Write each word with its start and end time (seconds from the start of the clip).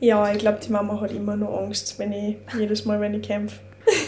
Ja, 0.00 0.32
ich 0.32 0.38
glaube, 0.38 0.58
die 0.64 0.70
Mama 0.70 1.00
hat 1.00 1.10
immer 1.10 1.36
noch 1.36 1.58
Angst, 1.60 1.98
wenn 1.98 2.12
ich 2.12 2.36
jedes 2.56 2.84
Mal, 2.84 3.00
wenn 3.00 3.14
ich 3.14 3.22
kämpfe. 3.22 3.58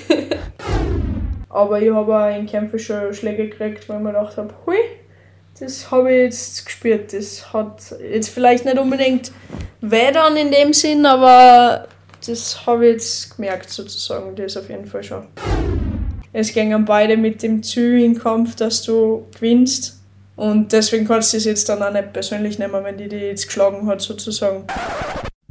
Aber 1.48 1.82
ich 1.82 1.92
habe 1.92 2.16
auch 2.16 2.38
in 2.38 2.46
Kämpfen 2.46 2.78
schon 2.78 3.12
Schläge 3.12 3.48
gekriegt, 3.48 3.88
weil 3.88 3.96
ich 3.96 4.02
mir 4.02 4.12
gedacht 4.12 4.36
habe, 4.36 4.54
hui, 4.66 4.76
das 5.58 5.90
habe 5.90 6.12
ich 6.12 6.18
jetzt 6.18 6.64
gespürt. 6.64 7.12
Das 7.12 7.52
hat 7.52 7.94
jetzt 8.00 8.28
vielleicht 8.28 8.64
nicht 8.64 8.78
unbedingt 8.78 9.32
weh 9.80 10.12
in 10.36 10.52
dem 10.52 10.72
Sinn, 10.72 11.04
aber 11.04 11.88
das 12.24 12.66
habe 12.66 12.86
ich 12.86 12.92
jetzt 12.92 13.36
gemerkt 13.36 13.68
sozusagen, 13.70 14.36
das 14.36 14.56
auf 14.56 14.68
jeden 14.68 14.86
Fall 14.86 15.02
schon. 15.02 15.26
Es 16.32 16.52
gingen 16.52 16.84
beide 16.84 17.16
mit 17.16 17.42
dem 17.42 17.64
Ziel 17.64 18.04
in 18.04 18.16
Kampf, 18.16 18.54
dass 18.54 18.84
du 18.84 19.26
gewinnst. 19.34 20.00
Und 20.36 20.72
deswegen 20.72 21.06
kannst 21.06 21.32
du 21.32 21.38
es 21.38 21.44
jetzt 21.44 21.68
dann 21.68 21.82
auch 21.82 21.92
nicht 21.92 22.12
persönlich 22.12 22.58
nehmen, 22.60 22.84
wenn 22.84 22.96
die 22.96 23.08
die 23.08 23.16
jetzt 23.16 23.46
geschlagen 23.46 23.86
hat 23.88 24.00
sozusagen. 24.00 24.64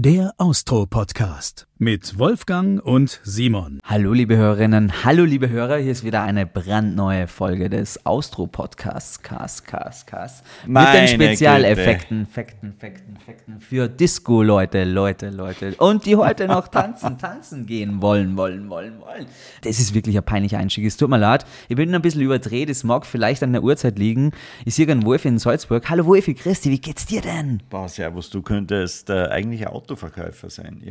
Der 0.02 0.34
Austro-Podcast 0.38 1.69
mit 1.82 2.20
Wolfgang 2.20 2.84
und 2.86 3.22
Simon. 3.24 3.80
Hallo 3.86 4.12
liebe 4.12 4.36
Hörerinnen, 4.36 5.06
hallo 5.06 5.24
liebe 5.24 5.50
Hörer, 5.50 5.78
hier 5.78 5.94
ist 5.94 6.04
wieder 6.04 6.24
eine 6.24 6.46
brandneue 6.46 7.26
Folge 7.28 7.70
des 7.70 8.06
Austro-Podcasts, 8.06 9.22
Cast, 9.22 9.66
Cast, 9.66 10.06
Cast. 10.06 10.46
Mit 10.68 10.86
den 10.94 11.08
Spezialeffekten, 11.08 12.24
Effekten, 12.24 12.72
Effekten, 12.72 13.16
Effekten 13.16 13.60
für 13.62 13.88
Disco-Leute, 13.88 14.84
Leute, 14.84 15.30
Leute. 15.30 15.74
Und 15.76 16.06
die 16.06 16.18
heute 16.18 16.50
noch 16.50 16.68
tanzen, 16.68 17.18
tanzen 17.18 17.66
gehen 17.66 18.02
wollen, 18.02 18.36
wollen, 18.36 18.70
wollen, 18.70 19.00
wollen. 19.00 19.28
Das 19.62 19.80
ist 19.80 19.94
wirklich 19.94 20.18
ein 20.18 20.26
peinlicher 20.26 20.58
Einstieg, 20.58 20.84
es 20.84 20.98
tut 20.98 21.10
mir 21.10 21.18
leid. 21.18 21.46
Ich 21.70 21.78
bin 21.78 21.96
ein 21.96 22.02
bisschen 22.02 22.22
überdreht, 22.22 22.70
es 22.70 22.84
mag 22.84 23.06
vielleicht 23.06 23.42
an 23.42 23.54
der 23.54 23.64
Uhrzeit 23.64 23.98
liegen. 23.98 24.34
Ich 24.66 24.76
sehe 24.76 24.86
einen 24.90 25.06
Wolf 25.06 25.24
in 25.24 25.40
Salzburg. 25.40 25.90
Hallo 25.90 26.06
Wolfi, 26.06 26.34
Christi, 26.34 26.72
wie 26.72 26.82
geht's 26.82 27.06
dir 27.06 27.22
denn? 27.22 27.62
Boah, 27.70 27.88
servus, 27.88 28.30
du 28.30 28.42
könntest 28.42 29.10
äh, 29.10 29.28
eigentlich 29.28 29.66
ein 29.66 29.72
Autoverkäufer 29.74 30.50
sein. 30.50 30.82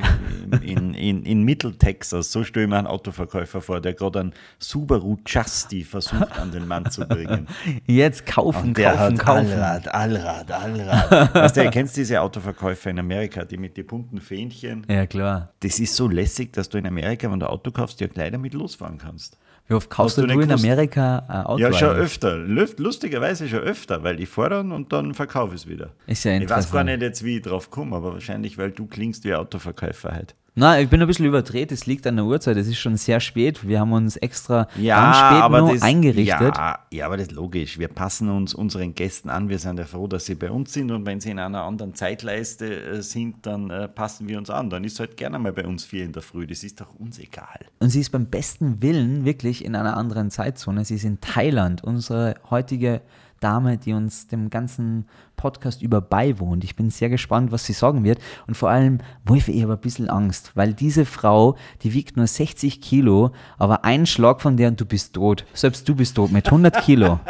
In, 0.79 0.95
in, 0.95 1.23
in 1.25 1.43
Mitteltexas. 1.43 2.33
So 2.33 2.45
stelle 2.45 2.65
ich 2.65 2.71
mir 2.71 2.77
einen 2.79 2.87
Autoverkäufer 2.87 3.61
vor, 3.61 3.81
der 3.81 3.95
gerade 3.95 4.21
einen 4.21 4.33
Subaru 4.59 5.17
Justy 5.27 5.85
versucht 5.85 6.39
an 6.39 6.51
den 6.51 6.67
Mann 6.67 6.91
zu 6.91 7.07
bringen. 7.07 7.47
Jetzt 7.87 8.27
kaufen, 8.27 8.69
Und 8.69 8.79
der 8.79 8.93
kaufen, 8.93 9.03
hat 9.03 9.19
kaufen. 9.19 9.53
Allrad, 9.53 9.89
Allrad, 9.95 10.51
Allrad. 10.53 11.35
weißt 11.35 11.57
du, 11.57 11.71
kennst 11.71 11.97
diese 11.97 12.21
Autoverkäufer 12.21 12.91
in 12.91 12.99
Amerika, 12.99 13.45
die 13.45 13.57
mit 13.57 13.77
den 13.77 13.87
bunten 13.87 14.21
Fähnchen? 14.21 14.85
Ja, 14.89 15.07
klar. 15.07 15.53
Das 15.61 15.79
ist 15.79 15.95
so 15.97 16.09
lässig, 16.09 16.53
dass 16.53 16.69
du 16.69 16.79
in 16.79 16.87
Amerika, 16.87 17.31
wenn 17.31 17.41
du 17.41 17.49
Auto 17.49 17.71
kaufst, 17.71 18.01
ja 18.01 18.07
gleich 18.07 18.31
damit 18.33 18.55
losfahren 18.55 18.99
kannst. 18.99 19.37
Wie 19.71 19.75
oft 19.75 19.91
kaufst 19.91 20.17
du, 20.17 20.27
du 20.27 20.33
in 20.33 20.41
gewusst? 20.41 20.65
Amerika 20.65 21.19
ein 21.29 21.45
Auto? 21.45 21.61
Ja, 21.63 21.71
schon 21.75 21.91
öfter. 21.91 22.39
Lust- 22.39 22.79
Lustigerweise 22.79 23.47
schon 23.49 23.59
öfter, 23.59 24.03
weil 24.03 24.19
ich 24.19 24.29
fahre 24.31 24.49
dann 24.51 24.73
und 24.73 24.95
dann 24.95 25.13
verkaufe 25.13 25.55
ich 25.55 25.61
es 25.63 25.69
wieder. 25.69 25.91
Ist 26.07 26.25
ja 26.25 26.33
Ich 26.33 26.41
weiß 26.45 26.49
gar 26.49 26.57
interessant. 26.81 26.87
nicht 26.87 27.03
jetzt, 27.03 27.23
wie 27.25 27.37
ich 27.37 27.43
drauf 27.43 27.71
komme, 27.71 27.95
aber 27.95 28.15
wahrscheinlich, 28.15 28.57
weil 28.57 28.71
du 28.71 28.87
klingst 28.87 29.25
wie 29.25 29.35
Autoverkäufer 29.35 30.13
halt. 30.13 30.35
Nein, 30.59 30.83
ich 30.83 30.91
bin 30.91 31.01
ein 31.01 31.07
bisschen 31.07 31.27
überdreht, 31.27 31.71
es 31.71 31.87
liegt 31.87 32.05
an 32.09 32.17
der 32.17 32.25
Uhrzeit, 32.25 32.57
es 32.57 32.67
ist 32.67 32.79
schon 32.79 32.97
sehr 32.97 33.21
spät. 33.21 33.67
Wir 33.67 33.79
haben 33.79 33.93
uns 33.93 34.17
extra 34.17 34.65
ganz 34.75 35.17
spät 35.17 35.43
aber 35.43 35.61
nur 35.61 35.75
das, 35.75 35.83
eingerichtet. 35.83 36.57
Ja, 36.57 36.81
ja, 36.91 37.07
aber 37.07 37.17
das 37.17 37.29
ist 37.29 37.33
logisch. 37.33 37.79
Wir 37.79 37.87
passen 37.87 38.29
uns 38.29 38.55
unseren 38.55 38.93
Gästen 38.93 39.31
an. 39.31 39.49
Wir 39.49 39.61
sind 39.61 39.79
ja 39.79 39.85
froh, 39.85 40.09
dass 40.09 40.27
sie 40.27 40.35
bei 40.35 40.51
uns 40.51 40.73
sind. 40.73 40.91
Und 40.91 41.07
wenn 41.07 41.21
sie 41.21 41.31
in 41.31 41.39
einer 41.39 41.63
anderen 41.63 41.95
Zeitleiste 41.95 42.67
äh, 42.67 43.03
sind, 43.03 43.47
dann 43.47 43.71
äh, 43.71 43.87
passen 43.87 44.27
wir 44.29 44.37
uns 44.37 44.51
an. 44.51 44.69
Dann 44.69 44.83
ist 44.83 44.99
halt 44.99 45.17
gerne 45.17 45.39
mal 45.39 45.53
bei 45.53 45.65
uns 45.65 45.85
vier 45.85 46.05
in 46.05 46.13
der 46.13 46.23
Früh. 46.23 46.45
Das 46.45 46.65
ist 46.65 46.81
doch 46.81 46.93
uns 46.99 47.21
egal. 47.21 47.61
Und 47.79 47.91
sie 47.91 48.01
ist 48.01 48.11
beim 48.11 48.27
besten 48.27 48.83
Willen 48.83 49.25
wirklich 49.25 49.65
in 49.65 49.77
einer 49.77 49.97
anderen 49.97 50.33
Zeitzone. 50.33 50.85
Sie 50.85 50.97
ist 50.97 51.05
in 51.05 51.21
Thailand, 51.21 51.85
unsere 51.85 52.35
heutige 52.51 53.01
Dame, 53.41 53.79
die 53.79 53.93
uns 53.93 54.27
dem 54.27 54.51
ganzen 54.51 55.07
Podcast 55.37 55.83
über 55.83 56.01
beiwohnt. 56.01 56.65
Ich 56.65 56.77
bin 56.77 56.91
sehr 56.91 57.09
gespannt, 57.09 57.53
was 57.53 57.65
sie 57.65 57.73
sagen 57.73 58.05
wird. 58.05 58.19
Und 58.47 58.57
vor 58.57 58.71
allem, 58.71 58.99
Wolf, 59.25 59.49
ich 59.49 59.63
habe 59.63 59.75
ein 59.75 59.81
bisschen 59.81 60.11
Angst, 60.11 60.53
weil 60.55 60.75
diese 60.75 61.05
Frau, 61.05 61.57
die 61.83 61.95
wiegt 61.95 62.17
nur 62.17 62.27
60 62.27 62.81
Kilo, 62.81 63.33
aber 63.59 63.85
ein 63.85 64.07
Schlag 64.07 64.41
von 64.41 64.57
der 64.57 64.69
und 64.69 64.81
du 64.81 64.87
bist 64.87 65.15
tot. 65.15 65.45
Selbst 65.55 65.89
du 65.89 65.95
bist 65.95 66.17
tot 66.17 66.33
mit 66.33 66.47
100 66.47 66.83
Kilo. 66.83 67.21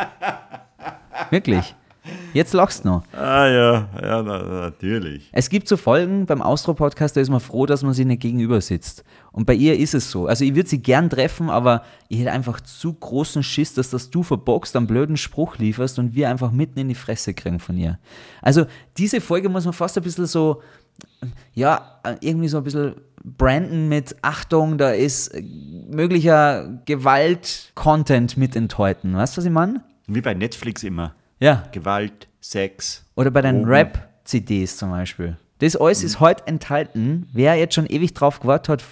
Wirklich. 1.30 1.74
Jetzt 2.34 2.52
lachst 2.52 2.84
du 2.84 2.88
noch. 2.88 3.02
Ah 3.12 3.46
ja, 3.46 3.88
ja, 4.00 4.22
na, 4.22 4.42
natürlich. 4.42 5.28
Es 5.32 5.48
gibt 5.48 5.68
so 5.68 5.76
Folgen 5.76 6.26
beim 6.26 6.42
Austro-Podcast, 6.42 7.16
da 7.16 7.20
ist 7.20 7.30
man 7.30 7.40
froh, 7.40 7.66
dass 7.66 7.82
man 7.82 7.94
sie 7.94 8.04
nicht 8.04 8.20
gegenüber 8.20 8.60
sitzt. 8.60 9.04
Und 9.32 9.46
bei 9.46 9.54
ihr 9.54 9.78
ist 9.78 9.94
es 9.94 10.10
so. 10.10 10.26
Also 10.26 10.44
ich 10.44 10.54
würde 10.54 10.68
sie 10.68 10.82
gern 10.82 11.10
treffen, 11.10 11.50
aber 11.50 11.82
ich 12.08 12.20
hätte 12.20 12.32
einfach 12.32 12.60
zu 12.60 12.92
großen 12.92 13.42
Schiss, 13.42 13.74
dass 13.74 13.90
das 13.90 14.10
du 14.10 14.22
verbockst, 14.22 14.76
einen 14.76 14.86
blöden 14.86 15.16
Spruch 15.16 15.56
lieferst 15.58 15.98
und 15.98 16.14
wir 16.14 16.28
einfach 16.28 16.50
mitten 16.50 16.78
in 16.78 16.88
die 16.88 16.94
Fresse 16.94 17.34
kriegen 17.34 17.60
von 17.60 17.76
ihr. 17.76 17.98
Also 18.42 18.66
diese 18.96 19.20
Folge 19.20 19.48
muss 19.48 19.64
man 19.64 19.74
fast 19.74 19.96
ein 19.96 20.02
bisschen 20.02 20.26
so, 20.26 20.62
ja, 21.54 22.00
irgendwie 22.20 22.48
so 22.48 22.58
ein 22.58 22.64
bisschen 22.64 22.94
branden 23.24 23.88
mit 23.88 24.16
Achtung, 24.22 24.78
da 24.78 24.90
ist 24.90 25.34
möglicher 25.90 26.80
Gewalt-Content 26.84 28.36
mit 28.36 28.56
enthalten. 28.56 29.14
Weißt 29.14 29.36
du, 29.36 29.38
was 29.38 29.44
ich 29.44 29.50
meine? 29.50 29.82
Wie 30.06 30.20
bei 30.20 30.34
Netflix 30.34 30.82
immer. 30.82 31.14
Ja. 31.40 31.64
Gewalt, 31.72 32.28
Sex. 32.40 33.04
Oder 33.14 33.30
bei 33.30 33.42
den 33.42 33.62
Drogen. 33.62 33.70
Rap-CDs 33.70 34.76
zum 34.76 34.90
Beispiel. 34.90 35.36
Das 35.58 35.76
alles 35.76 36.02
ist 36.02 36.20
heute 36.20 36.46
enthalten. 36.46 37.28
Wer 37.32 37.56
jetzt 37.56 37.74
schon 37.74 37.86
ewig 37.86 38.14
drauf 38.14 38.40
gewartet 38.40 38.68
hat, 38.68 38.84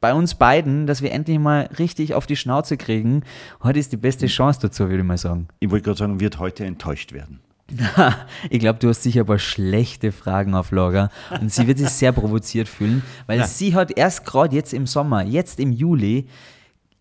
bei 0.00 0.14
uns 0.14 0.34
beiden, 0.34 0.86
dass 0.86 1.02
wir 1.02 1.12
endlich 1.12 1.38
mal 1.38 1.68
richtig 1.78 2.14
auf 2.14 2.26
die 2.26 2.36
Schnauze 2.36 2.76
kriegen, 2.76 3.22
heute 3.62 3.78
ist 3.78 3.92
die 3.92 3.96
beste 3.96 4.26
Chance 4.26 4.60
dazu, 4.62 4.84
würde 4.84 4.98
ich 4.98 5.04
mal 5.04 5.18
sagen. 5.18 5.48
Ich 5.58 5.70
wollte 5.70 5.84
gerade 5.84 5.98
sagen, 5.98 6.20
wird 6.20 6.38
heute 6.38 6.64
enttäuscht 6.64 7.12
werden. 7.12 7.40
Ich 8.50 8.58
glaube, 8.58 8.78
du 8.78 8.88
hast 8.88 9.02
sicher 9.02 9.24
paar 9.24 9.38
schlechte 9.38 10.10
Fragen 10.10 10.54
auf 10.54 10.72
Lager 10.72 11.10
und 11.40 11.52
sie 11.52 11.66
wird 11.66 11.78
sich 11.78 11.90
sehr 11.90 12.12
provoziert 12.12 12.68
fühlen, 12.68 13.02
weil 13.26 13.46
sie 13.46 13.74
hat 13.74 13.96
erst 13.96 14.24
gerade 14.24 14.56
jetzt 14.56 14.74
im 14.74 14.86
Sommer, 14.86 15.22
jetzt 15.22 15.60
im 15.60 15.70
Juli, 15.70 16.26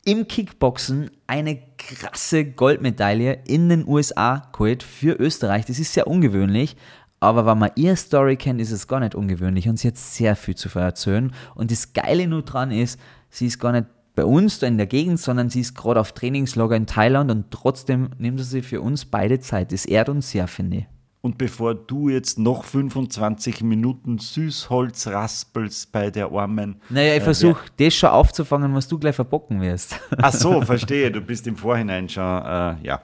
im 0.05 0.27
Kickboxen 0.27 1.11
eine 1.27 1.59
krasse 1.77 2.45
Goldmedaille 2.45 3.39
in 3.45 3.69
den 3.69 3.87
USA 3.87 4.49
geholt 4.51 4.83
für 4.83 5.13
Österreich. 5.13 5.65
Das 5.65 5.79
ist 5.79 5.93
sehr 5.93 6.07
ungewöhnlich, 6.07 6.75
aber 7.19 7.45
wenn 7.45 7.59
man 7.59 7.71
ihre 7.75 7.95
Story 7.95 8.37
kennt, 8.37 8.61
ist 8.61 8.71
es 8.71 8.87
gar 8.87 8.99
nicht 9.01 9.15
ungewöhnlich 9.15 9.67
und 9.67 9.77
sie 9.77 9.89
hat 9.89 9.97
sehr 9.97 10.35
viel 10.35 10.55
zu 10.55 10.69
erzählen. 10.79 11.33
Und 11.55 11.71
das 11.71 11.93
Geile 11.93 12.27
nur 12.27 12.43
dran 12.43 12.71
ist, 12.71 12.99
sie 13.29 13.47
ist 13.47 13.59
gar 13.59 13.73
nicht 13.73 13.87
bei 14.15 14.25
uns 14.25 14.59
da 14.59 14.67
in 14.67 14.77
der 14.77 14.87
Gegend, 14.87 15.19
sondern 15.19 15.49
sie 15.49 15.61
ist 15.61 15.75
gerade 15.75 15.99
auf 15.99 16.13
Trainingslager 16.13 16.75
in 16.75 16.87
Thailand 16.87 17.31
und 17.31 17.51
trotzdem 17.51 18.09
nimmt 18.17 18.39
sie 18.39 18.45
sich 18.45 18.65
für 18.65 18.81
uns 18.81 19.05
beide 19.05 19.39
Zeit. 19.39 19.71
Das 19.71 19.85
ehrt 19.85 20.09
uns 20.09 20.31
sehr, 20.31 20.47
finde 20.47 20.77
ich. 20.77 20.85
Und 21.21 21.37
bevor 21.37 21.75
du 21.75 22.07
jetzt 22.07 22.39
noch 22.39 22.63
25 22.63 23.61
Minuten 23.61 24.19
Süßholz 24.19 25.07
raspelst 25.07 25.91
bei 25.91 26.09
der 26.11 26.31
armen. 26.31 26.81
Naja, 26.89 27.15
ich 27.15 27.21
äh, 27.21 27.23
versuche 27.23 27.65
das 27.77 27.93
schon 27.93 28.09
aufzufangen, 28.09 28.73
was 28.73 28.87
du 28.87 28.97
gleich 28.97 29.15
verbocken 29.15 29.59
wirst. 29.59 29.99
Ach 30.17 30.33
so, 30.33 30.61
verstehe. 30.61 31.11
Du 31.19 31.21
bist 31.21 31.45
im 31.47 31.57
Vorhinein 31.57 32.07
schon, 32.07 32.23
äh, 32.23 32.75
ja. 32.83 33.01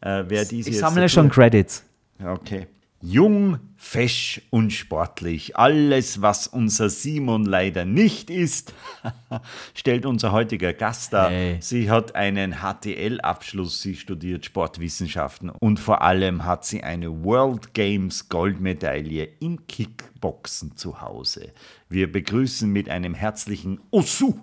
Äh, 0.00 0.24
wer 0.28 0.44
diese 0.44 0.70
Ich 0.70 0.78
sammle 0.78 1.08
schon 1.08 1.28
Credits. 1.30 1.84
Okay. 2.24 2.68
Jung, 3.04 3.58
fesch 3.76 4.42
und 4.50 4.72
sportlich. 4.72 5.56
Alles, 5.56 6.22
was 6.22 6.46
unser 6.46 6.88
Simon 6.88 7.44
leider 7.44 7.84
nicht 7.84 8.30
ist, 8.30 8.72
stellt 9.74 10.06
unser 10.06 10.30
heutiger 10.30 10.72
Gast 10.72 11.12
dar. 11.12 11.28
Hey. 11.28 11.56
Sie 11.60 11.90
hat 11.90 12.14
einen 12.14 12.58
HTL-Abschluss, 12.60 13.82
sie 13.82 13.96
studiert 13.96 14.44
Sportwissenschaften 14.44 15.50
und 15.50 15.80
vor 15.80 16.02
allem 16.02 16.44
hat 16.44 16.64
sie 16.64 16.84
eine 16.84 17.24
World 17.24 17.74
Games 17.74 18.28
Goldmedaille 18.28 19.28
im 19.40 19.66
Kickboxen 19.66 20.76
zu 20.76 21.00
Hause. 21.00 21.52
Wir 21.88 22.10
begrüßen 22.10 22.70
mit 22.70 22.88
einem 22.88 23.14
herzlichen 23.14 23.80
Osu 23.90 24.38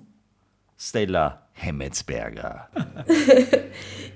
Stella 0.77 1.48
Hemmetsberger. 1.59 2.67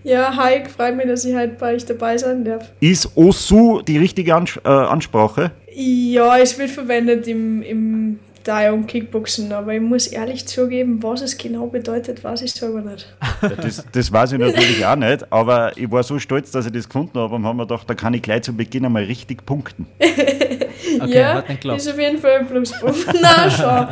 Ja, 0.05 0.35
hi, 0.35 0.63
freut 0.65 0.97
mich, 0.97 1.07
dass 1.07 1.23
ich 1.23 1.33
heute 1.33 1.55
bei 1.57 1.75
euch 1.75 1.85
dabei 1.85 2.17
sein 2.17 2.43
darf. 2.43 2.69
Ist 2.81 3.15
Osu 3.15 3.81
die 3.81 3.97
richtige 3.97 4.35
Ans 4.35 4.59
äh, 4.65 4.67
Ansprache? 4.67 5.51
Ja, 5.73 6.37
es 6.37 6.59
wird 6.59 6.71
verwendet 6.71 7.25
im, 7.25 7.61
im 7.61 8.19
Thai 8.43 8.73
und 8.73 8.87
Kickboxen, 8.87 9.53
aber 9.53 9.73
ich 9.73 9.81
muss 9.81 10.07
ehrlich 10.07 10.45
zugeben, 10.45 11.01
was 11.01 11.21
es 11.21 11.37
genau 11.37 11.67
bedeutet, 11.67 12.21
weiß 12.21 12.41
ich 12.41 12.51
selber 12.51 12.81
nicht. 12.81 13.15
Das, 13.61 13.85
das 13.89 14.11
weiß 14.11 14.33
ich 14.33 14.39
natürlich 14.39 14.85
auch 14.85 14.97
nicht, 14.97 15.31
aber 15.31 15.77
ich 15.77 15.89
war 15.89 16.03
so 16.03 16.19
stolz, 16.19 16.51
dass 16.51 16.65
ich 16.65 16.73
das 16.73 16.87
gefunden 16.89 17.17
habe 17.17 17.35
und 17.35 17.45
haben 17.45 17.55
mir 17.55 17.65
gedacht, 17.65 17.89
da 17.89 17.95
kann 17.95 18.13
ich 18.13 18.21
gleich 18.21 18.43
zu 18.43 18.53
Beginn 18.53 18.85
einmal 18.85 19.05
richtig 19.05 19.45
punkten. 19.45 19.85
Okay, 21.01 21.19
ja, 21.19 21.33
hat 21.35 21.49
nicht 21.49 21.61
geklappt. 21.61 21.79
ist 21.79 21.89
auf 21.91 21.99
jeden 21.99 22.17
Fall 22.19 22.31
ein 22.39 22.47
Pluspunkt. 22.47 23.13
Nein, 23.21 23.51
schon. 23.51 23.87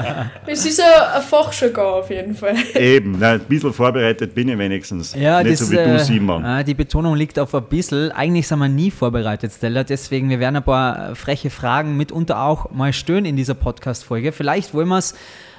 Es 0.45 0.65
ist 0.65 0.79
ein, 0.79 1.15
ein 1.15 1.21
Fachjargon 1.21 1.85
auf 2.01 2.09
jeden 2.09 2.35
Fall. 2.35 2.55
Eben, 2.75 3.15
na, 3.19 3.31
ein 3.33 3.39
bisschen 3.41 3.73
vorbereitet 3.73 4.33
bin 4.33 4.49
ich 4.49 4.57
wenigstens. 4.57 5.15
Ja, 5.15 5.41
nicht 5.41 5.59
das, 5.59 5.67
so 5.67 5.71
wie 5.71 5.77
du, 5.77 5.81
äh, 5.81 5.99
Simon. 5.99 6.43
äh, 6.45 6.63
die 6.63 6.73
Betonung 6.73 7.15
liegt 7.15 7.39
auf 7.39 7.53
ein 7.55 7.63
bisschen. 7.63 8.11
Eigentlich 8.11 8.47
sind 8.47 8.59
wir 8.59 8.69
nie 8.69 8.91
vorbereitet, 8.91 9.51
Stella. 9.51 9.83
Deswegen, 9.83 10.29
wir 10.29 10.39
werden 10.39 10.57
ein 10.57 10.63
paar 10.63 11.15
freche 11.15 11.49
Fragen 11.49 11.97
mitunter 11.97 12.43
auch 12.43 12.71
mal 12.71 12.93
stören 12.93 13.25
in 13.25 13.35
dieser 13.35 13.53
Podcast-Folge. 13.55 14.31
Vielleicht 14.31 14.73
wollen 14.73 14.89
wir 14.89 14.97
es 14.97 15.15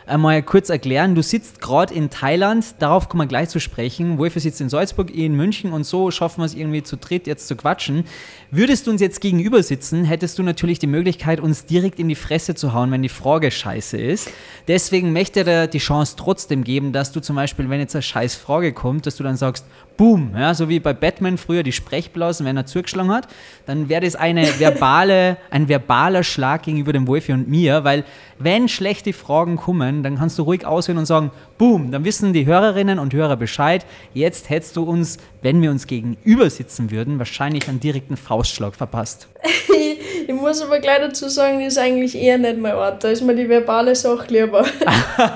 einmal 0.06 0.42
kurz 0.42 0.68
erklären. 0.68 1.14
Du 1.14 1.22
sitzt 1.22 1.60
gerade 1.60 1.94
in 1.94 2.10
Thailand, 2.10 2.64
darauf 2.78 3.08
kommen 3.08 3.22
wir 3.22 3.28
gleich 3.28 3.48
zu 3.48 3.60
sprechen. 3.60 4.18
Wolf 4.18 4.34
sitzt 4.34 4.60
in 4.60 4.68
Salzburg, 4.68 5.10
ich 5.10 5.18
in 5.18 5.36
München 5.36 5.72
und 5.72 5.84
so 5.84 6.10
schaffen 6.10 6.40
wir 6.40 6.46
es 6.46 6.54
irgendwie 6.54 6.82
zu 6.82 6.96
dritt 6.96 7.26
jetzt 7.26 7.48
zu 7.48 7.56
quatschen. 7.56 8.04
Würdest 8.50 8.86
du 8.86 8.90
uns 8.90 9.00
jetzt 9.00 9.20
gegenüber 9.20 9.62
sitzen, 9.62 10.04
hättest 10.04 10.38
du 10.38 10.42
natürlich 10.42 10.78
die 10.78 10.86
Möglichkeit, 10.86 11.40
uns 11.40 11.64
direkt 11.64 11.98
in 11.98 12.08
die 12.08 12.14
Fresse 12.14 12.54
zu 12.54 12.72
hauen, 12.72 12.90
wenn 12.90 13.02
die 13.02 13.08
Frage 13.08 13.50
scheiße 13.50 13.96
ist. 13.96 14.30
Deswegen 14.68 15.12
möchte 15.12 15.40
er 15.40 15.44
dir 15.44 15.66
die 15.66 15.78
Chance 15.78 16.16
trotzdem 16.18 16.64
geben, 16.64 16.92
dass 16.92 17.12
du 17.12 17.20
zum 17.20 17.36
Beispiel, 17.36 17.70
wenn 17.70 17.80
jetzt 17.80 17.94
eine 17.94 18.02
scheiß 18.02 18.34
Frage 18.34 18.72
kommt, 18.72 19.06
dass 19.06 19.16
du 19.16 19.22
dann 19.22 19.36
sagst, 19.36 19.66
boom, 19.96 20.32
ja, 20.36 20.54
so 20.54 20.68
wie 20.68 20.80
bei 20.80 20.92
Batman 20.92 21.38
früher 21.38 21.62
die 21.62 21.72
Sprechblasen, 21.72 22.46
wenn 22.46 22.56
er 22.56 22.66
zugeschlagen 22.66 23.12
hat, 23.12 23.28
dann 23.66 23.88
wäre 23.88 24.02
das 24.02 24.16
eine 24.16 24.58
verbale, 24.58 25.36
ein 25.50 25.68
verbaler 25.68 26.24
Schlag 26.24 26.64
gegenüber 26.64 26.92
dem 26.92 27.06
Wolfi 27.06 27.32
und 27.32 27.48
mir, 27.48 27.84
weil 27.84 28.04
wenn 28.38 28.68
schlechte 28.68 29.12
Fragen 29.12 29.56
kommen, 29.56 29.91
dann 30.02 30.16
kannst 30.16 30.38
du 30.38 30.44
ruhig 30.44 30.64
auswählen 30.64 30.98
und 30.98 31.06
sagen, 31.06 31.30
boom, 31.58 31.90
dann 31.90 32.04
wissen 32.04 32.32
die 32.32 32.46
Hörerinnen 32.46 32.98
und 32.98 33.12
Hörer 33.12 33.36
Bescheid. 33.36 33.84
Jetzt 34.14 34.48
hättest 34.48 34.76
du 34.76 34.84
uns, 34.84 35.18
wenn 35.42 35.60
wir 35.60 35.70
uns 35.70 35.86
gegenüber 35.86 36.48
sitzen 36.48 36.90
würden, 36.90 37.18
wahrscheinlich 37.18 37.68
einen 37.68 37.80
direkten 37.80 38.16
Faustschlag 38.16 38.76
verpasst. 38.76 39.28
ich 40.28 40.34
muss 40.34 40.62
aber 40.62 40.78
gleich 40.78 41.00
dazu 41.00 41.28
sagen, 41.28 41.58
das 41.58 41.74
ist 41.74 41.78
eigentlich 41.78 42.14
eher 42.14 42.38
nicht 42.38 42.58
mein 42.58 42.74
Ort. 42.74 43.04
Da 43.04 43.08
ist 43.08 43.22
mir 43.22 43.34
die 43.34 43.48
verbale 43.48 43.94
Sache 43.94 44.26
lieber. 44.28 44.64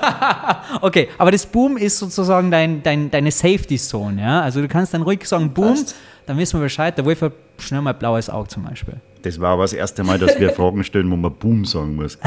okay, 0.81 1.09
aber 1.17 1.31
das 1.31 1.45
Boom 1.45 1.77
ist 1.77 1.97
sozusagen 1.97 2.49
dein, 2.49 2.81
dein, 2.83 3.11
deine 3.11 3.31
Safety 3.31 3.77
Zone, 3.77 4.21
ja? 4.21 4.41
Also 4.41 4.61
du 4.61 4.67
kannst 4.67 4.93
dann 4.93 5.01
ruhig 5.01 5.25
sagen, 5.25 5.53
Boom, 5.53 5.75
Passt. 5.75 5.95
dann 6.25 6.37
wissen 6.37 6.59
wir 6.59 6.63
Bescheid. 6.63 6.97
Der 6.97 7.05
Wolf 7.05 7.21
hat 7.21 7.33
schnell 7.59 7.81
mal 7.81 7.93
blaues 7.93 8.29
Auge 8.29 8.47
zum 8.47 8.63
Beispiel. 8.63 8.95
Das 9.21 9.39
war 9.39 9.53
aber 9.53 9.63
das 9.63 9.73
erste 9.73 10.03
Mal, 10.03 10.19
dass 10.19 10.39
wir 10.39 10.49
Fragen 10.55 10.83
stellen, 10.83 11.09
wo 11.11 11.15
man 11.15 11.33
Boom 11.33 11.65
sagen 11.65 11.95
muss. 11.95 12.17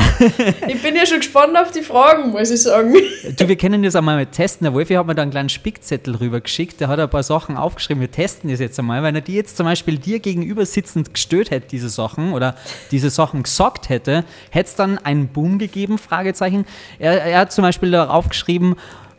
ich 0.68 0.82
bin 0.82 0.96
ja 0.96 1.06
schon 1.06 1.18
gespannt 1.18 1.56
auf 1.56 1.70
die 1.70 1.82
Fragen, 1.82 2.30
muss 2.30 2.50
ich 2.50 2.62
sagen. 2.62 2.94
Du, 3.36 3.48
wir 3.48 3.56
können 3.56 3.82
das 3.82 3.96
einmal 3.96 4.24
testen. 4.26 4.64
Der 4.64 4.74
Wolfi 4.74 4.94
hat 4.94 5.06
mir 5.06 5.14
da 5.14 5.22
einen 5.22 5.30
kleinen 5.30 5.48
Spickzettel 5.48 6.16
rübergeschickt. 6.16 6.80
Der 6.80 6.88
hat 6.88 6.98
ein 6.98 7.10
paar 7.10 7.22
Sachen 7.22 7.56
aufgeschrieben. 7.56 8.00
Wir 8.00 8.10
testen 8.10 8.50
das 8.50 8.60
jetzt 8.60 8.78
einmal. 8.78 9.02
Wenn 9.02 9.14
er 9.14 9.20
die 9.20 9.34
jetzt 9.34 9.56
zum 9.56 9.66
Beispiel 9.66 9.98
dir 9.98 10.20
gegenüber 10.20 10.66
sitzend 10.66 11.14
gestört 11.14 11.50
hätte, 11.50 11.68
diese 11.68 11.88
Sachen, 11.88 12.32
oder 12.32 12.54
diese 12.90 13.10
Sachen 13.10 13.42
gesagt 13.42 13.88
hätte, 13.88 14.24
hätte 14.50 14.68
es 14.68 14.74
dann 14.74 14.98
einen 14.98 15.28
Boom 15.28 15.58
gegeben? 15.58 15.98
Fragezeichen. 15.98 16.66
Er, 16.98 17.22
er 17.22 17.38
hat 17.40 17.52
zum 17.52 17.62
Beispiel 17.62 17.90
darauf 17.90 18.28
geschrieben, 18.28 18.76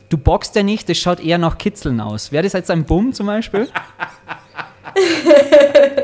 du 0.10 0.18
boxst 0.18 0.56
ja 0.56 0.64
nicht, 0.64 0.90
das 0.90 0.98
schaut 0.98 1.20
eher 1.20 1.38
nach 1.38 1.58
Kitzeln 1.58 2.00
aus. 2.02 2.32
Wäre 2.32 2.44
das 2.44 2.54
jetzt 2.54 2.70
ein 2.72 2.84
Boom 2.84 3.14
zum 3.14 3.28
Beispiel? 3.28 3.68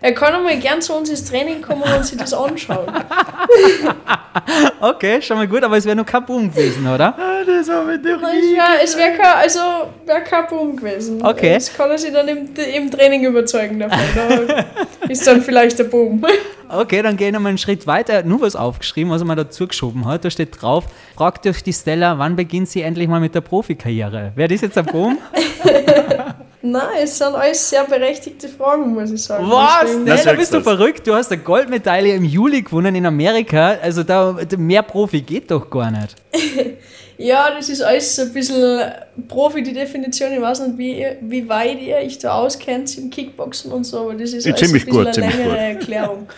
Er 0.00 0.12
kann 0.12 0.34
einmal 0.34 0.58
gern 0.58 0.82
zu 0.82 0.94
uns 0.94 1.08
ins 1.08 1.24
Training 1.24 1.62
kommen 1.62 1.82
und 1.82 2.04
sich 2.04 2.18
das 2.18 2.34
anschauen. 2.34 2.86
okay, 4.80 5.22
schon 5.22 5.38
mal 5.38 5.48
gut, 5.48 5.62
aber 5.64 5.76
es 5.76 5.84
wäre 5.84 5.96
noch 5.96 6.06
kein 6.06 6.24
Boom 6.24 6.50
gewesen, 6.50 6.86
oder? 6.86 7.16
Ah, 7.18 7.44
das 7.44 7.68
habe 7.68 7.94
ich 7.94 8.02
doch 8.02 8.20
nie. 8.20 8.56
Ja, 8.56 8.74
es 8.82 8.96
wäre 8.96 9.16
kein, 9.16 9.36
also 9.36 9.60
wär 10.04 10.20
kein 10.20 10.46
Boom 10.48 10.76
gewesen. 10.76 11.24
Okay. 11.24 11.54
Das 11.54 11.72
kann 11.74 11.90
er 11.90 11.98
sich 11.98 12.12
dann 12.12 12.28
im, 12.28 12.48
im 12.74 12.90
Training 12.90 13.24
überzeugen 13.24 13.80
davon. 13.80 13.98
Da 14.14 14.64
ist 15.08 15.26
dann 15.26 15.40
vielleicht 15.42 15.78
der 15.78 15.84
Boom. 15.84 16.24
Okay, 16.68 17.00
dann 17.00 17.16
gehen 17.16 17.32
wir 17.32 17.38
mal 17.38 17.50
einen 17.50 17.58
Schritt 17.58 17.86
weiter. 17.86 18.14
Er 18.14 18.18
hat 18.18 18.26
nur 18.26 18.40
was 18.40 18.56
aufgeschrieben, 18.56 19.12
was 19.12 19.22
er 19.22 19.24
mal 19.24 19.36
dazu 19.36 19.68
geschoben 19.68 20.04
hat. 20.04 20.24
Da 20.24 20.30
steht 20.30 20.60
drauf: 20.60 20.86
Fragt 21.14 21.46
euch 21.46 21.62
die 21.62 21.72
Stella, 21.72 22.18
wann 22.18 22.34
beginnt 22.34 22.68
sie 22.68 22.82
endlich 22.82 23.06
mal 23.06 23.20
mit 23.20 23.36
der 23.36 23.40
Profikarriere? 23.40 24.32
Wäre 24.34 24.48
das 24.48 24.62
jetzt 24.62 24.76
ein 24.76 24.86
Boom? 24.86 25.18
Nein, 26.70 27.02
es 27.02 27.18
sind 27.18 27.34
alles 27.34 27.68
sehr 27.68 27.84
berechtigte 27.84 28.48
Fragen, 28.48 28.94
muss 28.94 29.10
ich 29.10 29.22
sagen. 29.22 29.48
Was? 29.48 29.94
Nein, 30.04 30.18
da 30.24 30.32
bist 30.32 30.52
du 30.52 30.60
verrückt. 30.60 31.06
Du 31.06 31.14
hast 31.14 31.30
eine 31.30 31.40
Goldmedaille 31.42 32.14
im 32.14 32.24
Juli 32.24 32.62
gewonnen 32.62 32.94
in 32.94 33.06
Amerika. 33.06 33.76
Also 33.82 34.02
da 34.02 34.36
mehr 34.56 34.82
Profi 34.82 35.20
geht 35.20 35.50
doch 35.50 35.70
gar 35.70 35.90
nicht. 35.90 36.16
ja, 37.18 37.50
das 37.54 37.68
ist 37.68 37.82
alles 37.82 38.18
ein 38.18 38.32
bisschen 38.32 38.92
Profi, 39.28 39.62
die 39.62 39.72
Definition. 39.72 40.32
Ich 40.32 40.40
weiß 40.40 40.66
nicht, 40.66 40.78
wie, 40.78 41.06
wie 41.20 41.48
weit 41.48 41.80
ihr 41.80 41.96
euch 41.96 42.18
da 42.18 42.34
auskennt 42.34 42.96
im 42.98 43.10
Kickboxen 43.10 43.70
und 43.70 43.84
so, 43.84 44.00
aber 44.00 44.14
das 44.14 44.32
ist 44.32 44.46
alles 44.46 44.60
ziemlich 44.60 44.82
ein 44.82 44.86
bisschen 44.86 45.04
gut, 45.04 45.18
eine 45.18 45.28
längere 45.28 45.50
gut. 45.50 45.58
Erklärung. 45.58 46.28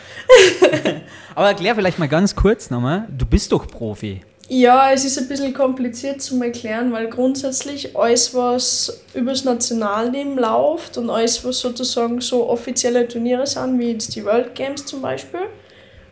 aber 1.35 1.49
erklär 1.49 1.75
vielleicht 1.75 1.99
mal 1.99 2.09
ganz 2.09 2.37
kurz 2.37 2.71
nochmal. 2.71 3.09
Du 3.17 3.25
bist 3.25 3.53
doch 3.53 3.67
Profi. 3.67 4.21
Ja, 4.51 4.93
es 4.93 5.05
ist 5.05 5.19
ein 5.19 5.29
bisschen 5.29 5.53
kompliziert 5.53 6.23
zu 6.23 6.43
erklären, 6.43 6.91
weil 6.91 7.09
grundsätzlich 7.09 7.95
alles, 7.95 8.35
was 8.35 9.03
übers 9.13 9.45
Nationalteam 9.45 10.39
läuft 10.39 10.97
und 10.97 11.11
alles, 11.11 11.45
was 11.45 11.59
sozusagen 11.61 12.23
so 12.23 12.49
offizielle 12.49 13.07
Turniere 13.07 13.47
sind, 13.47 13.79
wie 13.79 13.93
jetzt 13.93 14.17
die 14.17 14.25
World 14.25 14.55
Games 14.55 14.87
zum 14.87 15.03
Beispiel 15.03 15.41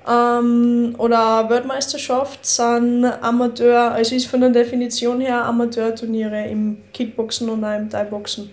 ähm, 0.06 0.94
oder 0.98 1.48
Weltmeisterschaft, 1.48 2.44
sind 2.44 3.06
Amateur, 3.06 3.92
also 3.92 4.14
ist 4.14 4.26
von 4.26 4.42
der 4.42 4.50
Definition 4.50 5.22
her 5.22 5.42
Amateurturniere 5.46 6.46
im 6.46 6.82
Kickboxen 6.92 7.48
und 7.48 7.64
auch 7.64 7.74
im 7.74 7.88
Thai-Boxen. 7.88 8.50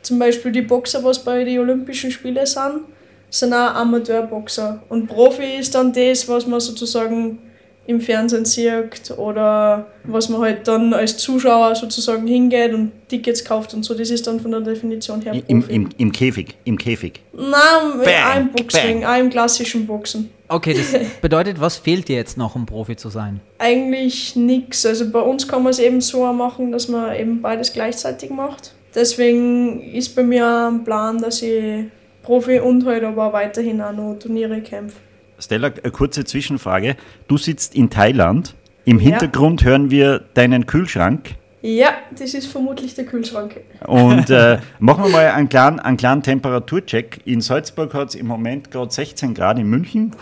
Zum 0.00 0.20
Beispiel 0.20 0.52
die 0.52 0.62
Boxer, 0.62 1.02
was 1.02 1.18
bei 1.18 1.42
den 1.42 1.58
Olympischen 1.58 2.12
Spielen 2.12 2.46
sind, 2.46 2.84
sind 3.30 3.52
auch 3.52 3.74
Amateurboxer. 3.74 4.80
Und 4.88 5.08
Profi 5.08 5.56
ist 5.58 5.74
dann 5.74 5.92
das, 5.92 6.28
was 6.28 6.46
man 6.46 6.60
sozusagen 6.60 7.40
im 7.88 8.02
Fernsehen 8.02 8.44
sieht 8.44 9.10
oder 9.16 9.86
was 10.04 10.28
man 10.28 10.42
halt 10.42 10.68
dann 10.68 10.92
als 10.92 11.16
Zuschauer 11.16 11.74
sozusagen 11.74 12.26
hingeht 12.26 12.74
und 12.74 12.92
Tickets 13.08 13.42
kauft 13.42 13.72
und 13.72 13.82
so. 13.82 13.94
Das 13.94 14.10
ist 14.10 14.26
dann 14.26 14.40
von 14.40 14.50
der 14.50 14.60
Definition 14.60 15.22
her 15.22 15.32
Im, 15.46 15.64
im, 15.66 15.88
im 15.96 16.12
Käfig, 16.12 16.54
im 16.64 16.76
Käfig. 16.76 17.22
Nein, 17.32 17.50
auch 17.54 18.36
im 18.36 18.52
Boxring, 18.52 19.06
auch 19.06 19.18
im 19.18 19.30
klassischen 19.30 19.86
Boxen. 19.86 20.28
Okay, 20.48 20.74
das 20.74 21.00
bedeutet, 21.22 21.58
was 21.62 21.78
fehlt 21.78 22.08
dir 22.08 22.16
jetzt 22.16 22.36
noch, 22.36 22.54
um 22.54 22.66
Profi 22.66 22.94
zu 22.94 23.08
sein? 23.08 23.40
Eigentlich 23.56 24.36
nichts. 24.36 24.84
Also 24.84 25.10
bei 25.10 25.20
uns 25.20 25.48
kann 25.48 25.62
man 25.62 25.70
es 25.70 25.78
eben 25.78 26.02
so 26.02 26.30
machen, 26.30 26.70
dass 26.72 26.88
man 26.88 27.16
eben 27.16 27.40
beides 27.40 27.72
gleichzeitig 27.72 28.28
macht. 28.28 28.74
Deswegen 28.94 29.80
ist 29.94 30.14
bei 30.14 30.22
mir 30.22 30.68
ein 30.70 30.84
Plan, 30.84 31.16
dass 31.16 31.40
ich 31.40 31.84
Profi 32.22 32.60
und 32.60 32.84
halt 32.84 33.02
aber 33.02 33.32
weiterhin 33.32 33.80
auch 33.80 33.92
noch 33.92 34.16
Turniere 34.18 34.60
kämpfe. 34.60 34.98
Stella, 35.38 35.70
eine 35.82 35.92
kurze 35.92 36.24
Zwischenfrage. 36.24 36.96
Du 37.28 37.38
sitzt 37.38 37.74
in 37.74 37.90
Thailand. 37.90 38.54
Im 38.84 38.98
Hintergrund 38.98 39.60
ja. 39.62 39.68
hören 39.68 39.90
wir 39.90 40.20
deinen 40.34 40.66
Kühlschrank. 40.66 41.34
Ja, 41.60 41.90
das 42.16 42.34
ist 42.34 42.46
vermutlich 42.46 42.94
der 42.94 43.04
Kühlschrank. 43.04 43.60
Und 43.86 44.30
äh, 44.30 44.58
machen 44.78 45.04
wir 45.04 45.10
mal 45.10 45.26
einen 45.26 45.48
kleinen, 45.48 45.80
einen 45.80 45.96
kleinen 45.96 46.22
Temperaturcheck. 46.22 47.20
In 47.24 47.40
Salzburg 47.40 47.92
hat 47.94 48.10
es 48.10 48.14
im 48.14 48.26
Moment 48.26 48.70
gerade 48.70 48.90
16 48.90 49.34
Grad, 49.34 49.58
in 49.58 49.66
München. 49.68 50.12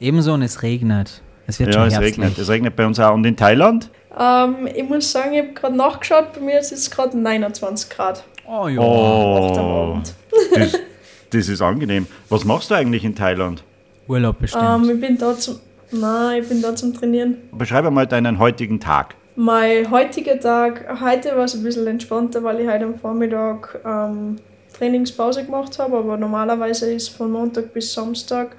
Ebenso 0.00 0.32
und 0.32 0.42
es 0.42 0.62
regnet. 0.62 1.22
Es 1.46 1.60
wird 1.60 1.68
ja, 1.68 1.74
schon 1.74 1.88
es 1.88 1.94
herbstlich. 1.94 2.18
regnet. 2.18 2.38
Es 2.38 2.48
regnet 2.48 2.76
bei 2.76 2.86
uns 2.86 2.98
auch. 2.98 3.14
Und 3.14 3.24
in 3.24 3.36
Thailand? 3.36 3.90
Ähm, 4.18 4.68
ich 4.74 4.88
muss 4.88 5.12
sagen, 5.12 5.34
ich 5.34 5.42
habe 5.42 5.52
gerade 5.52 5.76
nachgeschaut, 5.76 6.32
bei 6.34 6.40
mir 6.40 6.58
ist 6.58 6.72
es 6.72 6.90
gerade 6.90 7.16
29 7.16 7.90
Grad. 7.90 8.24
Oh 8.48 8.68
ja. 8.68 8.80
Oh, 8.80 10.00
das, 10.54 10.72
das 11.30 11.48
ist 11.48 11.60
angenehm. 11.60 12.06
Was 12.28 12.44
machst 12.44 12.70
du 12.70 12.74
eigentlich 12.74 13.04
in 13.04 13.14
Thailand? 13.14 13.62
Urlaub 14.08 14.38
bestimmt. 14.38 14.64
Ähm, 14.64 14.90
ich 14.90 15.00
bin 15.00 15.18
da 15.18 15.36
zum. 15.36 15.60
Nein, 15.92 16.42
ich 16.42 16.48
bin 16.48 16.62
da 16.62 16.74
zum 16.74 16.94
Trainieren. 16.94 17.36
Beschreibe 17.52 17.90
mal 17.90 18.06
deinen 18.06 18.38
heutigen 18.38 18.80
Tag. 18.80 19.14
Mein 19.36 19.90
heutiger 19.90 20.40
Tag, 20.40 20.86
heute 21.00 21.36
war 21.36 21.44
es 21.44 21.54
ein 21.54 21.62
bisschen 21.62 21.86
entspannter, 21.86 22.42
weil 22.42 22.60
ich 22.60 22.68
heute 22.68 22.86
am 22.86 22.98
Vormittag 22.98 23.78
ähm, 23.84 24.36
Trainingspause 24.76 25.44
gemacht 25.44 25.78
habe, 25.78 25.98
aber 25.98 26.16
normalerweise 26.16 26.90
ist 26.90 27.10
von 27.10 27.30
Montag 27.30 27.72
bis 27.72 27.92
Samstag 27.92 28.56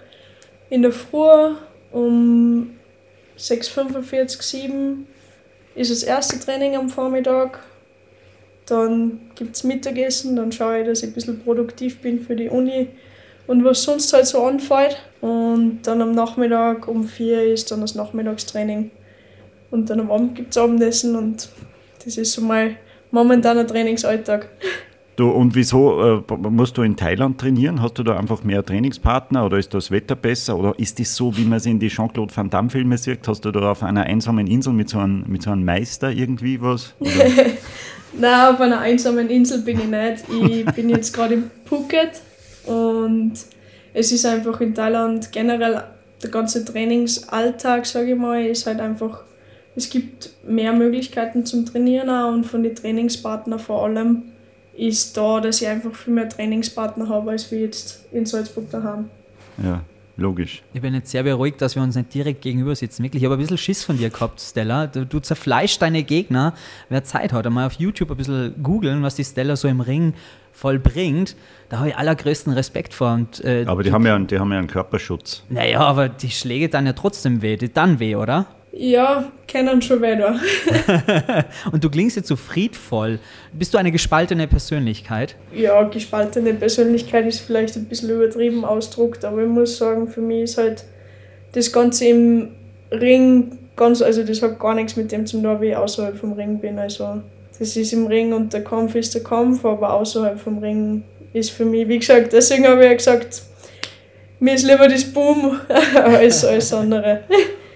in 0.70 0.84
der 0.84 0.92
Früh 0.92 1.56
um 1.92 2.72
6.45, 3.38 4.42
7 4.42 5.08
ist 5.75 5.92
das 5.92 6.04
erste 6.04 6.39
Training 6.39 6.75
am 6.75 6.89
Vormittag. 6.89 7.60
Dann 8.66 9.22
gibt 9.36 9.56
es 9.56 9.63
Mittagessen, 9.63 10.36
dann 10.36 10.51
schaue 10.51 10.82
ich, 10.82 10.88
dass 10.88 11.01
ich 11.01 11.10
ein 11.10 11.13
bisschen 11.13 11.39
produktiv 11.39 12.00
bin 12.01 12.20
für 12.20 12.36
die 12.36 12.50
Uni 12.50 12.89
und 13.48 13.63
was 13.63 13.84
sonst 13.84 14.13
halt 14.13 14.27
so 14.27 14.44
anfällt. 14.44 14.98
Und 15.22 15.80
dann 15.84 16.01
am 16.01 16.12
Nachmittag 16.12 16.88
um 16.88 17.06
vier 17.06 17.54
ist 17.54 17.72
dann 17.72 17.82
das 17.82 17.96
Nachmittagstraining. 17.96 18.92
Und 19.72 19.89
dann 19.89 20.00
am 20.00 20.12
Abend 20.12 20.36
gibt 20.36 20.51
es 20.51 20.58
Abendessen 20.58 21.16
und 21.16 21.50
das 22.04 22.18
ist 22.18 22.34
so 22.34 22.42
mein 22.42 22.77
momentaner 23.12 23.66
Trainingsalltag. 23.66 24.50
Du, 25.18 25.32
und 25.32 25.56
wieso 25.56 26.20
äh, 26.20 26.22
musst 26.48 26.77
du 26.77 26.84
in 26.84 26.96
Thailand 26.96 27.39
trainieren? 27.39 27.82
Hast 27.82 27.98
du 27.98 28.04
da 28.04 28.18
einfach 28.18 28.44
mehr 28.44 28.63
Trainingspartner 28.63 29.48
oder 29.48 29.58
ist 29.58 29.74
das 29.74 29.89
Wetter 29.89 30.16
besser? 30.16 30.56
Oder 30.56 30.77
ist 30.77 31.00
das 31.00 31.16
so, 31.16 31.36
wie 31.36 31.44
man 31.44 31.58
es 31.58 31.66
in 31.66 31.80
die 31.80 31.88
Jean-Claude 31.88 32.32
Van 32.38 32.51
Damme-Filme 32.51 33.00
sieht? 33.00 33.27
Hast 33.27 33.44
du 33.44 33.51
da 33.51 33.72
auf 33.72 33.82
einer 33.82 34.04
einsamen 34.04 34.46
Insel 34.46 34.74
mit 34.74 34.89
so 34.89 35.00
einem, 35.00 35.24
mit 35.27 35.42
so 35.42 35.50
einem 35.50 35.66
Meister 35.66 36.12
irgendwie 36.12 36.62
was? 36.62 36.94
Nein, 38.13 38.54
auf 38.54 38.62
einer 38.62 38.80
einsamen 38.80 39.30
Insel 39.30 39.63
bin 39.63 39.80
ich 39.80 39.88
nicht. 39.88 40.66
Ich 40.68 40.75
bin 40.75 40.89
jetzt 40.89 41.13
gerade 41.13 41.34
in 41.34 41.51
Phuket 41.66 42.22
und 42.68 43.34
es 43.94 44.12
ist 44.12 44.26
einfach 44.26 44.62
in 44.62 44.76
Thailand 44.76 45.32
generell 45.32 45.84
der 46.22 46.30
ganze 46.30 46.66
Trainingsalltag, 46.66 47.86
sage 47.86 48.12
ich 48.12 48.18
mal, 48.18 48.46
ist 48.46 48.66
halt 48.66 48.80
einfach, 48.80 49.24
es 49.76 49.90
gibt 49.90 50.32
mehr 50.48 50.74
Möglichkeiten 50.74 51.46
zum 51.46 51.66
Trainieren 51.66 52.10
auch 52.10 52.32
und 52.32 52.46
von 52.46 52.64
den 52.64 52.76
Trainingspartnern 52.76 53.60
vor 53.60 53.84
allem 53.84 54.24
ist 54.76 55.18
da, 55.18 55.40
dass 55.40 55.62
ich 55.62 55.68
einfach 55.68 55.94
viel 55.94 56.14
mehr 56.14 56.30
Trainingspartner 56.30 57.10
habe 57.10 57.32
als 57.32 57.52
wir 57.52 57.60
jetzt 57.60 58.06
in 58.12 58.26
Salzburg 58.26 58.70
daheim. 58.70 59.10
Ja. 59.64 59.82
logisch. 60.18 60.62
Ich 60.74 60.82
bin 60.82 60.94
jetzt 60.94 61.10
sehr 61.10 61.24
beruhigt, 61.24 61.62
dass 61.62 61.76
wir 61.76 61.82
uns 61.82 61.96
nicht 61.96 62.14
direkt 62.14 62.42
gegenüber 62.42 62.76
sitzen. 62.76 63.04
Wirklich, 63.04 63.24
ich 63.24 63.26
habe 63.26 63.36
ein 63.36 63.40
bisschen 63.40 63.58
Schiss 63.58 63.84
von 63.84 63.98
dir 63.98 64.10
gehabt, 64.10 64.40
Stella. 64.40 64.88
Du, 64.88 65.06
du 65.06 65.20
zerfleischst 65.20 65.82
deine 65.82 66.04
Gegner. 66.04 66.54
Wer 66.90 67.04
Zeit 67.04 67.34
hat, 67.34 67.46
einmal 67.48 67.66
auf 67.66 67.74
YouTube 67.74 68.12
ein 68.12 68.18
bisschen 68.18 68.56
googeln, 68.62 69.02
was 69.02 69.16
die 69.16 69.24
Stella 69.24 69.56
so 69.56 69.68
im 69.68 69.82
Ring 69.82 70.14
vollbringt. 70.58 71.36
Da 71.70 71.80
habe 71.80 71.90
ich 71.90 71.96
allergrößten 71.96 72.52
Respekt 72.54 72.94
vor. 72.94 73.14
Und, 73.14 73.44
äh, 73.46 73.66
Aber 73.68 73.84
die 73.84 73.92
haben, 73.92 74.06
ja, 74.06 74.18
die 74.18 74.40
haben 74.40 74.52
ja 74.52 74.58
einen 74.58 74.68
Körperschutz. 74.68 75.44
naja, 75.50 75.82
aber 75.82 76.10
die 76.10 76.32
Schläge 76.32 76.68
dann 76.68 76.86
ja 76.88 76.94
trotzdem 76.94 77.42
weh. 77.42 77.58
Die 77.58 77.72
dann 77.72 78.00
weh, 78.00 78.16
oder? 78.16 78.48
Ja, 78.72 79.32
kennen 79.48 79.82
schon 79.82 80.02
weiter. 80.02 80.40
Und 81.72 81.84
du 81.84 81.90
klingst 81.90 82.16
jetzt 82.16 82.28
so 82.28 82.36
friedvoll. 82.36 83.20
Bist 83.54 83.74
du 83.74 83.78
eine 83.78 83.92
gespaltene 83.92 84.48
Persönlichkeit? 84.48 85.36
Ja, 85.54 85.84
gespaltene 85.84 86.54
Persönlichkeit 86.54 87.26
ist 87.28 87.40
vielleicht 87.40 87.76
ein 87.76 87.86
bisschen 87.86 88.10
übertrieben 88.10 88.66
ausdruckt, 88.66 89.26
aber 89.26 89.44
ich 89.44 89.50
muss 89.50 89.78
sagen, 89.78 90.08
für 90.08 90.22
mich 90.22 90.44
ist 90.44 90.58
halt 90.58 90.84
das 91.54 91.72
Ganze 91.72 92.06
im 92.06 92.50
Ring 92.92 93.58
ganz, 93.76 94.02
also 94.02 94.24
das 94.24 94.42
hat 94.42 94.60
gar 94.60 94.76
nichts 94.76 94.96
mit 94.96 95.12
dem 95.12 95.26
zu 95.26 95.42
tun, 95.42 95.62
wie 95.62 95.70
ich 95.70 95.76
außerhalb 95.76 96.18
vom 96.18 96.34
Ring 96.34 96.60
bin. 96.60 96.78
Also 96.78 97.22
das 97.60 97.76
ist 97.76 97.94
im 97.94 98.08
Ring 98.08 98.34
und 98.34 98.54
der 98.54 98.64
Kampf 98.64 98.96
ist 98.96 99.14
der 99.16 99.24
Kampf, 99.24 99.66
aber 99.66 99.94
außerhalb 99.94 100.40
vom 100.40 100.60
Ring 100.60 101.04
ist 101.34 101.52
für 101.52 101.66
mich, 101.66 101.88
wie 101.88 102.00
gesagt, 102.00 102.34
deswegen 102.34 102.68
habe 102.68 102.84
ich 102.84 102.90
ja 102.90 102.96
gesagt, 102.96 103.44
mir 104.40 104.54
ist 104.54 104.66
lieber 104.66 104.88
das 104.88 105.04
Boom 105.04 105.60
als 105.96 106.46
alles 106.46 106.72
andere. 106.74 107.22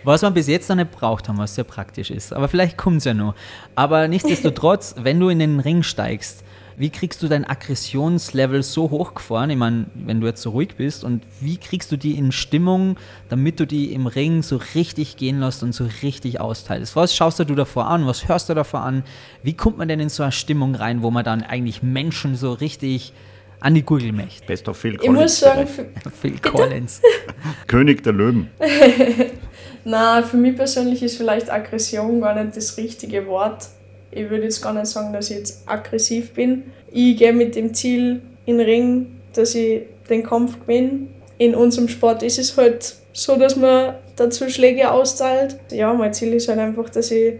Was 0.04 0.22
wir 0.22 0.32
bis 0.32 0.48
jetzt 0.48 0.68
noch 0.70 0.76
nicht 0.76 0.92
braucht 0.92 1.28
haben, 1.28 1.38
was 1.38 1.56
sehr 1.56 1.64
praktisch 1.64 2.10
ist. 2.10 2.34
Aber 2.34 2.48
vielleicht 2.48 2.78
kommt 2.78 2.98
es 2.98 3.06
ja 3.06 3.14
noch. 3.14 3.36
Aber 3.76 4.08
nichtsdestotrotz, 4.08 4.96
wenn 4.98 5.20
du 5.20 5.30
in 5.30 5.40
den 5.40 5.60
Ring 5.60 5.84
steigst, 5.84 6.44
wie 6.82 6.90
kriegst 6.90 7.22
du 7.22 7.28
dein 7.28 7.48
Aggressionslevel 7.48 8.64
so 8.64 8.90
hochgefahren? 8.90 9.52
Ich 9.52 9.56
meine, 9.56 9.86
wenn 9.94 10.20
du 10.20 10.26
jetzt 10.26 10.42
so 10.42 10.50
ruhig 10.50 10.70
bist, 10.78 11.04
und 11.04 11.22
wie 11.40 11.58
kriegst 11.58 11.92
du 11.92 11.96
die 11.96 12.18
in 12.18 12.32
Stimmung, 12.32 12.98
damit 13.30 13.60
du 13.60 13.68
die 13.68 13.94
im 13.94 14.08
Ring 14.08 14.42
so 14.42 14.60
richtig 14.74 15.16
gehen 15.16 15.40
lässt 15.40 15.62
und 15.62 15.74
so 15.74 15.88
richtig 16.02 16.42
austeilst? 16.42 16.96
Was 16.96 17.16
schaust 17.16 17.38
du 17.38 17.44
davor 17.44 17.86
an? 17.86 18.08
Was 18.08 18.28
hörst 18.28 18.50
du 18.50 18.56
davor 18.56 18.80
an? 18.80 19.04
Wie 19.44 19.54
kommt 19.54 19.78
man 19.78 19.90
denn 19.90 20.00
in 20.00 20.10
so 20.10 20.24
eine 20.24 20.32
Stimmung 20.32 20.74
rein, 20.74 21.04
wo 21.04 21.12
man 21.12 21.24
dann 21.24 21.44
eigentlich 21.44 21.84
Menschen 21.84 22.36
so 22.36 22.52
richtig 22.52 23.14
an 23.60 23.76
die 23.76 23.84
Gurgel 23.84 24.12
möchte? 24.12 24.44
Best 24.48 24.68
of 24.68 24.76
Phil 24.76 24.98
Ich 25.00 25.08
muss 25.08 25.40
sagen, 25.40 25.68
Collins. 25.76 26.20
Phil 26.20 26.40
Collins. 26.40 27.02
König 27.68 28.02
der 28.02 28.14
Löwen. 28.14 28.50
Na, 29.86 30.24
für 30.24 30.38
mich 30.38 30.56
persönlich 30.56 31.04
ist 31.04 31.18
vielleicht 31.18 31.52
Aggression 31.52 32.22
gar 32.22 32.44
nicht 32.44 32.58
das 32.58 32.76
richtige 32.76 33.28
Wort. 33.28 33.68
Ich 34.12 34.30
würde 34.30 34.44
jetzt 34.44 34.62
gar 34.62 34.74
nicht 34.74 34.88
sagen, 34.88 35.14
dass 35.14 35.30
ich 35.30 35.38
jetzt 35.38 35.64
aggressiv 35.66 36.34
bin. 36.34 36.64
Ich 36.92 37.18
gehe 37.18 37.34
mit 37.34 37.56
dem 37.56 37.74
Ziel 37.74 38.22
in 38.46 38.58
den 38.58 38.68
Ring, 38.68 39.08
dass 39.34 39.56
ich 39.56 39.84
den 40.10 40.24
Kampf 40.24 40.60
gewinne. 40.60 41.08
In 41.38 41.56
unserem 41.56 41.88
Sport 41.88 42.22
ist 42.22 42.38
es 42.38 42.56
halt 42.58 42.96
so, 43.14 43.36
dass 43.38 43.56
man 43.56 43.96
dazu 44.16 44.50
Schläge 44.50 44.92
austeilt. 44.92 45.58
Ja, 45.72 45.94
mein 45.94 46.14
Ziel 46.14 46.34
ist 46.34 46.48
halt 46.50 46.60
einfach, 46.60 46.90
dass 46.90 47.12
ich 47.12 47.36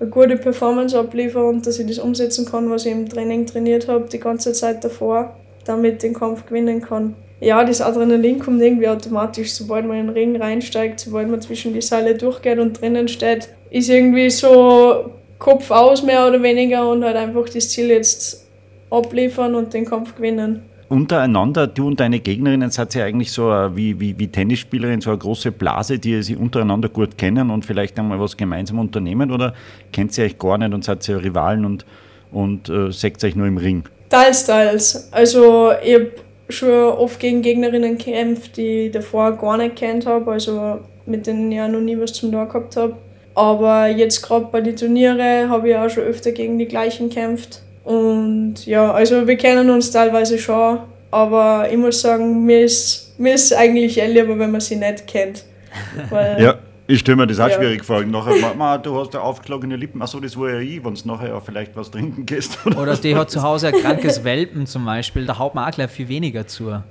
eine 0.00 0.10
gute 0.10 0.36
Performance 0.36 0.98
abliefere 0.98 1.44
und 1.44 1.66
dass 1.66 1.78
ich 1.78 1.86
das 1.86 1.98
umsetzen 1.98 2.44
kann, 2.44 2.70
was 2.70 2.86
ich 2.86 2.92
im 2.92 3.08
Training 3.08 3.46
trainiert 3.46 3.88
habe, 3.88 4.08
die 4.10 4.18
ganze 4.18 4.52
Zeit 4.52 4.84
davor, 4.84 5.36
damit 5.64 6.02
den 6.02 6.14
Kampf 6.14 6.46
gewinnen 6.46 6.80
kann. 6.80 7.14
Ja, 7.40 7.64
das 7.64 7.82
Adrenalin 7.82 8.38
kommt 8.38 8.62
irgendwie 8.62 8.88
automatisch, 8.88 9.52
sobald 9.52 9.86
man 9.86 9.98
in 9.98 10.06
den 10.06 10.14
Ring 10.14 10.36
reinsteigt, 10.36 11.00
sobald 11.00 11.28
man 11.28 11.40
zwischen 11.40 11.74
die 11.74 11.82
Seile 11.82 12.14
durchgeht 12.14 12.58
und 12.58 12.80
drinnen 12.80 13.08
steht, 13.08 13.50
ist 13.70 13.90
irgendwie 13.90 14.30
so 14.30 15.10
Kopf 15.38 15.70
aus 15.70 16.02
mehr 16.02 16.26
oder 16.26 16.42
weniger 16.42 16.88
und 16.90 17.04
halt 17.04 17.16
einfach 17.16 17.48
das 17.48 17.68
Ziel 17.68 17.88
jetzt 17.88 18.46
abliefern 18.90 19.54
und 19.54 19.74
den 19.74 19.84
Kampf 19.84 20.14
gewinnen. 20.14 20.62
Untereinander, 20.88 21.66
du 21.66 21.88
und 21.88 21.98
deine 21.98 22.20
Gegnerinnen 22.20 22.70
seid 22.70 22.94
ja 22.94 23.04
eigentlich 23.04 23.32
so 23.32 23.48
wie, 23.74 23.98
wie, 23.98 24.16
wie 24.18 24.28
Tennisspielerin, 24.28 25.00
so 25.00 25.10
eine 25.10 25.18
große 25.18 25.50
Blase, 25.50 25.98
die 25.98 26.22
sie 26.22 26.36
untereinander 26.36 26.88
gut 26.88 27.18
kennen 27.18 27.50
und 27.50 27.64
vielleicht 27.64 27.98
einmal 27.98 28.20
was 28.20 28.36
gemeinsam 28.36 28.78
unternehmen 28.78 29.32
oder 29.32 29.52
kennt 29.92 30.16
ihr 30.16 30.24
euch 30.24 30.38
gar 30.38 30.58
nicht 30.58 30.72
und 30.72 30.84
seid 30.84 31.08
ihr 31.08 31.22
Rivalen 31.22 31.64
und, 31.64 31.84
und 32.30 32.68
äh, 32.68 32.92
seht 32.92 33.22
euch 33.24 33.34
nur 33.34 33.48
im 33.48 33.58
Ring? 33.58 33.82
Teils, 34.08 34.46
teils. 34.46 35.08
Also 35.12 35.72
ich 35.84 35.94
habe 35.94 36.12
schon 36.48 36.68
oft 36.68 37.18
gegen 37.18 37.42
Gegnerinnen 37.42 37.98
gekämpft, 37.98 38.56
die 38.56 38.86
ich 38.86 38.92
davor 38.92 39.32
gar 39.32 39.56
nicht 39.56 39.74
kennt 39.74 40.06
habe, 40.06 40.30
also 40.30 40.78
mit 41.04 41.26
denen 41.26 41.50
ich 41.50 41.60
auch 41.60 41.68
noch 41.68 41.80
nie 41.80 41.98
was 41.98 42.12
zum 42.12 42.30
tun 42.30 42.46
gehabt 42.46 42.76
habe. 42.76 42.94
Aber 43.36 43.86
jetzt 43.88 44.22
gerade 44.22 44.46
bei 44.50 44.62
den 44.62 44.74
Turniere 44.76 45.48
habe 45.50 45.68
ich 45.68 45.76
auch 45.76 45.90
schon 45.90 46.04
öfter 46.04 46.32
gegen 46.32 46.58
die 46.58 46.66
gleichen 46.66 47.10
gekämpft. 47.10 47.60
Und 47.84 48.64
ja, 48.64 48.90
also 48.92 49.26
wir 49.28 49.36
kennen 49.36 49.68
uns 49.68 49.90
teilweise 49.90 50.38
schon, 50.38 50.78
aber 51.10 51.68
ich 51.70 51.76
muss 51.76 52.00
sagen, 52.00 52.44
mir 52.46 52.62
ist, 52.64 53.14
mir 53.18 53.34
ist 53.34 53.52
eigentlich 53.54 53.98
eher 53.98 54.08
lieber, 54.08 54.38
wenn 54.38 54.50
man 54.50 54.62
sie 54.62 54.76
nicht 54.76 55.06
kennt. 55.06 55.44
Weil, 56.10 56.42
Ja, 56.42 56.54
ich 56.86 57.00
stelle 57.00 57.16
mir 57.18 57.26
das 57.26 57.38
auch 57.38 57.48
Ja. 57.48 57.56
schwierig 57.56 57.84
vor. 57.84 58.02
Nachher, 58.04 58.36
ma, 58.40 58.54
ma, 58.54 58.78
du 58.78 58.98
hast 58.98 59.12
ja 59.12 59.20
aufgeschlagene 59.20 59.76
Lippen. 59.76 60.00
Achso, 60.00 60.18
das 60.18 60.34
war 60.38 60.50
ja 60.54 60.60
ich, 60.60 60.82
wenn 60.82 60.94
du 60.94 61.06
nachher 61.06 61.28
ja 61.28 61.40
vielleicht 61.40 61.76
was 61.76 61.90
trinken 61.90 62.24
gehst. 62.24 62.58
Oder? 62.64 62.80
Oder 62.80 62.96
die 62.96 63.14
hat 63.14 63.30
zu 63.30 63.42
Hause 63.42 63.68
ein 63.68 63.74
krankes 63.74 64.24
Welpen 64.24 64.66
zum 64.66 64.86
Beispiel, 64.86 65.26
da 65.26 65.38
haut 65.38 65.54
man 65.54 65.68
auch 65.68 65.74
gleich 65.74 65.90
viel 65.90 66.08
weniger 66.08 66.46
zu. 66.46 66.72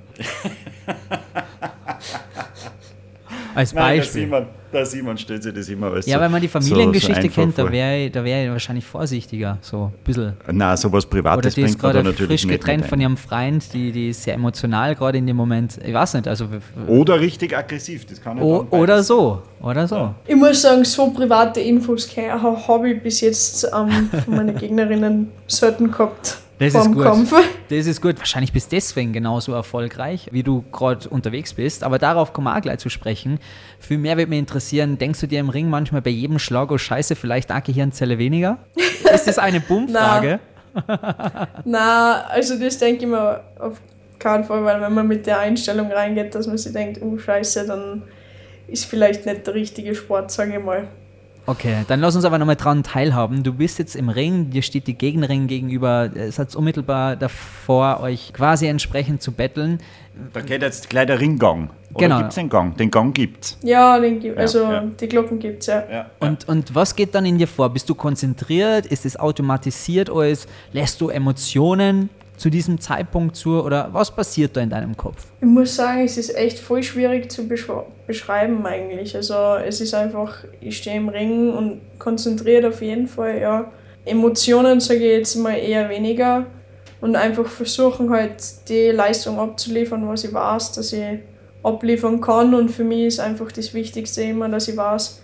Als 3.55 3.73
Nein, 3.73 3.97
Beispiel. 3.99 4.21
Simon, 4.23 4.45
der 4.73 4.85
Simon 4.85 5.17
stellt 5.17 5.43
sich 5.43 5.53
das 5.53 5.69
immer 5.69 5.91
als 5.93 6.05
Ja, 6.05 6.17
so, 6.17 6.21
wenn 6.23 6.31
man 6.31 6.41
die 6.41 6.47
so- 6.47 6.51
Familiengeschichte 6.59 7.13
so 7.15 7.21
einfach 7.21 7.35
kennt, 7.35 7.57
da 7.57 7.71
wäre 7.71 7.97
ich, 8.05 8.11
da 8.11 8.23
wär 8.23 8.43
ich 8.45 8.51
wahrscheinlich 8.51 8.85
vorsichtiger. 8.85 9.57
So 9.61 9.85
ein 9.95 10.03
bisschen. 10.03 10.33
Nein, 10.51 10.75
sowas 10.77 11.05
Oder 11.05 11.09
Privates 11.11 11.55
die 11.55 11.61
ist 11.61 11.65
bringt 11.79 11.81
man 11.83 11.93
da 11.93 11.99
gerade 12.01 12.09
natürlich 12.09 12.41
frisch 12.41 12.45
nicht 12.51 12.59
getrennt 12.61 12.85
von 12.85 12.99
ihrem 12.99 13.15
Freund, 13.17 13.73
die, 13.73 13.91
die 13.91 14.09
ist 14.09 14.23
sehr 14.23 14.33
emotional 14.33 14.93
gerade 14.95 15.17
in 15.17 15.25
dem 15.27 15.37
Moment. 15.37 15.79
Ich 15.85 15.93
weiß 15.93 16.15
nicht, 16.15 16.27
also. 16.27 16.47
Oder 16.87 17.19
richtig 17.19 17.57
aggressiv, 17.57 18.05
das 18.05 18.21
kann 18.21 18.37
ja 18.37 18.43
O 18.43 18.67
oder 18.71 18.97
sein. 18.97 19.03
so. 19.03 19.41
Oder 19.61 19.87
so. 19.87 20.13
Ich 20.27 20.35
muss 20.35 20.61
sagen, 20.61 20.83
so 20.83 21.09
private 21.11 21.61
Infos 21.61 22.07
habe 22.15 22.89
ich 22.91 23.01
bis 23.01 23.21
jetzt 23.21 23.63
ähm, 23.73 24.09
von 24.25 24.35
meinen 24.35 24.55
Gegnerinnen 24.59 25.31
selten 25.47 25.89
gehabt. 25.89 26.37
Das 26.57 26.73
ist 26.73 26.91
gut. 26.91 27.03
Kampf. 27.03 27.33
Das 27.69 27.85
ist 27.85 28.01
gut. 28.01 28.17
Wahrscheinlich 28.17 28.53
bist 28.53 28.71
du 28.71 28.77
deswegen 28.77 29.11
genauso 29.11 29.53
erfolgreich, 29.53 30.29
wie 30.31 30.43
du 30.43 30.63
gerade 30.71 31.09
unterwegs 31.09 31.53
bist. 31.53 31.83
Aber 31.83 31.99
darauf 31.99 32.31
kommen 32.31 32.47
wir 32.47 32.55
auch 32.55 32.61
gleich 32.61 32.79
zu 32.79 32.89
sprechen. 32.89 33.39
Viel 33.79 33.97
mehr 33.97 34.17
würde 34.17 34.29
mich 34.29 34.39
interessieren, 34.39 34.97
denkst 34.97 35.19
du 35.19 35.27
dir 35.27 35.39
im 35.39 35.49
Ring 35.49 35.69
manchmal 35.69 36.01
bei 36.01 36.11
jedem 36.11 36.39
Schlag, 36.39 36.71
oh 36.71 36.77
Scheiße, 36.77 37.15
vielleicht 37.15 37.51
eine 37.51 37.61
Gehirnzelle 37.61 38.17
weniger? 38.17 38.59
Ist 39.13 39.27
das 39.27 39.37
eine 39.37 39.59
Bummfrage? 39.59 40.39
Na, 41.63 42.25
also 42.27 42.59
das 42.59 42.77
denke 42.77 43.05
ich 43.05 43.09
mir 43.09 43.41
auf 43.59 43.79
keinen 44.19 44.43
Fall, 44.43 44.63
weil 44.63 44.81
wenn 44.81 44.93
man 44.93 45.07
mit 45.07 45.25
der 45.25 45.39
Einstellung 45.39 45.91
reingeht, 45.91 46.35
dass 46.35 46.47
man 46.47 46.57
sich 46.57 46.73
denkt, 46.73 47.01
oh 47.01 47.17
Scheiße, 47.17 47.65
dann 47.65 48.03
ist 48.67 48.85
vielleicht 48.85 49.25
nicht 49.25 49.45
der 49.45 49.53
richtige 49.53 49.93
Sport, 49.95 50.31
sage 50.31 50.57
ich 50.57 50.63
mal. 50.63 50.87
Okay, 51.47 51.85
dann 51.87 51.99
lass 51.99 52.15
uns 52.15 52.25
aber 52.25 52.39
nochmal 52.39 52.55
dran 52.55 52.81
teilhaben. 52.81 53.43
Du 53.43 53.53
bist 53.53 53.77
jetzt 53.77 53.95
im 53.95 54.09
Ring, 54.09 54.49
dir 54.49 54.63
steht 54.63 54.87
die 54.87 54.97
Gegnerin 54.97 55.45
gegenüber, 55.45 56.09
es 56.15 56.39
hat 56.39 56.55
unmittelbar 56.55 57.15
davor, 57.15 57.99
euch 58.01 58.33
quasi 58.33 58.65
entsprechend 58.67 59.21
zu 59.21 59.31
betteln. 59.31 59.79
Da 60.33 60.41
geht 60.41 60.61
jetzt 60.63 60.89
gleich 60.89 61.05
der 61.05 61.19
Ringgang. 61.19 61.69
Oder 61.93 62.07
Genau. 62.07 62.17
gibt 62.17 62.29
es 62.29 62.35
den 62.35 62.49
Gang? 62.49 62.75
Den 62.77 62.89
Gang 62.89 63.13
gibt's. 63.13 63.57
Ja, 63.61 63.99
den 63.99 64.19
gibt, 64.19 64.37
also 64.37 64.63
ja. 64.63 64.81
die 64.99 65.07
Glocken 65.07 65.39
gibt 65.39 65.61
es 65.61 65.67
ja. 65.67 65.83
Ja. 65.91 66.05
Und, 66.19 66.47
und 66.47 66.73
was 66.73 66.95
geht 66.95 67.13
dann 67.13 67.25
in 67.25 67.37
dir 67.37 67.47
vor? 67.47 67.69
Bist 67.69 67.87
du 67.89 67.95
konzentriert? 67.95 68.85
Ist 68.87 69.05
es 69.05 69.17
automatisiert 69.17 70.09
alles? 70.09 70.47
Lässt 70.73 70.99
du 70.99 71.09
Emotionen 71.09 72.09
zu 72.37 72.49
diesem 72.49 72.79
Zeitpunkt 72.79 73.35
zu? 73.35 73.61
Oder 73.61 73.89
was 73.91 74.11
passiert 74.15 74.55
da 74.57 74.61
in 74.61 74.69
deinem 74.69 74.95
Kopf? 74.97 75.25
Ich 75.41 75.47
muss 75.47 75.75
sagen, 75.75 76.03
es 76.03 76.17
ist 76.17 76.35
echt 76.35 76.59
voll 76.59 76.83
schwierig 76.83 77.31
zu 77.31 77.47
beschreiben 78.07 78.65
eigentlich. 78.65 79.15
Also 79.15 79.33
es 79.65 79.81
ist 79.81 79.93
einfach, 79.93 80.43
ich 80.61 80.77
stehe 80.77 80.97
im 80.97 81.09
Ring 81.09 81.51
und 81.53 81.81
konzentriert 81.99 82.65
auf 82.65 82.81
jeden 82.81 83.07
Fall, 83.07 83.39
ja. 83.39 83.71
Emotionen 84.05 84.79
sage 84.79 84.99
ich 84.99 85.17
jetzt 85.17 85.35
mal 85.35 85.53
eher 85.55 85.89
weniger 85.89 86.45
und 87.01 87.15
einfach 87.15 87.47
versuchen 87.47 88.11
halt 88.11 88.35
die 88.69 88.89
Leistung 88.89 89.39
abzuliefern, 89.39 90.07
was 90.07 90.23
ich 90.23 90.33
weiß, 90.33 90.73
dass 90.73 90.93
ich 90.93 91.19
abliefern 91.63 92.21
kann 92.21 92.53
und 92.53 92.69
für 92.69 92.83
mich 92.83 93.05
ist 93.05 93.19
einfach 93.19 93.51
das 93.51 93.73
Wichtigste 93.73 94.21
immer, 94.21 94.47
dass 94.47 94.67
ich 94.67 94.77
weiß, 94.77 95.21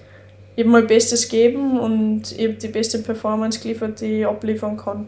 ich 0.55 0.63
habe 0.63 0.71
mein 0.71 0.87
Bestes 0.87 1.29
gegeben 1.29 1.79
und 1.79 2.31
ich 2.31 2.41
habe 2.43 2.53
die 2.55 2.67
beste 2.69 2.97
Performance 2.99 3.59
geliefert, 3.59 4.01
die 4.01 4.21
ich 4.21 4.25
abliefern 4.25 4.75
kann. 4.77 5.07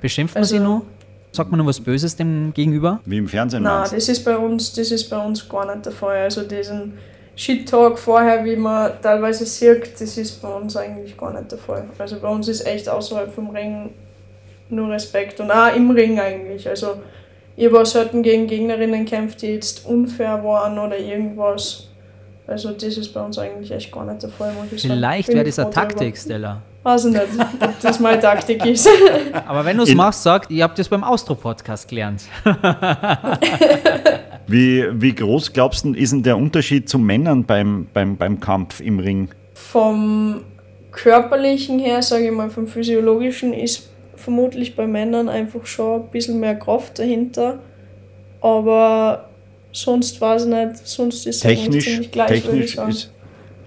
Beschimpft 0.00 0.34
man 0.34 0.42
Also- 0.42 0.56
sie 0.56 0.62
nur? 0.62 0.82
Sagt 1.32 1.50
man 1.50 1.58
nur 1.58 1.66
was 1.66 1.80
Böses 1.80 2.16
dem 2.16 2.52
gegenüber? 2.52 3.00
Wie 3.04 3.18
im 3.18 3.28
Fernsehen 3.28 3.62
Nein, 3.62 3.78
meinst 3.78 3.92
das 3.92 4.08
ist 4.08 4.24
bei 4.24 4.36
uns, 4.36 4.72
das 4.72 4.90
ist 4.90 5.08
bei 5.08 5.18
uns 5.18 5.48
gar 5.48 5.72
nicht 5.72 5.86
der 5.86 5.92
Fall. 5.92 6.18
Also 6.18 6.42
diesen 6.42 6.94
Shit-Talk 7.36 7.98
vorher, 7.98 8.44
wie 8.44 8.56
man 8.56 8.92
teilweise 9.00 9.46
sieht, 9.46 10.00
das 10.00 10.18
ist 10.18 10.42
bei 10.42 10.48
uns 10.48 10.76
eigentlich 10.76 11.16
gar 11.16 11.32
nicht 11.32 11.52
der 11.52 11.58
Fall. 11.58 11.84
Also 11.98 12.18
bei 12.18 12.28
uns 12.28 12.48
ist 12.48 12.66
echt 12.66 12.88
außerhalb 12.88 13.32
vom 13.32 13.50
Ring 13.50 13.90
nur 14.68 14.90
Respekt 14.90 15.40
und 15.40 15.50
auch 15.50 15.74
im 15.74 15.90
Ring 15.90 16.18
eigentlich. 16.18 16.68
Also 16.68 16.96
ich 17.56 17.66
habe 17.66 17.80
auch 17.80 17.86
selten 17.86 18.22
gegen 18.22 18.46
Gegnerinnen 18.46 19.04
gekämpft, 19.04 19.42
die 19.42 19.48
jetzt 19.48 19.86
unfair 19.86 20.42
waren 20.44 20.78
oder 20.78 20.98
irgendwas. 20.98 21.88
Also 22.46 22.72
das 22.72 22.96
ist 22.96 23.12
bei 23.14 23.20
uns 23.20 23.38
eigentlich 23.38 23.70
echt 23.70 23.92
gar 23.92 24.04
nicht 24.04 24.22
der 24.22 24.30
Fall, 24.30 24.52
muss 24.54 24.72
ich 24.72 24.82
sagen. 24.82 24.94
Vielleicht 24.94 25.28
wäre 25.28 25.44
das 25.44 25.58
eine. 25.58 25.70
Taktik, 25.70 26.16
Stella. 26.16 26.62
Weiß 26.82 27.04
ich 27.04 27.12
nicht, 27.12 27.24
ob 27.60 27.80
das 27.80 28.00
meine 28.00 28.20
Taktik 28.20 28.64
ist. 28.64 28.88
Aber 29.46 29.64
wenn 29.64 29.76
du 29.76 29.82
es 29.82 29.94
machst, 29.94 30.22
sag, 30.22 30.50
ihr 30.50 30.64
habt 30.64 30.78
das 30.78 30.88
beim 30.88 31.04
Austro-Podcast 31.04 31.88
gelernt. 31.88 32.22
Wie, 34.50 34.84
wie 35.00 35.14
groß 35.14 35.52
glaubst 35.52 35.84
du, 35.84 35.94
ist 35.94 36.12
denn 36.12 36.24
der 36.24 36.36
Unterschied 36.36 36.88
zu 36.88 36.98
Männern 36.98 37.44
beim, 37.44 37.86
beim, 37.94 38.16
beim 38.16 38.40
Kampf 38.40 38.80
im 38.80 38.98
Ring? 38.98 39.28
Vom 39.54 40.40
körperlichen 40.90 41.78
her, 41.78 42.02
sage 42.02 42.26
ich 42.26 42.32
mal, 42.32 42.50
vom 42.50 42.66
physiologischen 42.66 43.52
ist 43.52 43.90
vermutlich 44.16 44.74
bei 44.74 44.88
Männern 44.88 45.28
einfach 45.28 45.64
schon 45.66 46.02
ein 46.02 46.08
bisschen 46.08 46.40
mehr 46.40 46.56
Kraft 46.56 46.98
dahinter. 46.98 47.60
Aber 48.40 49.28
sonst 49.70 50.20
weiß 50.20 50.46
ich 50.46 50.48
nicht, 50.48 50.78
sonst 50.84 51.26
ist 51.26 51.44
es 51.44 51.62
ziemlich 51.62 52.10
gleich, 52.10 52.44
würde 52.44 52.64
ich 52.64 52.72
technisch, 52.72 52.74
sagen. 52.74 52.90
ist, 52.90 53.12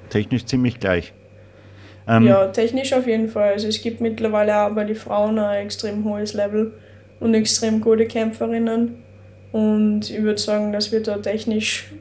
technisch 0.09 0.45
ziemlich 0.45 0.81
gleich. 0.81 1.13
Ähm, 2.07 2.27
Ja, 2.27 2.47
technisch 2.47 2.93
auf 2.93 3.07
jeden 3.07 3.29
Fall. 3.29 3.53
Also 3.53 3.67
es 3.67 3.81
gibt 3.81 4.01
mittlerweile 4.01 4.65
auch 4.65 4.71
bei 4.71 4.83
den 4.83 4.95
Frauen 4.95 5.39
ein 5.39 5.65
extrem 5.65 6.03
hohes 6.03 6.33
Level 6.33 6.73
und 7.19 7.33
extrem 7.33 7.81
gute 7.81 8.05
Kämpferinnen. 8.05 8.95
Und 9.51 10.09
ich 10.09 10.21
würde 10.21 10.39
sagen, 10.39 10.73
dass 10.73 10.91
wir 10.91 11.01
da 11.01 11.17
technisch 11.17 11.91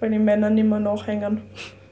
bei 0.00 0.08
den 0.08 0.24
Männern 0.24 0.56
immer 0.58 0.80
nachhängen. 0.80 1.42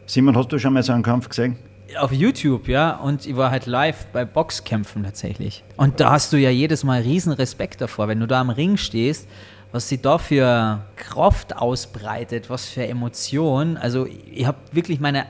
Simon, 0.06 0.36
hast 0.36 0.50
du 0.50 0.58
schon 0.58 0.72
mal 0.72 0.82
so 0.82 0.92
einen 0.92 1.02
Kampf 1.02 1.28
gesehen? 1.28 1.56
Auf 1.98 2.12
YouTube, 2.12 2.68
ja, 2.68 2.96
und 2.96 3.26
ich 3.26 3.36
war 3.36 3.50
halt 3.50 3.66
live 3.66 4.06
bei 4.12 4.24
Boxkämpfen 4.24 5.04
tatsächlich. 5.04 5.62
Und 5.76 6.00
da 6.00 6.10
hast 6.10 6.32
du 6.32 6.36
ja 6.36 6.50
jedes 6.50 6.84
Mal 6.84 7.02
riesen 7.02 7.32
Respekt 7.32 7.80
davor, 7.80 8.08
wenn 8.08 8.20
du 8.20 8.26
da 8.26 8.40
am 8.40 8.50
Ring 8.50 8.76
stehst, 8.76 9.28
was 9.72 9.88
sie 9.88 10.00
da 10.00 10.18
für 10.18 10.80
Kraft 10.96 11.56
ausbreitet, 11.56 12.48
was 12.50 12.68
für 12.68 12.86
Emotionen. 12.86 13.76
Also 13.76 14.06
ich 14.32 14.46
habe 14.46 14.58
wirklich 14.72 15.00
meine 15.00 15.26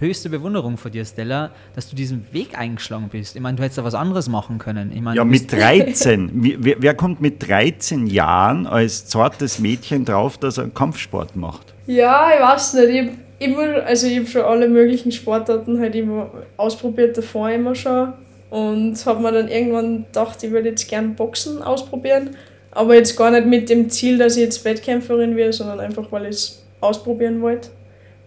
allerhöchste 0.00 0.30
Bewunderung 0.30 0.76
vor 0.76 0.90
dir, 0.90 1.04
Stella, 1.04 1.50
dass 1.74 1.88
du 1.88 1.94
diesen 1.96 2.26
Weg 2.32 2.58
eingeschlagen 2.58 3.08
bist. 3.10 3.36
Ich 3.36 3.42
meine, 3.42 3.56
du 3.56 3.62
hättest 3.62 3.78
da 3.78 3.84
was 3.84 3.94
anderes 3.94 4.28
machen 4.28 4.58
können. 4.58 4.92
Ich 4.94 5.00
meine, 5.00 5.16
Ja, 5.16 5.24
mit 5.24 5.48
bist- 5.48 5.52
13. 5.52 6.30
Wie- 6.42 6.56
wer, 6.58 6.76
wer 6.78 6.94
kommt 6.94 7.20
mit 7.20 7.46
13 7.46 8.06
Jahren 8.06 8.66
als 8.66 9.06
zartes 9.06 9.58
Mädchen 9.58 10.04
drauf, 10.04 10.38
dass 10.38 10.58
er 10.58 10.68
Kampfsport 10.68 11.36
macht? 11.36 11.74
Ja, 11.86 12.30
ich 12.34 12.40
weiß 12.42 12.74
nicht. 12.74 12.88
Ich 12.90 13.08
hab 13.08 13.14
immer, 13.40 13.82
also 13.84 14.06
ich 14.06 14.16
habe 14.18 14.26
schon 14.26 14.42
alle 14.42 14.68
möglichen 14.68 15.12
Sportarten 15.12 15.78
halt 15.80 15.94
immer 15.94 16.30
ausprobiert, 16.56 17.16
davor 17.18 17.50
immer 17.50 17.74
schon. 17.74 18.12
Und 18.48 18.96
habe 19.06 19.20
mir 19.22 19.32
dann 19.32 19.48
irgendwann 19.48 20.06
gedacht, 20.06 20.42
ich 20.42 20.50
würde 20.50 20.70
jetzt 20.70 20.88
gern 20.88 21.14
Boxen 21.14 21.62
ausprobieren. 21.62 22.30
Aber 22.72 22.94
jetzt 22.94 23.16
gar 23.16 23.30
nicht 23.30 23.46
mit 23.46 23.68
dem 23.68 23.90
Ziel, 23.90 24.16
dass 24.18 24.36
ich 24.36 24.42
jetzt 24.44 24.64
Wettkämpferin 24.64 25.36
werde, 25.36 25.52
sondern 25.52 25.80
einfach, 25.80 26.10
weil 26.10 26.24
ich 26.24 26.30
es 26.30 26.62
ausprobieren 26.80 27.42
wollte. 27.42 27.68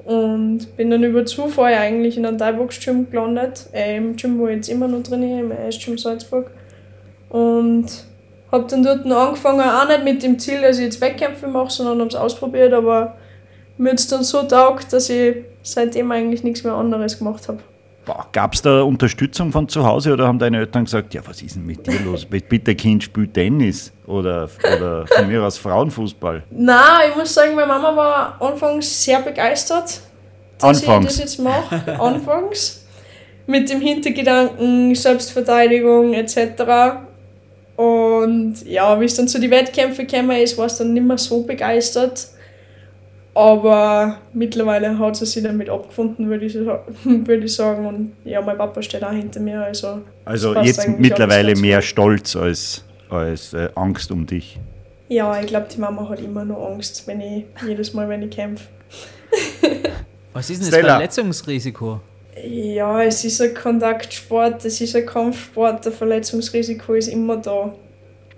Und 0.06 0.76
bin 0.76 0.90
dann 0.90 1.04
über 1.04 1.26
Zufall 1.26 1.74
eigentlich 1.76 2.18
in 2.18 2.26
einem 2.26 2.38
Thai-Box-Gym 2.38 3.10
gelandet. 3.10 3.68
Äh, 3.74 3.98
Im 3.98 4.16
Gym, 4.16 4.38
wo 4.38 4.48
ich 4.48 4.58
jetzt 4.58 4.70
immer 4.70 4.88
noch 4.88 5.04
trainiere, 5.04 5.40
im 5.40 5.52
AS-Gym 5.52 5.98
Salzburg. 5.98 6.52
Und 7.30 7.86
habe 8.52 8.68
dann 8.70 8.84
dort 8.84 9.06
angefangen, 9.06 9.62
auch 9.62 9.88
nicht 9.88 10.04
mit 10.04 10.24
dem 10.24 10.38
Ziel, 10.38 10.62
dass 10.62 10.78
ich 10.78 10.86
jetzt 10.86 11.02
Wettkämpfe 11.02 11.48
mache, 11.48 11.72
sondern 11.72 12.00
habe 12.00 12.10
es 12.10 12.16
ausprobiert. 12.16 12.74
Aber 12.74 13.16
mir 13.78 13.92
hat 13.92 14.00
es 14.00 14.08
dann 14.08 14.24
so 14.24 14.44
taugt, 14.44 14.92
dass 14.92 15.10
ich 15.10 15.38
seitdem 15.64 16.12
eigentlich 16.12 16.44
nichts 16.44 16.64
mehr 16.64 16.74
anderes 16.74 17.18
gemacht 17.18 17.48
habe. 17.48 17.60
Gab 18.32 18.54
es 18.54 18.62
da 18.62 18.82
Unterstützung 18.82 19.52
von 19.52 19.68
zu 19.70 19.86
Hause 19.86 20.14
oder 20.14 20.28
haben 20.28 20.40
deine 20.40 20.58
Eltern 20.58 20.86
gesagt, 20.86 21.14
ja, 21.14 21.22
was 21.26 21.42
ist 21.42 21.56
denn 21.56 21.66
mit 21.66 21.86
dir 21.88 22.00
los? 22.02 22.26
Bitte, 22.26 22.76
Kind, 22.76 23.04
spiel 23.04 23.28
Tennis 23.28 23.92
oder, 24.06 24.50
oder 24.76 25.08
von 25.08 25.28
mir 25.28 25.44
aus 25.44 25.58
Frauenfußball? 25.58 26.44
Na, 26.52 27.00
ich 27.10 27.16
muss 27.16 27.34
sagen, 27.34 27.56
meine 27.56 27.68
Mama 27.68 27.96
war 27.96 28.42
anfangs 28.42 29.04
sehr 29.04 29.22
begeistert, 29.22 30.02
dass 30.58 30.82
Anfangs. 30.82 31.06
ich 31.06 31.12
das 31.12 31.20
jetzt 31.20 31.40
mache. 31.40 32.00
anfangs. 32.00 32.86
Mit 33.46 33.70
dem 33.70 33.82
Hintergedanken, 33.82 34.96
Selbstverteidigung 34.96 36.14
etc. 36.14 36.98
Und 37.76 38.66
ja, 38.66 39.00
wie 39.00 39.06
es 39.06 39.16
dann 39.16 39.28
zu 39.28 39.40
den 39.40 39.52
Wettkämpfen 39.52 40.08
gekommen 40.08 40.38
ist, 40.42 40.58
war 40.58 40.68
es 40.68 40.78
dann 40.78 40.94
nicht 40.94 41.06
mehr 41.06 41.18
so 41.18 41.44
begeistert. 41.44 42.28
Aber 43.36 44.20
mittlerweile 44.34 44.98
hat 45.00 45.16
sie 45.16 45.26
sich 45.26 45.44
damit 45.44 45.70
abgefunden, 45.70 46.30
würde 46.30 46.46
ich, 46.46 46.54
würde 47.04 47.46
ich 47.46 47.56
sagen. 47.56 47.86
Und 47.86 48.14
ja, 48.26 48.42
mein 48.42 48.58
Papa 48.58 48.82
steht 48.82 49.04
auch 49.04 49.12
hinter 49.12 49.40
mir. 49.40 49.64
Also, 49.64 50.02
Also 50.26 50.56
jetzt 50.62 50.88
mittlerweile 51.00 51.56
mehr 51.56 51.78
gut. 51.78 51.86
Stolz 51.86 52.36
als, 52.36 52.84
als 53.10 53.54
äh, 53.54 53.70
Angst 53.76 54.12
um 54.12 54.26
dich. 54.26 54.60
Ja, 55.10 55.40
ich 55.40 55.48
glaube, 55.48 55.68
die 55.74 55.80
Mama 55.80 56.08
hat 56.10 56.22
immer 56.22 56.46
noch 56.46 56.72
Angst, 56.72 57.08
wenn 57.08 57.22
ich 57.22 57.46
jedes 57.66 57.94
Mal, 57.94 58.08
wenn 58.08 58.24
ich 58.24 58.32
kämpfe. 58.32 58.66
Was 60.34 60.50
ist 60.50 60.62
denn 60.62 60.70
das 60.70 60.80
Stella. 60.80 60.96
Verletzungsrisiko? 60.96 62.02
Ja, 62.46 63.04
es 63.04 63.24
ist 63.24 63.42
ein 63.42 63.54
Kontaktsport, 63.54 64.66
es 64.66 64.82
ist 64.82 64.96
ein 64.96 65.06
Kampfsport, 65.06 65.86
der 65.86 65.92
Verletzungsrisiko 65.92 66.94
ist 66.96 67.08
immer 67.08 67.38
da. 67.38 67.74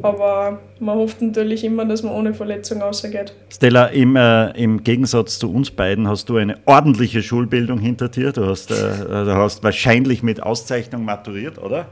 Aber 0.01 0.59
man 0.79 0.97
hofft 0.97 1.21
natürlich 1.21 1.63
immer, 1.63 1.85
dass 1.85 2.03
man 2.03 2.13
ohne 2.13 2.33
Verletzung 2.33 2.81
rausgeht. 2.81 3.33
Stella, 3.49 3.85
im, 3.87 4.15
äh, 4.15 4.51
im 4.51 4.83
Gegensatz 4.83 5.39
zu 5.39 5.51
uns 5.51 5.71
beiden 5.71 6.07
hast 6.07 6.29
du 6.29 6.37
eine 6.37 6.57
ordentliche 6.65 7.23
Schulbildung 7.23 7.79
hinter 7.79 8.09
dir. 8.09 8.31
Du 8.31 8.45
hast, 8.45 8.71
äh, 8.71 8.75
du 8.75 9.35
hast 9.35 9.63
wahrscheinlich 9.63 10.21
mit 10.21 10.43
Auszeichnung 10.43 11.05
maturiert, 11.05 11.57
oder? 11.57 11.87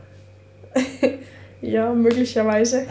Ja, 1.63 1.94
möglicherweise. 1.94 2.86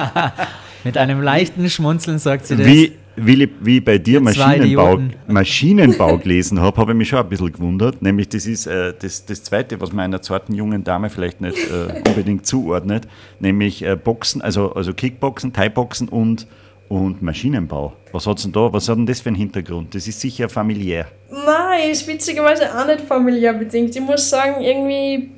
Mit 0.84 0.96
einem 0.96 1.20
leichten 1.20 1.68
Schmunzeln 1.68 2.18
sagt 2.18 2.46
sie 2.46 2.56
das. 2.56 2.66
Wie, 2.66 2.92
wie, 3.26 3.48
wie 3.60 3.80
bei 3.80 3.98
dir 3.98 4.20
Maschinenbau. 4.20 4.98
Maschinenbau 5.26 6.18
gelesen 6.18 6.60
habe, 6.60 6.80
habe 6.80 6.92
ich 6.92 6.98
mich 6.98 7.08
schon 7.08 7.18
ein 7.18 7.28
bisschen 7.28 7.52
gewundert. 7.52 8.02
Nämlich, 8.02 8.28
das 8.28 8.46
ist 8.46 8.66
äh, 8.66 8.94
das, 8.98 9.24
das 9.26 9.42
Zweite, 9.44 9.80
was 9.80 9.92
man 9.92 10.06
einer 10.06 10.22
zarten 10.22 10.54
jungen 10.54 10.84
Dame 10.84 11.10
vielleicht 11.10 11.40
nicht 11.40 11.58
äh, 11.58 12.02
unbedingt 12.08 12.46
zuordnet, 12.46 13.06
nämlich 13.38 13.82
äh, 13.82 13.96
Boxen, 13.96 14.42
also, 14.42 14.72
also 14.72 14.92
Kickboxen, 14.92 15.52
Thai-Boxen 15.52 16.08
und, 16.08 16.46
und 16.88 17.22
Maschinenbau. 17.22 17.94
Was 18.12 18.26
hat's 18.26 18.42
denn 18.42 18.52
da? 18.52 18.72
Was 18.72 18.88
hat 18.88 18.98
denn 18.98 19.06
das 19.06 19.20
für 19.20 19.28
einen 19.28 19.36
Hintergrund? 19.36 19.94
Das 19.94 20.08
ist 20.08 20.20
sicher 20.20 20.48
familiär. 20.48 21.06
Nein, 21.30 21.90
ist 21.90 22.06
witzigerweise 22.08 22.76
auch 22.76 22.86
nicht 22.86 23.02
familiär 23.02 23.52
bedingt. 23.52 23.94
Ich 23.94 24.02
muss 24.02 24.28
sagen, 24.28 24.60
irgendwie 24.60 25.30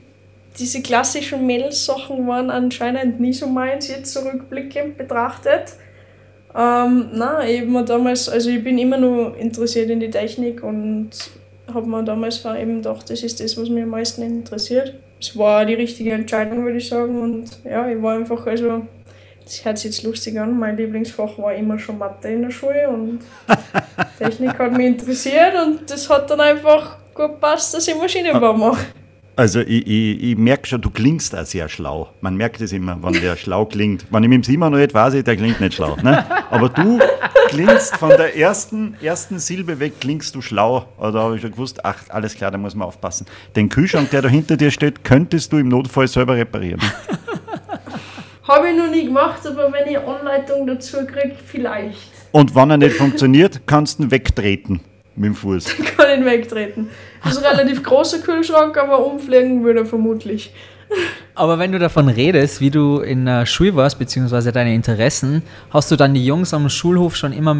diese 0.59 0.83
klassischen 0.83 1.47
Mädelssachen 1.47 2.27
waren 2.27 2.51
anscheinend 2.51 3.21
nie 3.21 3.33
so 3.33 3.47
meins, 3.47 3.89
jetzt 3.89 4.13
zurückblickend 4.13 4.99
betrachtet. 4.99 5.75
Ähm, 6.55 7.09
nein, 7.13 7.49
ich 7.49 7.65
mir 7.65 7.85
damals, 7.85 8.29
also 8.29 8.51
ich 8.51 8.63
bin 8.63 8.79
immer 8.79 8.99
nur 8.99 9.37
interessiert 9.37 9.91
in 9.91 10.01
die 10.01 10.11
Technik 10.11 10.63
und 10.63 11.11
habe 11.73 11.87
mir 11.87 12.05
damals 12.05 12.45
eben 12.45 12.83
gedacht, 12.83 13.09
das 13.09 13.23
ist 13.23 13.41
das, 13.41 13.57
was 13.57 13.69
mich 13.69 13.83
am 13.83 13.91
meisten 13.91 14.23
interessiert. 14.23 14.95
Es 15.21 15.37
war 15.37 15.65
die 15.65 15.75
richtige 15.75 16.13
Entscheidung, 16.13 16.65
würde 16.65 16.79
ich 16.79 16.89
sagen. 16.89 17.21
Und 17.21 17.45
ja, 17.65 17.89
ich 17.89 18.03
war 18.03 18.17
einfach, 18.17 18.47
also, 18.47 18.83
das 19.45 19.65
hört 19.65 19.79
sich 19.79 19.93
jetzt 19.93 20.03
lustig 20.03 20.39
an, 20.39 20.59
mein 20.59 20.77
Lieblingsfach 20.77 21.39
war 21.39 21.55
immer 21.55 21.79
schon 21.79 21.99
Mathe 21.99 22.29
in 22.29 22.43
der 22.43 22.51
Schule 22.51 22.89
und 22.89 23.21
Technik 24.19 24.59
hat 24.59 24.73
mich 24.73 24.87
interessiert 24.87 25.55
und 25.65 25.91
das 25.91 26.09
hat 26.09 26.31
dann 26.31 26.41
einfach 26.41 26.99
gut 27.15 27.33
gepasst, 27.33 27.75
dass 27.75 27.89
ich 27.89 27.95
Maschinenbau 27.95 28.53
mache. 28.53 28.87
Also 29.35 29.61
ich, 29.61 29.87
ich, 29.87 30.23
ich 30.23 30.37
merke 30.37 30.67
schon, 30.67 30.83
du 30.83 30.91
klingst 30.91 31.35
auch 31.35 31.47
sehr 31.47 31.69
schlau. 31.69 32.11
Man 32.21 32.37
merkt 32.37 32.61
es 32.61 32.73
immer, 32.73 32.99
wenn 33.03 33.15
der 33.15 33.37
schlau 33.37 33.65
klingt. 33.65 34.05
Wenn 34.11 34.25
ich 34.25 34.29
mit 34.29 34.43
dem 34.43 34.45
Simon 34.45 34.75
rede, 34.75 34.93
weiß 34.93 35.15
ich, 35.15 35.25
der 35.25 35.37
klingt 35.37 35.59
nicht 35.61 35.75
schlau. 35.75 35.97
Ne? 36.03 36.25
Aber 36.51 36.69
du 36.69 36.99
klingst 37.49 37.97
von 37.97 38.11
der 38.11 38.37
ersten, 38.37 38.95
ersten 39.01 39.39
Silbe 39.39 39.81
weg, 39.81 40.01
klingst 40.01 40.35
du 40.35 40.43
schlau. 40.43 40.85
Oder 40.99 41.21
habe 41.21 41.37
ich 41.37 41.43
schon 41.43 41.53
gewusst, 41.53 41.83
ach, 41.83 41.97
alles 42.11 42.35
klar, 42.35 42.51
da 42.51 42.59
muss 42.59 42.75
man 42.75 42.87
aufpassen. 42.87 43.27
Den 43.57 43.71
Kühlschrank, 43.71 44.11
der 44.11 44.21
da 44.21 44.29
hinter 44.29 44.59
dir 44.59 44.71
steht, 44.71 45.03
könntest 45.03 45.51
du 45.53 45.57
im 45.57 45.69
Notfall 45.69 46.09
selber 46.09 46.37
reparieren. 46.37 46.81
Habe 48.47 48.69
ich 48.69 48.77
noch 48.77 48.91
nie 48.91 49.07
gemacht, 49.07 49.47
aber 49.47 49.73
wenn 49.73 49.89
ich 49.89 49.99
Anleitung 49.99 50.67
dazu 50.67 50.99
kriege, 51.07 51.37
vielleicht 51.47 52.11
Und 52.33 52.55
wenn 52.55 52.71
er 52.71 52.77
nicht 52.77 52.97
funktioniert, 52.97 53.63
kannst 53.67 53.99
du 53.99 54.03
ihn 54.03 54.11
wegtreten 54.11 54.81
mit 55.17 55.27
dem 55.27 55.35
Fuß. 55.35 55.77
kann 55.97 56.21
ihn 56.21 56.25
wegtreten. 56.25 56.89
Das 57.23 57.35
ist 57.35 57.45
ein 57.45 57.57
relativ 57.57 57.83
großer 57.83 58.19
Kühlschrank, 58.19 58.77
aber 58.77 59.05
umfliegen 59.07 59.65
würde 59.65 59.81
er 59.81 59.87
vermutlich. 59.87 60.53
Aber 61.35 61.59
wenn 61.59 61.73
du 61.73 61.79
davon 61.79 62.09
redest, 62.09 62.61
wie 62.61 62.71
du 62.71 62.99
in 62.99 63.25
der 63.25 63.47
Schule 63.47 63.75
warst, 63.77 63.99
beziehungsweise 63.99 64.53
deine 64.53 64.75
Interessen, 64.75 65.43
hast 65.71 65.91
du 65.91 65.97
dann 65.97 66.13
die 66.13 66.25
Jungs 66.25 66.53
am 66.53 66.69
Schulhof 66.69 67.17
schon 67.17 67.33
immer 67.33 67.57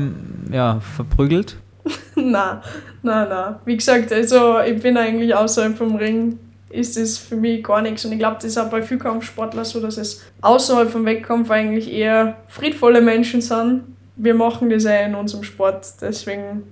ja, 0.51 0.81
verprügelt? 0.95 1.57
na, 2.15 2.63
na, 3.03 3.27
na. 3.27 3.61
Wie 3.65 3.77
gesagt, 3.77 4.13
also 4.13 4.61
ich 4.61 4.81
bin 4.81 4.97
eigentlich 4.97 5.35
außerhalb 5.35 5.77
vom 5.77 5.97
Ring, 5.97 6.39
ist 6.73 6.97
es 6.97 7.19
für 7.19 7.37
mich 7.37 7.63
gar 7.63 7.83
nichts. 7.83 8.05
Und 8.05 8.13
ich 8.13 8.19
glaube, 8.19 8.37
das 8.37 8.45
ist 8.45 8.59
auch 8.59 8.71
bei 8.71 8.83
vielen 8.83 9.01
Kampfsportlern 9.01 9.65
so, 9.65 9.81
dass 9.81 9.99
es 9.99 10.23
außerhalb 10.41 10.91
vom 10.91 11.05
Wettkampf 11.05 11.51
eigentlich 11.51 11.93
eher 11.93 12.37
friedvolle 12.49 13.01
Menschen 13.01 13.41
sind. 13.41 13.83
Wir 14.17 14.35
machen 14.35 14.71
das 14.71 14.85
ja 14.85 15.01
in 15.01 15.15
unserem 15.15 15.45
Sport, 15.45 15.87
deswegen 16.01 16.65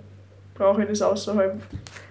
brauche 0.60 0.82
ich 0.82 0.88
das 0.90 1.00
außerhalb. 1.02 1.60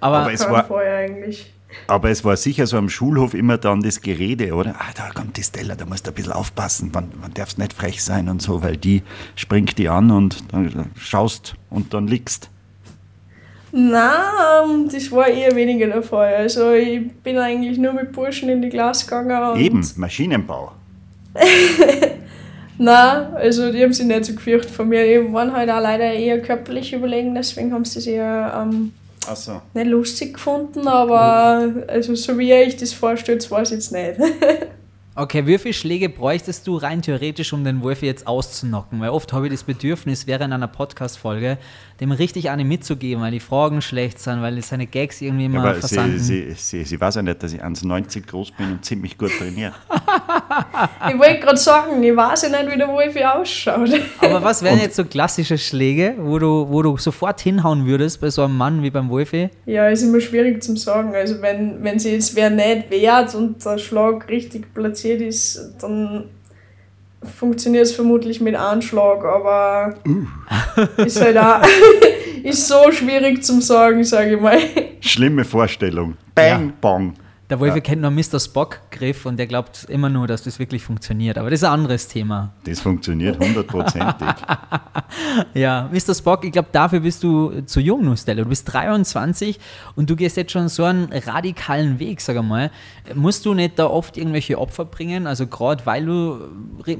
Aber, 0.02 0.18
Aber 0.20 0.34
es 0.34 0.50
war- 0.50 0.66
vorher 0.66 0.98
eigentlich. 0.98 1.54
Aber 1.86 2.10
es 2.10 2.26
war 2.26 2.36
sicher 2.36 2.66
so 2.66 2.78
am 2.78 2.90
Schulhof 2.90 3.36
immer 3.36 3.60
dann 3.60 3.82
das 3.82 4.02
Gerede, 4.02 4.54
oder? 4.56 4.74
Ah, 4.80 4.92
da 4.96 5.12
kommt 5.12 5.38
die 5.38 5.44
Stella, 5.44 5.76
da 5.76 5.86
musst 5.86 6.08
du 6.08 6.10
ein 6.10 6.16
bisschen 6.16 6.34
aufpassen, 6.34 6.90
man, 6.92 7.12
man 7.22 7.32
darf 7.36 7.60
nicht 7.60 7.74
frech 7.74 8.04
sein 8.04 8.28
und 8.28 8.42
so, 8.42 8.64
weil 8.64 8.76
die 8.76 9.04
springt 9.36 9.78
die 9.78 9.88
an 9.88 10.10
und 10.10 10.52
dann 10.52 10.90
schaust 10.98 11.54
und 11.70 11.94
dann 11.94 12.08
liegst. 12.08 12.50
Nein, 13.72 14.90
das 14.92 15.12
war 15.12 15.28
eher 15.28 15.56
weniger 15.56 15.86
der 15.86 16.02
Fall. 16.02 16.34
Also 16.38 16.74
ich 16.74 17.08
bin 17.22 17.38
eigentlich 17.38 17.78
nur 17.78 17.94
mit 17.94 18.12
Burschen 18.14 18.50
in 18.50 18.64
die 18.64 18.70
Klasse 18.70 19.06
gegangen. 19.06 19.52
Und 19.54 19.60
Eben, 19.60 19.88
Maschinenbau. 19.98 20.72
Nein, 22.82 23.34
also 23.36 23.74
die 23.74 23.84
haben 23.84 23.92
sich 23.92 24.06
nicht 24.06 24.24
so 24.24 24.34
gefürchtet 24.34 24.72
von 24.72 24.88
mir. 24.88 25.04
Die 25.04 25.34
waren 25.34 25.52
halt 25.52 25.70
auch 25.70 25.82
leider 25.82 26.14
eher 26.14 26.42
körperlich 26.42 26.94
überlegen, 26.94 27.36
deswegen 27.36 27.74
haben 27.74 27.84
sie 27.84 28.00
es 28.00 28.08
eher 28.08 28.58
ähm, 28.58 28.94
Ach 29.28 29.36
so. 29.36 29.62
nicht 29.74 29.88
lustig 29.88 30.36
gefunden, 30.36 30.88
aber 30.88 31.74
also 31.88 32.16
so 32.16 32.38
wie 32.38 32.50
ihr 32.50 32.56
euch 32.56 32.78
das 32.78 32.94
vorstellt, 32.94 33.52
war 33.52 33.62
es 33.62 33.72
jetzt 33.72 33.92
nicht. 33.92 34.16
Okay, 35.16 35.46
wie 35.46 35.58
viele 35.58 35.74
Schläge 35.74 36.08
bräuchtest 36.08 36.66
du 36.66 36.78
rein 36.78 37.02
theoretisch, 37.02 37.52
um 37.52 37.66
den 37.66 37.84
Wolfi 37.84 38.06
jetzt 38.06 38.26
auszunocken? 38.26 39.02
Weil 39.02 39.10
oft 39.10 39.34
habe 39.34 39.48
ich 39.48 39.52
das 39.52 39.64
Bedürfnis, 39.64 40.28
während 40.28 40.54
einer 40.54 40.70
Podcast-Folge 40.70 41.58
dem 42.00 42.12
richtig 42.12 42.50
eine 42.50 42.64
mitzugeben, 42.64 43.22
weil 43.22 43.32
die 43.32 43.40
Fragen 43.40 43.82
schlecht 43.82 44.20
sind, 44.20 44.42
weil 44.42 44.62
seine 44.62 44.88
Gags 44.88 45.22
irgendwie 45.22 45.44
Ja, 45.46 45.50
immer 45.50 45.60
aber 45.62 45.74
sie, 45.76 45.80
versanden. 45.82 46.20
sie, 46.20 46.52
sie, 46.56 46.84
sie 46.84 47.00
weiß 47.02 47.16
ja 47.16 47.22
nicht, 47.22 47.44
dass 47.44 47.52
ich 47.54 47.62
1,90 47.62 48.26
groß 48.28 48.52
bin 48.52 48.72
und 48.74 48.86
ziemlich 48.86 49.18
gut 49.18 49.32
trainiere. 49.38 49.74
ich 51.10 51.20
wollte 51.20 51.40
gerade 51.40 51.58
sagen, 51.58 52.02
ich 52.02 52.16
weiß 52.16 52.44
ja 52.44 52.50
nicht, 52.50 52.74
wie 52.74 52.78
der 52.78 52.88
Wolfi 52.88 53.24
ausschaut. 53.24 53.90
Aber 54.22 54.44
was 54.44 54.64
wären 54.64 54.80
jetzt 54.80 54.96
so 54.96 55.04
klassische 55.04 55.58
Schläge, 55.58 56.16
wo 56.20 56.40
du, 56.40 56.68
wo 56.70 56.82
du 56.82 56.98
sofort 56.98 57.42
hinhauen 57.42 57.86
würdest 57.86 58.22
bei 58.22 58.30
so 58.30 58.44
einem 58.44 58.58
Mann 58.58 58.82
wie 58.82 58.90
beim 58.90 59.10
Wolfi? 59.10 59.50
Ja, 59.66 59.90
ist 59.90 60.04
immer 60.04 60.22
schwierig 60.22 60.64
zu 60.64 60.76
sagen. 60.78 61.14
Also 61.16 61.42
wenn, 61.42 61.84
wenn 61.84 62.00
sie 62.00 62.12
jetzt 62.12 62.36
wer 62.36 62.50
nicht 62.50 62.90
wehrt 62.90 63.36
und 63.36 63.64
der 63.66 63.78
Schlag 63.78 64.28
richtig 64.30 64.74
platziert 64.74 65.22
ist, 65.22 65.74
dann 65.82 66.26
funktioniert 67.38 67.86
es 67.86 67.94
vermutlich 67.94 68.42
mit 68.42 68.56
Anschlag, 68.56 69.24
aber 69.26 69.96
ist 70.98 71.22
halt 71.22 71.38
auch 71.38 71.62
ist 72.44 72.68
so 72.68 72.92
schwierig 72.92 73.44
zum 73.44 73.62
sagen, 73.62 74.04
sage 74.04 74.36
ich 74.36 74.42
mal. 74.42 74.58
Schlimme 75.02 75.44
Vorstellung. 75.44 76.16
Bang, 76.36 76.68
Ja. 76.68 76.74
bong. 76.82 77.14
Der 77.50 77.60
Wolfi 77.60 77.82
kennt 77.82 78.04
nur 78.04 78.12
Mr. 78.12 78.40
Spock-Griff 78.40 79.26
und 79.26 79.38
der 79.38 79.48
glaubt 79.48 79.86
immer 79.90 80.10
nur, 80.10 80.28
dass 80.28 80.44
das 80.44 80.60
wirklich 80.60 80.84
funktioniert. 80.84 81.38
Aber 81.40 81.50
das 81.50 81.62
ist 81.62 81.64
ein 81.64 81.72
anderes 81.72 82.08
Thema. 82.08 82.54
Das 82.66 82.80
funktioniert 82.80 83.40
hundertprozentig. 83.40 84.28
Ja, 85.54 85.90
Mr. 85.92 86.14
Spock, 86.14 86.46
ich 86.46 86.52
glaube, 86.52 86.70
dafür 86.72 87.00
bist 87.00 87.24
du 87.24 87.62
zu 87.62 87.80
jung, 87.80 88.06
nur 88.06 88.16
Stella. 88.16 88.44
Du 88.44 88.50
bist 88.50 88.72
23 88.72 89.60
und 89.96 90.10
du 90.10 90.16
gehst 90.16 90.38
jetzt 90.38 90.52
schon 90.52 90.70
so 90.70 90.84
einen 90.84 91.12
radikalen 91.12 92.00
Weg, 92.00 92.22
sag 92.22 92.42
mal. 92.44 92.72
Musst 93.16 93.46
du 93.46 93.54
nicht 93.54 93.80
da 93.80 93.88
oft 93.88 94.18
irgendwelche 94.18 94.60
Opfer 94.60 94.86
bringen? 94.86 95.28
Also 95.28 95.48
gerade 95.48 95.86
weil 95.86 96.06
du 96.06 96.48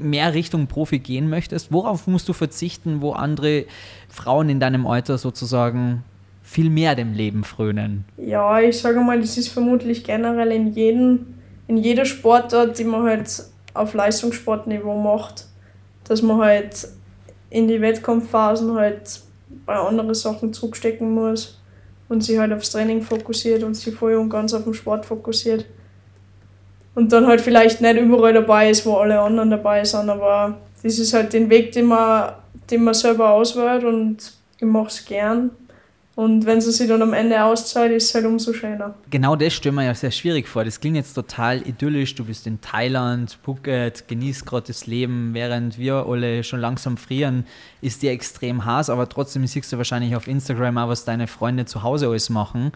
mehr 0.00 0.34
Richtung 0.34 0.66
Profi 0.66 0.98
gehen 0.98 1.30
möchtest, 1.30 1.72
worauf 1.72 2.06
musst 2.06 2.28
du 2.28 2.32
verzichten, 2.32 3.00
wo 3.00 3.12
andere 3.12 3.66
Frauen 4.08 4.48
in 4.48 4.60
deinem 4.60 4.86
Alter 4.86 5.16
sozusagen 5.16 6.02
viel 6.50 6.68
mehr 6.68 6.96
dem 6.96 7.12
Leben 7.12 7.44
frönen? 7.44 8.04
Ja, 8.16 8.58
ich 8.58 8.80
sage 8.80 8.98
mal, 9.00 9.20
das 9.20 9.38
ist 9.38 9.50
vermutlich 9.50 10.02
generell 10.02 10.50
in, 10.50 10.72
jedem, 10.72 11.34
in 11.68 11.76
jeder 11.76 12.04
Sportart, 12.04 12.76
die 12.76 12.82
man 12.82 13.04
halt 13.04 13.44
auf 13.72 13.94
Leistungssportniveau 13.94 15.00
macht, 15.00 15.46
dass 16.02 16.22
man 16.22 16.38
halt 16.38 16.88
in 17.50 17.68
die 17.68 17.80
Wettkampfphasen 17.80 18.74
halt 18.74 19.20
bei 19.64 19.76
anderen 19.76 20.12
Sachen 20.12 20.52
zurückstecken 20.52 21.14
muss 21.14 21.60
und 22.08 22.24
sich 22.24 22.36
halt 22.36 22.52
aufs 22.52 22.72
Training 22.72 23.00
fokussiert 23.00 23.62
und 23.62 23.74
sich 23.74 23.94
voll 23.94 24.16
und 24.16 24.28
ganz 24.28 24.52
auf 24.52 24.64
den 24.64 24.74
Sport 24.74 25.06
fokussiert. 25.06 25.66
Und 26.96 27.12
dann 27.12 27.28
halt 27.28 27.40
vielleicht 27.40 27.80
nicht 27.80 27.96
überall 27.96 28.32
dabei 28.32 28.70
ist, 28.70 28.84
wo 28.84 28.96
alle 28.96 29.20
anderen 29.20 29.50
dabei 29.50 29.84
sind, 29.84 30.10
aber 30.10 30.58
das 30.82 30.98
ist 30.98 31.14
halt 31.14 31.32
den 31.32 31.48
Weg, 31.48 31.70
den 31.70 31.86
man, 31.86 32.32
den 32.68 32.82
man 32.82 32.94
selber 32.94 33.30
auswählt 33.30 33.84
und 33.84 34.32
ich 34.58 34.66
mache 34.66 34.88
es 34.88 35.04
gern. 35.04 35.52
Und 36.20 36.44
wenn 36.44 36.60
sie 36.60 36.70
sich 36.70 36.86
dann 36.86 37.00
am 37.00 37.14
Ende 37.14 37.42
auszahlt, 37.42 37.92
ist 37.92 38.10
es 38.10 38.14
halt 38.14 38.26
umso 38.26 38.52
schöner. 38.52 38.94
Genau 39.08 39.36
das 39.36 39.54
stellen 39.54 39.76
wir 39.76 39.84
ja 39.84 39.94
sehr 39.94 40.10
schwierig 40.10 40.48
vor. 40.48 40.66
Das 40.66 40.78
klingt 40.78 40.96
jetzt 40.96 41.14
total 41.14 41.66
idyllisch. 41.66 42.14
Du 42.14 42.26
bist 42.26 42.46
in 42.46 42.60
Thailand, 42.60 43.38
Phuket, 43.42 44.06
genießt 44.06 44.44
gerade 44.44 44.66
das 44.66 44.86
Leben, 44.86 45.30
während 45.32 45.78
wir 45.78 46.04
alle 46.06 46.44
schon 46.44 46.60
langsam 46.60 46.98
frieren, 46.98 47.46
ist 47.80 48.02
dir 48.02 48.10
extrem 48.10 48.66
heiß, 48.66 48.90
aber 48.90 49.08
trotzdem 49.08 49.46
siehst 49.46 49.72
du 49.72 49.78
wahrscheinlich 49.78 50.14
auf 50.14 50.28
Instagram 50.28 50.76
auch, 50.76 50.88
was 50.88 51.06
deine 51.06 51.26
Freunde 51.26 51.64
zu 51.64 51.82
Hause 51.82 52.08
alles 52.08 52.28
machen. 52.28 52.72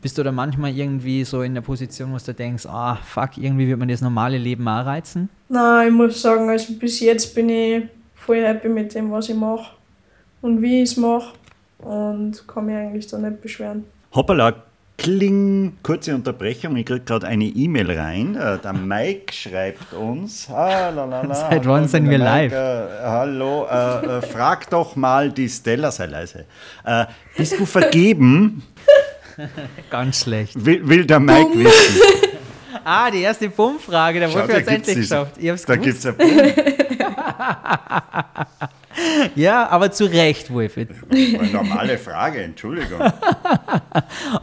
Bist 0.00 0.16
du 0.16 0.22
da 0.22 0.32
manchmal 0.32 0.74
irgendwie 0.74 1.24
so 1.24 1.42
in 1.42 1.52
der 1.52 1.60
Position, 1.60 2.10
wo 2.14 2.16
du 2.16 2.32
denkst, 2.32 2.64
ah, 2.64 2.96
fuck, 3.04 3.36
irgendwie 3.36 3.68
wird 3.68 3.78
man 3.78 3.88
das 3.88 4.00
normale 4.00 4.38
Leben 4.38 4.66
auch 4.66 4.86
reizen? 4.86 5.28
Nein, 5.50 5.88
ich 5.88 5.92
muss 5.92 6.22
sagen, 6.22 6.48
also 6.48 6.72
bis 6.72 7.00
jetzt 7.00 7.34
bin 7.34 7.50
ich 7.50 7.84
voll 8.14 8.42
happy 8.42 8.70
mit 8.70 8.94
dem, 8.94 9.10
was 9.10 9.28
ich 9.28 9.36
mache 9.36 9.72
und 10.40 10.62
wie 10.62 10.82
ich 10.82 10.92
es 10.92 10.96
mache. 10.96 11.34
Und 11.78 12.46
kann 12.48 12.66
mich 12.66 12.76
eigentlich 12.76 13.06
da 13.06 13.18
nicht 13.18 13.40
beschweren. 13.40 13.84
Hoppala, 14.14 14.54
kling, 14.96 15.76
kurze 15.82 16.14
Unterbrechung. 16.14 16.76
Ich 16.76 16.86
kriege 16.86 17.00
gerade 17.00 17.26
eine 17.26 17.44
E-Mail 17.44 17.90
rein. 17.96 18.34
Äh, 18.36 18.58
Der 18.58 18.72
Mike 18.72 19.32
schreibt 19.32 19.92
uns. 19.92 20.48
Ah, 20.50 20.88
la, 20.90 21.04
la, 21.04 21.22
la. 21.22 21.34
Seit 21.34 21.66
wann 21.66 21.86
sind 21.86 22.08
wir 22.10 22.18
Mike, 22.18 22.24
live? 22.24 22.52
Äh, 22.52 22.86
hallo, 23.04 23.66
äh, 23.70 24.18
äh, 24.18 24.22
frag 24.22 24.68
doch 24.70 24.96
mal 24.96 25.30
die 25.30 25.48
Stella, 25.48 25.90
sei 25.92 26.06
leise. 26.06 26.46
Äh, 26.84 27.06
bist 27.36 27.58
du 27.58 27.66
vergeben? 27.66 28.62
Ganz 29.90 30.22
schlecht. 30.22 30.64
Will, 30.64 30.88
will 30.88 31.06
der 31.06 31.20
Mike 31.20 31.56
wissen. 31.58 32.02
Ah, 32.84 33.10
die 33.10 33.20
erste 33.20 33.50
Bummfrage, 33.50 34.18
da 34.20 34.28
hat 34.28 34.48
es 34.48 34.54
gibt's 34.56 34.68
endlich 34.68 34.96
geschafft. 34.96 35.32
Ich 35.36 35.50
hab's 35.50 35.64
Da 35.66 35.76
gibt 35.76 35.98
es 35.98 36.06
ein 36.06 36.16
Boom. 36.16 36.28
Ja, 39.34 39.68
aber 39.68 39.90
zu 39.90 40.06
Recht, 40.06 40.52
Wolfi. 40.52 40.86
Eine 41.10 41.48
normale 41.50 41.98
Frage, 41.98 42.42
Entschuldigung. 42.42 43.00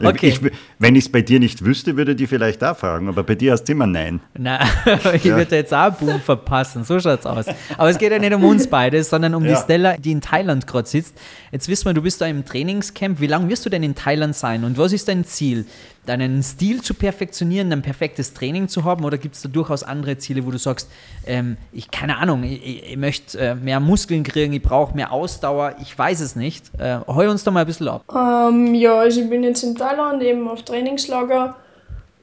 Okay. 0.02 0.28
Ich, 0.28 0.40
wenn 0.78 0.96
ich 0.96 1.06
es 1.06 1.12
bei 1.12 1.22
dir 1.22 1.38
nicht 1.40 1.64
wüsste, 1.64 1.96
würde 1.96 2.12
ich 2.12 2.18
die 2.18 2.26
vielleicht 2.26 2.62
auch 2.62 2.76
fragen, 2.76 3.08
aber 3.08 3.22
bei 3.22 3.34
dir 3.34 3.52
hast 3.52 3.64
du 3.64 3.72
immer 3.72 3.86
Nein. 3.86 4.20
Nein, 4.36 4.66
ich 5.14 5.24
würde 5.24 5.56
jetzt 5.56 5.72
auch 5.72 5.84
einen 5.84 5.96
Boom 5.96 6.20
verpassen, 6.20 6.84
so 6.84 6.98
schaut's 7.00 7.24
aus. 7.26 7.46
Aber 7.76 7.88
es 7.88 7.98
geht 7.98 8.12
ja 8.12 8.18
nicht 8.18 8.34
um 8.34 8.44
uns 8.44 8.68
beide, 8.68 9.02
sondern 9.02 9.34
um 9.34 9.42
die 9.44 9.50
Ja. 9.50 9.56
Stella, 9.62 9.96
die 9.96 10.12
in 10.12 10.20
Thailand 10.20 10.66
gerade 10.66 10.88
sitzt. 10.88 11.14
Jetzt 11.52 11.68
wissen 11.68 11.86
wir, 11.86 11.94
du 11.94 12.02
bist 12.02 12.20
da 12.20 12.26
im 12.26 12.44
Trainingscamp. 12.44 13.20
Wie 13.20 13.26
lange 13.26 13.48
wirst 13.48 13.64
du 13.64 13.70
denn 13.70 13.82
in 13.82 13.94
Thailand 13.94 14.34
sein 14.34 14.64
und 14.64 14.76
was 14.78 14.92
ist 14.92 15.08
dein 15.08 15.24
Ziel? 15.24 15.66
Deinen 16.06 16.42
Stil 16.42 16.82
zu 16.82 16.94
perfektionieren, 16.94 17.72
ein 17.72 17.82
perfektes 17.82 18.32
Training 18.32 18.68
zu 18.68 18.84
haben 18.84 19.04
oder 19.04 19.18
gibt 19.18 19.34
es 19.34 19.42
da 19.42 19.48
durchaus 19.48 19.82
andere 19.82 20.18
Ziele, 20.18 20.46
wo 20.46 20.50
du 20.50 20.58
sagst, 20.58 20.90
ähm, 21.26 21.56
ich 21.72 21.90
keine 21.90 22.16
Ahnung, 22.16 22.44
ich, 22.44 22.90
ich, 22.90 22.96
möchte 22.96 23.38
äh, 23.38 23.54
mehr 23.54 23.80
Muskeln 23.80 24.22
kriegen, 24.22 24.52
ich 24.52 24.62
brauche 24.62 24.94
mehr 24.94 25.12
Ausdauer, 25.12 25.76
ich 25.82 25.96
weiß 25.98 26.20
es 26.20 26.36
nicht. 26.36 26.70
Äh, 26.78 26.98
heu 27.06 27.30
uns 27.30 27.44
da 27.44 27.50
mal 27.50 27.60
ein 27.60 27.66
bisschen 27.66 27.88
ab. 27.88 28.04
Ähm, 28.10 28.74
ja, 28.74 28.94
also 28.94 29.20
ich 29.20 29.28
bin 29.28 29.42
jetzt 29.42 29.62
in 29.62 29.74
Thailand 29.74 30.22
eben 30.22 30.48
auf 30.48 30.62
Trainingslager 30.62 31.56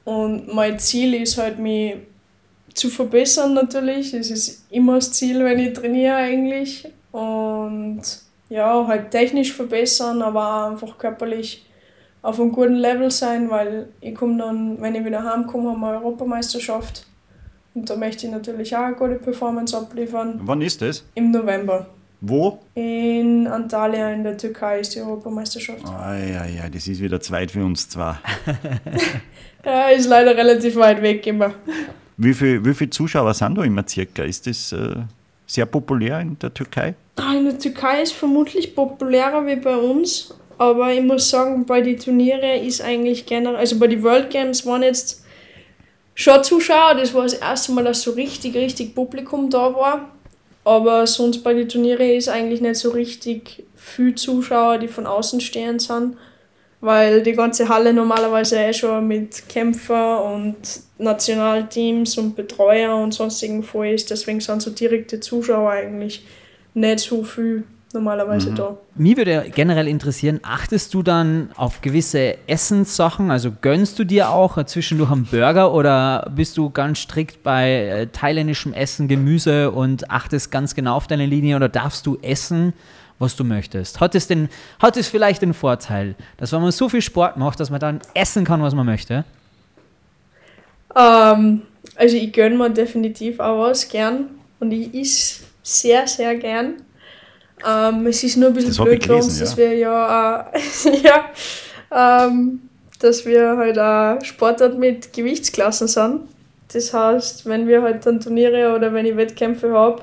und 0.04 0.52
mein 0.54 0.78
Ziel 0.78 1.14
ist 1.14 1.38
halt, 1.38 1.58
mich 1.58 1.96
zu 2.74 2.90
verbessern 2.90 3.54
natürlich. 3.54 4.12
Das 4.12 4.30
ist 4.30 4.66
immer 4.70 4.96
das 4.96 5.12
Ziel, 5.12 5.44
wenn 5.44 5.58
ich 5.58 5.72
trainiere 5.72 6.16
eigentlich. 6.16 6.86
Und 7.12 8.02
ja, 8.48 8.86
halt 8.86 9.10
technisch 9.10 9.52
verbessern, 9.52 10.20
aber 10.20 10.46
auch 10.46 10.70
einfach 10.72 10.98
körperlich 10.98 11.64
auf 12.24 12.40
einem 12.40 12.52
guten 12.52 12.74
Level 12.76 13.10
sein, 13.10 13.50
weil 13.50 13.88
ich 14.00 14.14
komme 14.14 14.38
dann, 14.38 14.80
wenn 14.80 14.94
ich 14.94 15.04
wieder 15.04 15.22
heimkomme, 15.22 15.70
haben 15.70 15.80
wir 15.80 15.88
eine 15.88 15.98
Europameisterschaft. 15.98 17.06
Und 17.74 17.90
da 17.90 17.96
möchte 17.96 18.26
ich 18.26 18.32
natürlich 18.32 18.74
auch 18.74 18.84
eine 18.84 18.94
gute 18.96 19.16
Performance 19.16 19.76
abliefern. 19.76 20.40
Wann 20.42 20.62
ist 20.62 20.80
das? 20.80 21.04
Im 21.14 21.30
November. 21.30 21.86
Wo? 22.22 22.60
In 22.74 23.46
Antalya 23.46 24.10
in 24.10 24.24
der 24.24 24.38
Türkei 24.38 24.80
ist 24.80 24.94
die 24.94 25.00
Europameisterschaft. 25.00 25.84
Ah, 25.84 26.14
ja, 26.16 26.46
ja, 26.46 26.68
das 26.72 26.88
ist 26.88 27.00
wieder 27.02 27.20
zweit 27.20 27.50
für 27.50 27.64
uns 27.64 27.88
zwei. 27.88 28.16
Ja, 29.64 29.88
ist 29.88 30.06
leider 30.08 30.36
relativ 30.36 30.76
weit 30.76 31.00
weg 31.00 31.26
immer. 31.26 31.54
Wie 32.18 32.34
viele 32.34 32.62
wie 32.64 32.74
viel 32.74 32.90
Zuschauer 32.90 33.32
sind 33.32 33.56
da 33.56 33.62
immer 33.64 33.82
circa? 33.88 34.22
Ist 34.22 34.46
das 34.46 34.72
äh, 34.72 34.94
sehr 35.46 35.64
populär 35.64 36.20
in 36.20 36.38
der 36.38 36.52
Türkei? 36.52 36.94
Ah, 37.16 37.32
In 37.34 37.44
der 37.46 37.58
Türkei 37.58 38.02
ist 38.02 38.12
vermutlich 38.12 38.74
populärer 38.74 39.46
wie 39.46 39.56
bei 39.56 39.74
uns, 39.76 40.34
aber 40.58 40.92
ich 40.92 41.02
muss 41.02 41.30
sagen, 41.30 41.66
bei 41.66 41.80
den 41.80 41.98
Turniere 41.98 42.58
ist 42.58 42.80
eigentlich 42.82 43.26
generell, 43.26 43.56
also 43.56 43.78
bei 43.78 43.86
den 43.86 44.02
World 44.02 44.30
Games 44.30 44.64
waren 44.66 44.82
jetzt 44.82 45.24
schon 46.14 46.42
Zuschauer, 46.44 46.94
das 46.94 47.12
war 47.14 47.22
das 47.22 47.34
erste 47.34 47.72
Mal, 47.72 47.84
dass 47.84 48.02
so 48.02 48.12
richtig, 48.12 48.54
richtig 48.54 48.94
Publikum 48.94 49.50
da 49.50 49.74
war. 49.74 50.10
Aber 50.64 51.06
sonst 51.06 51.42
bei 51.42 51.52
den 51.52 51.68
Turniere 51.68 52.14
ist 52.14 52.28
eigentlich 52.28 52.60
nicht 52.60 52.76
so 52.76 52.90
richtig 52.90 53.64
viel 53.76 54.14
Zuschauer, 54.14 54.78
die 54.78 54.88
von 54.88 55.06
außen 55.06 55.40
stehend 55.40 55.82
sind, 55.82 56.16
weil 56.80 57.22
die 57.22 57.32
ganze 57.32 57.68
Halle 57.68 57.92
normalerweise 57.92 58.56
eh 58.58 58.72
schon 58.72 59.06
mit 59.06 59.46
Kämpfer 59.48 60.24
und 60.24 60.56
Nationalteams 60.96 62.16
und 62.16 62.34
Betreuer 62.34 62.96
und 62.96 63.12
sonstigen 63.12 63.62
voll 63.62 63.88
ist. 63.88 64.10
Deswegen 64.10 64.40
sind 64.40 64.62
so 64.62 64.70
direkte 64.70 65.20
Zuschauer 65.20 65.70
eigentlich 65.70 66.24
nicht 66.72 67.00
so 67.00 67.24
viel 67.24 67.64
normalerweise 67.94 68.52
da. 68.52 68.76
Mich 68.96 69.16
würde 69.16 69.50
generell 69.54 69.88
interessieren, 69.88 70.40
achtest 70.42 70.92
du 70.92 71.02
dann 71.02 71.50
auf 71.56 71.80
gewisse 71.80 72.36
Essenssachen? 72.46 73.30
Also 73.30 73.52
gönnst 73.60 73.98
du 73.98 74.04
dir 74.04 74.30
auch 74.30 74.62
zwischendurch 74.64 75.10
einen 75.10 75.24
Burger 75.24 75.72
oder 75.72 76.30
bist 76.34 76.56
du 76.56 76.70
ganz 76.70 76.98
strikt 76.98 77.42
bei 77.42 77.72
äh, 77.72 78.06
thailändischem 78.08 78.72
Essen, 78.72 79.08
Gemüse 79.08 79.70
und 79.70 80.10
achtest 80.10 80.50
ganz 80.50 80.74
genau 80.74 80.96
auf 80.96 81.06
deine 81.06 81.26
Linie 81.26 81.56
oder 81.56 81.68
darfst 81.68 82.06
du 82.06 82.18
essen, 82.20 82.74
was 83.18 83.36
du 83.36 83.44
möchtest? 83.44 84.00
Hat 84.00 84.14
es, 84.14 84.26
den, 84.26 84.48
hat 84.80 84.96
es 84.96 85.08
vielleicht 85.08 85.42
den 85.42 85.54
Vorteil, 85.54 86.16
dass 86.36 86.52
wenn 86.52 86.60
man 86.60 86.72
so 86.72 86.88
viel 86.88 87.02
Sport 87.02 87.36
macht, 87.36 87.60
dass 87.60 87.70
man 87.70 87.80
dann 87.80 88.00
essen 88.12 88.44
kann, 88.44 88.60
was 88.60 88.74
man 88.74 88.84
möchte? 88.84 89.24
Ähm, 90.96 91.62
also 91.96 92.16
ich 92.16 92.32
gönne 92.32 92.56
mir 92.56 92.70
definitiv 92.70 93.40
auch 93.40 93.60
was 93.60 93.88
gern 93.88 94.26
und 94.60 94.72
ich 94.72 94.92
is 94.94 95.44
sehr, 95.62 96.06
sehr 96.06 96.36
gern. 96.36 96.74
Ähm, 97.66 98.06
es 98.06 98.22
ist 98.22 98.36
nur 98.36 98.48
ein 98.48 98.54
bisschen 98.54 98.70
Das 98.70 98.84
blöd 98.84 99.04
für 99.04 99.14
uns, 99.16 99.26
gelesen, 99.26 99.40
dass 99.40 99.56
wir 99.56 99.74
ja, 99.74 100.50
äh, 100.52 101.02
ja 101.02 102.26
ähm, 102.26 102.60
dass 102.98 103.24
wir 103.24 103.56
halt 103.56 103.78
auch 103.78 104.24
Sportart 104.24 104.78
mit 104.78 105.12
Gewichtsklassen 105.12 105.88
sind. 105.88 106.20
Das 106.72 106.92
heißt, 106.92 107.46
wenn 107.46 107.68
wir 107.68 107.82
halt 107.82 108.04
dann 108.06 108.20
Turniere 108.20 108.74
oder 108.74 108.92
wenn 108.92 109.06
ich 109.06 109.16
Wettkämpfe 109.16 109.72
habe, 109.72 110.02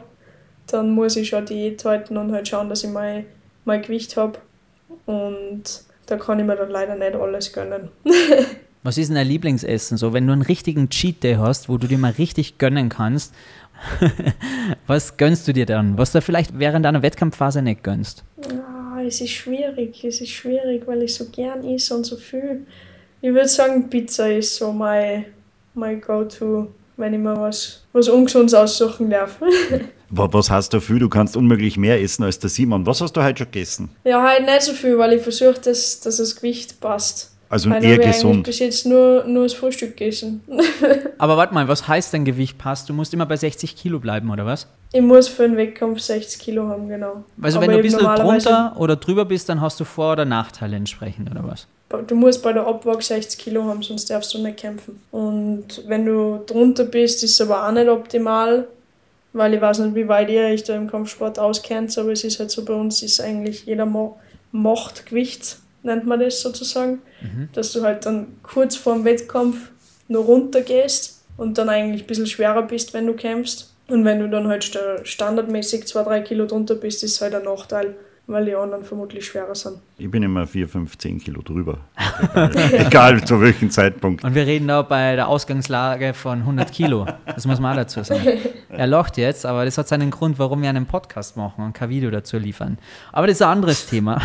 dann 0.67 0.91
muss 0.91 1.15
ich 1.15 1.29
schon 1.29 1.45
Diät 1.45 1.83
halten 1.83 2.17
und 2.17 2.31
halt 2.31 2.47
schauen, 2.47 2.69
dass 2.69 2.83
ich 2.83 2.89
mein, 2.89 3.25
mein 3.65 3.81
Gewicht 3.81 4.15
habe. 4.17 4.39
Und 5.05 5.63
da 6.05 6.17
kann 6.17 6.39
ich 6.39 6.45
mir 6.45 6.55
dann 6.55 6.69
leider 6.69 6.95
nicht 6.95 7.15
alles 7.15 7.51
gönnen. 7.51 7.89
Was 8.83 8.97
ist 8.97 9.09
denn 9.09 9.15
dein 9.15 9.27
Lieblingsessen? 9.27 9.97
So, 9.97 10.11
wenn 10.11 10.25
du 10.25 10.33
einen 10.33 10.41
richtigen 10.41 10.89
Cheat 10.89 11.23
Day 11.23 11.35
hast, 11.35 11.69
wo 11.69 11.77
du 11.77 11.87
dir 11.87 11.99
mal 11.99 12.13
richtig 12.13 12.57
gönnen 12.57 12.89
kannst, 12.89 13.33
was 14.87 15.17
gönnst 15.17 15.47
du 15.47 15.53
dir 15.53 15.65
dann? 15.65 15.97
Was 15.97 16.11
du 16.11 16.21
vielleicht 16.21 16.57
während 16.57 16.85
deiner 16.85 17.01
Wettkampfphase 17.01 17.61
nicht 17.61 17.83
gönnst? 17.83 18.23
Ah, 18.49 19.01
es 19.05 19.21
ist 19.21 19.31
schwierig, 19.31 20.03
es 20.03 20.21
ist 20.21 20.29
schwierig, 20.31 20.83
weil 20.87 21.03
ich 21.03 21.15
so 21.15 21.25
gern 21.25 21.63
esse 21.63 21.95
und 21.95 22.05
so 22.05 22.17
viel. 22.17 22.65
Ich 23.21 23.29
würde 23.33 23.47
sagen, 23.47 23.89
Pizza 23.89 24.31
ist 24.31 24.55
so 24.55 24.71
mein, 24.71 25.25
mein 25.73 26.01
Go-To, 26.01 26.71
wenn 26.97 27.13
ich 27.13 27.19
mir 27.19 27.35
was, 27.39 27.83
was 27.93 28.09
Ungesundes 28.09 28.53
aussuchen 28.53 29.09
darf. 29.09 29.39
Wa- 30.09 30.27
Was 30.31 30.49
hast 30.49 30.73
du 30.73 30.81
viel? 30.81 30.99
Du 30.99 31.07
kannst 31.07 31.37
unmöglich 31.37 31.77
mehr 31.77 32.01
essen 32.01 32.23
als 32.23 32.37
der 32.39 32.49
Simon. 32.49 32.85
Was 32.85 32.99
hast 33.01 33.13
du 33.13 33.23
heute 33.23 33.39
schon 33.43 33.51
gegessen? 33.51 33.89
ja, 34.03 34.21
halt 34.21 34.45
nicht 34.45 34.61
so 34.63 34.73
viel, 34.73 34.97
weil 34.97 35.13
ich 35.13 35.21
versuche, 35.21 35.59
dass, 35.61 36.01
dass 36.01 36.17
das 36.17 36.35
Gewicht 36.35 36.79
passt. 36.81 37.30
Also 37.51 37.69
Heute 37.69 37.85
eher 37.85 37.93
habe 37.93 38.01
ich 38.01 38.07
eigentlich 38.07 38.15
gesund. 38.15 38.43
bis 38.45 38.59
jetzt 38.59 38.85
nur, 38.85 39.25
nur 39.25 39.43
das 39.43 39.53
Frühstück 39.53 39.97
gegessen. 39.97 40.41
Aber 41.17 41.35
warte 41.35 41.53
mal, 41.53 41.67
was 41.67 41.85
heißt 41.85 42.13
dein 42.13 42.23
Gewicht 42.23 42.57
passt? 42.57 42.87
Du 42.87 42.93
musst 42.93 43.13
immer 43.13 43.25
bei 43.25 43.35
60 43.35 43.75
Kilo 43.75 43.99
bleiben, 43.99 44.31
oder 44.31 44.45
was? 44.45 44.67
Ich 44.93 45.01
muss 45.01 45.27
für 45.27 45.43
den 45.43 45.57
Wettkampf 45.57 45.99
60 45.99 46.39
Kilo 46.39 46.69
haben, 46.69 46.87
genau. 46.87 47.25
Also 47.41 47.57
Aber 47.57 47.67
wenn 47.67 47.73
du 47.73 47.77
ein 47.79 47.83
bisschen 47.83 47.99
drunter 47.99 48.73
oder 48.77 48.95
drüber 48.95 49.25
bist, 49.25 49.49
dann 49.49 49.59
hast 49.59 49.77
du 49.81 49.83
Vor- 49.83 50.13
oder 50.13 50.23
Nachteile 50.23 50.77
entsprechend, 50.77 51.29
oder 51.29 51.45
was? 51.45 51.67
Du 52.07 52.15
musst 52.15 52.41
bei 52.41 52.53
der 52.53 52.65
Abwaage 52.65 53.03
60 53.03 53.37
Kilo 53.37 53.65
haben, 53.65 53.83
sonst 53.83 54.09
darfst 54.09 54.33
du 54.33 54.37
nicht 54.37 54.55
kämpfen. 54.55 55.01
Und 55.11 55.83
wenn 55.87 56.05
du 56.05 56.41
drunter 56.45 56.85
bist, 56.85 57.21
ist 57.21 57.31
es 57.31 57.41
aber 57.41 57.67
auch 57.67 57.71
nicht 57.73 57.89
optimal, 57.89 58.65
weil 59.33 59.53
ich 59.53 59.59
weiß 59.59 59.79
nicht, 59.79 59.95
wie 59.95 60.07
weit 60.07 60.29
ihr 60.29 60.43
euch 60.43 60.63
da 60.63 60.73
im 60.73 60.89
Kampfsport 60.89 61.37
auskennt, 61.37 61.97
aber 61.97 62.13
es 62.13 62.23
ist 62.23 62.39
halt 62.39 62.49
so, 62.49 62.63
bei 62.63 62.73
uns 62.73 63.03
ist 63.03 63.19
eigentlich 63.19 63.65
jeder 63.65 63.85
Mo 63.85 64.17
macht 64.53 65.05
Gewicht, 65.05 65.57
nennt 65.83 66.05
man 66.05 66.19
das 66.19 66.41
sozusagen, 66.41 66.99
dass 67.53 67.71
du 67.73 67.83
halt 67.83 68.05
dann 68.05 68.27
kurz 68.43 68.75
vor 68.75 68.93
dem 68.95 69.05
Wettkampf 69.05 69.71
nur 70.07 70.23
runter 70.25 70.61
gehst 70.61 71.23
und 71.37 71.57
dann 71.57 71.69
eigentlich 71.69 72.03
ein 72.03 72.07
bisschen 72.07 72.27
schwerer 72.27 72.63
bist, 72.63 72.93
wenn 72.93 73.07
du 73.07 73.13
kämpfst. 73.13 73.73
Und 73.87 74.05
wenn 74.05 74.19
du 74.19 74.29
dann 74.29 74.47
halt 74.47 74.63
sta- 74.63 75.03
standardmäßig 75.03 75.83
2-3 75.83 76.21
Kilo 76.21 76.45
drunter 76.45 76.75
bist, 76.75 77.03
ist 77.03 77.19
halt 77.21 77.35
ein 77.35 77.43
Nachteil, 77.43 77.95
weil 78.27 78.45
die 78.45 78.55
anderen 78.55 78.85
vermutlich 78.85 79.25
schwerer 79.25 79.53
sind. 79.55 79.79
Ich 79.97 80.09
bin 80.09 80.23
immer 80.23 80.47
4, 80.47 80.69
5, 80.69 80.97
10 80.97 81.19
Kilo 81.19 81.41
drüber. 81.41 81.79
Egal 82.71 83.23
zu 83.25 83.41
welchem 83.41 83.69
Zeitpunkt. 83.69 84.23
Und 84.23 84.33
wir 84.35 84.45
reden 84.45 84.67
da 84.67 84.81
bei 84.81 85.15
der 85.15 85.27
Ausgangslage 85.27 86.13
von 86.13 86.39
100 86.39 86.71
Kilo. 86.71 87.05
Das 87.25 87.45
muss 87.45 87.59
man 87.59 87.73
auch 87.73 87.77
dazu 87.81 88.03
sagen. 88.03 88.25
Er 88.69 88.87
lacht 88.87 89.17
jetzt, 89.17 89.45
aber 89.45 89.65
das 89.65 89.77
hat 89.77 89.87
seinen 89.89 90.11
Grund, 90.11 90.39
warum 90.39 90.61
wir 90.61 90.69
einen 90.69 90.85
Podcast 90.85 91.35
machen 91.35 91.65
und 91.65 91.73
kein 91.73 91.89
Video 91.89 92.11
dazu 92.11 92.37
liefern. 92.37 92.77
Aber 93.11 93.27
das 93.27 93.37
ist 93.37 93.41
ein 93.41 93.49
anderes 93.49 93.87
Thema. 93.87 94.21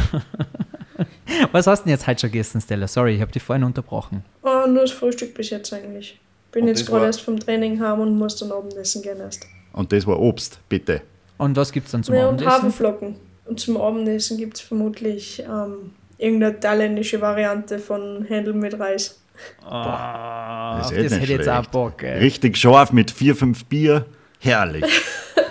Was 1.53 1.67
hast 1.67 1.81
du 1.81 1.85
denn 1.85 1.93
jetzt 1.93 2.07
heute 2.07 2.21
schon 2.23 2.31
gegessen, 2.33 2.61
Stella? 2.61 2.87
Sorry, 2.87 3.15
ich 3.17 3.21
habe 3.21 3.33
dich 3.33 3.43
vorhin 3.43 3.65
unterbrochen. 3.65 4.25
Oh, 4.43 4.67
nur 4.69 4.83
das 4.83 4.91
Frühstück 4.93 5.35
bis 5.35 5.51
jetzt 5.51 5.73
eigentlich. 5.73 6.19
Bin 6.53 6.63
Und 6.63 6.69
jetzt 6.69 6.87
gerade 6.87 7.01
war- 7.01 7.07
erst 7.07 7.21
vom 7.23 7.39
Training 7.39 7.81
heim 7.81 8.01
und 8.01 8.17
muss 8.19 8.37
dann 8.37 8.53
Abendessen 8.53 9.03
gehen 9.03 9.19
erst. 9.19 9.47
Und 9.73 9.93
das 9.93 10.07
war 10.07 10.19
Obst, 10.19 10.59
bitte. 10.69 11.03
Und 11.39 11.57
was 11.57 11.71
gibt 11.73 11.87
es 11.87 11.93
dann 11.93 12.03
zum 12.03 12.15
Ja, 12.15 12.23
und 12.29 12.35
Abendessen? 12.41 12.51
Haferflocken. 12.53 13.17
Und 13.45 13.61
zum 13.61 13.77
Abendessen 13.77 14.39
gibt 14.39 14.57
es 14.57 14.61
vermutlich 14.63 15.41
ähm, 15.43 15.93
irgendeine 16.19 16.59
thailändische 16.59 17.21
Variante 17.21 17.79
von 17.79 18.25
Händel 18.27 18.55
mit 18.55 18.79
Reis. 18.79 19.21
Ah, 19.65 20.79
Das 20.79 20.93
hätte 20.93 21.17
ich 21.23 21.29
jetzt 21.29 21.49
auch 21.49 21.55
schlecht. 21.57 21.71
Bock. 21.73 22.03
Ey. 22.03 22.19
Richtig 22.21 22.57
scharf 22.57 22.93
mit 22.93 23.11
4, 23.11 23.37
5 23.37 23.65
Bier. 23.67 24.07
Herrlich. 24.41 24.85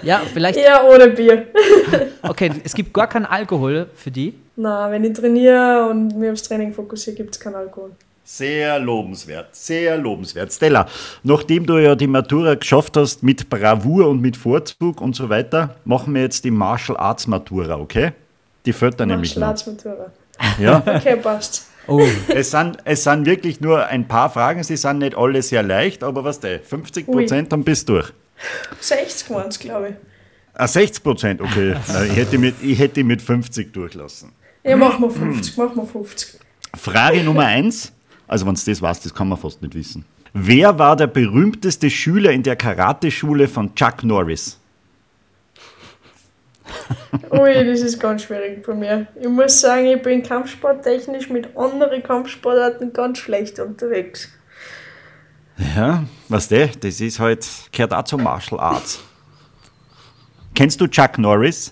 Ja, 0.01 0.21
vielleicht, 0.31 0.59
Ja, 0.59 0.83
ohne 0.83 1.07
Bier. 1.09 1.47
okay, 2.21 2.51
es 2.63 2.75
gibt 2.75 2.93
gar 2.93 3.07
keinen 3.07 3.25
Alkohol 3.25 3.89
für 3.95 4.11
die. 4.11 4.35
Na, 4.57 4.89
wenn 4.89 5.03
ich 5.03 5.13
trainiere 5.13 5.87
und 5.89 6.17
mich 6.17 6.31
aufs 6.31 6.43
Training 6.43 6.73
fokussiere, 6.73 7.15
gibt 7.15 7.35
es 7.35 7.39
keinen 7.39 7.55
Alkohol. 7.55 7.91
Sehr 8.23 8.79
lobenswert, 8.79 9.55
sehr 9.55 9.97
lobenswert. 9.97 10.51
Stella, 10.51 10.87
nachdem 11.21 11.65
du 11.65 11.77
ja 11.77 11.93
die 11.93 12.07
Matura 12.07 12.55
geschafft 12.55 12.97
hast 12.97 13.21
mit 13.21 13.49
Bravour 13.49 14.07
und 14.09 14.19
mit 14.19 14.35
Vorzug 14.35 14.99
und 14.99 15.15
so 15.15 15.29
weiter, 15.29 15.75
machen 15.85 16.15
wir 16.15 16.23
jetzt 16.23 16.43
die 16.43 16.49
Martial 16.49 16.97
Arts 16.97 17.27
Matura, 17.27 17.75
okay? 17.77 18.13
Die 18.65 18.73
fällt 18.73 18.99
da 18.99 19.05
nämlich 19.05 19.35
noch. 19.35 19.43
Schlatzmatura. 19.43 20.11
Ja? 20.59 20.81
Okay, 20.95 21.17
passt. 21.17 21.67
Oh, 21.87 22.01
es, 22.29 22.49
sind, 22.49 22.77
es 22.83 23.03
sind 23.03 23.27
wirklich 23.27 23.61
nur 23.61 23.85
ein 23.85 24.07
paar 24.07 24.31
Fragen, 24.31 24.63
sie 24.63 24.75
sind 24.75 24.97
nicht 24.97 25.15
alle 25.15 25.43
sehr 25.43 25.61
leicht, 25.61 26.03
aber 26.03 26.23
was 26.23 26.39
du, 26.39 26.59
50 26.59 27.05
Prozent, 27.05 27.51
dann 27.51 27.63
bist 27.63 27.87
du 27.89 27.93
durch. 27.93 28.11
60 28.79 29.29
waren 29.29 29.49
es, 29.49 29.59
glaube 29.59 29.89
ich. 29.89 29.95
Ah, 30.55 30.67
60 30.67 31.03
Prozent, 31.03 31.41
okay. 31.41 31.75
Ich, 32.09 32.15
hätte 32.15 32.39
mit, 32.39 32.55
ich 32.63 32.79
hätte 32.79 33.03
mit 33.03 33.21
50 33.21 33.71
durchlassen. 33.71 34.31
Ja, 34.65 34.75
machen 34.75 35.03
wir 35.03 35.11
50, 35.11 35.57
machen 35.57 35.75
wir 35.75 35.85
50. 35.85 36.39
Frage 36.75 37.23
Nummer 37.23 37.45
eins, 37.45 37.93
also 38.27 38.47
wenn 38.47 38.55
du 38.55 38.61
das 38.65 38.81
weißt, 38.81 39.05
das 39.05 39.13
kann 39.13 39.29
man 39.29 39.37
fast 39.37 39.61
nicht 39.61 39.75
wissen. 39.75 40.03
Wer 40.33 40.77
war 40.79 40.95
der 40.95 41.07
berühmteste 41.07 41.89
Schüler 41.89 42.31
in 42.31 42.41
der 42.41 42.55
Karateschule 42.55 43.47
von 43.47 43.75
Chuck 43.75 44.03
Norris? 44.03 44.59
Ui, 47.31 47.53
das 47.53 47.81
ist 47.81 47.99
ganz 47.99 48.23
schwierig 48.23 48.65
bei 48.65 48.73
mir. 48.73 49.07
Ich 49.21 49.29
muss 49.29 49.61
sagen, 49.61 49.85
ich 49.85 50.01
bin 50.01 50.23
kampfsporttechnisch 50.23 51.29
mit 51.29 51.55
anderen 51.55 52.01
Kampfsportarten 52.01 52.91
ganz 52.91 53.19
schlecht 53.19 53.59
unterwegs. 53.59 54.29
Ja, 55.75 56.03
was 56.27 56.47
der? 56.47 56.67
Das 56.67 56.99
ist 56.99 57.19
halt, 57.19 57.47
gehört 57.71 57.93
auch 57.93 58.03
zum 58.03 58.23
Martial 58.23 58.59
Arts. 58.59 58.99
Kennst 60.55 60.81
du 60.81 60.87
Chuck 60.87 61.19
Norris? 61.19 61.71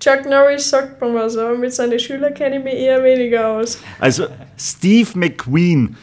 Chuck 0.00 0.28
Norris 0.28 0.68
sagt 0.68 1.00
man 1.00 1.14
was, 1.14 1.36
aber 1.36 1.56
mit 1.56 1.72
seinen 1.72 1.98
Schülern 1.98 2.34
kenne 2.34 2.58
ich 2.58 2.64
mich 2.64 2.74
eher 2.74 3.02
weniger 3.02 3.48
aus. 3.48 3.80
Also 3.98 4.26
Steve 4.58 5.08
McQueen 5.14 5.96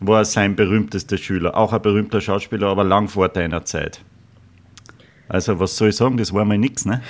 war 0.00 0.24
sein 0.24 0.54
berühmtester 0.54 1.16
Schüler, 1.16 1.56
auch 1.56 1.72
ein 1.72 1.82
berühmter 1.82 2.20
Schauspieler, 2.20 2.68
aber 2.68 2.84
lang 2.84 3.08
vor 3.08 3.28
deiner 3.28 3.64
Zeit. 3.64 4.00
Also 5.28 5.58
was 5.58 5.76
soll 5.76 5.90
ich 5.90 5.96
sagen, 5.96 6.16
das 6.16 6.32
war 6.32 6.44
mal 6.44 6.58
nix, 6.58 6.84
ne? 6.84 7.02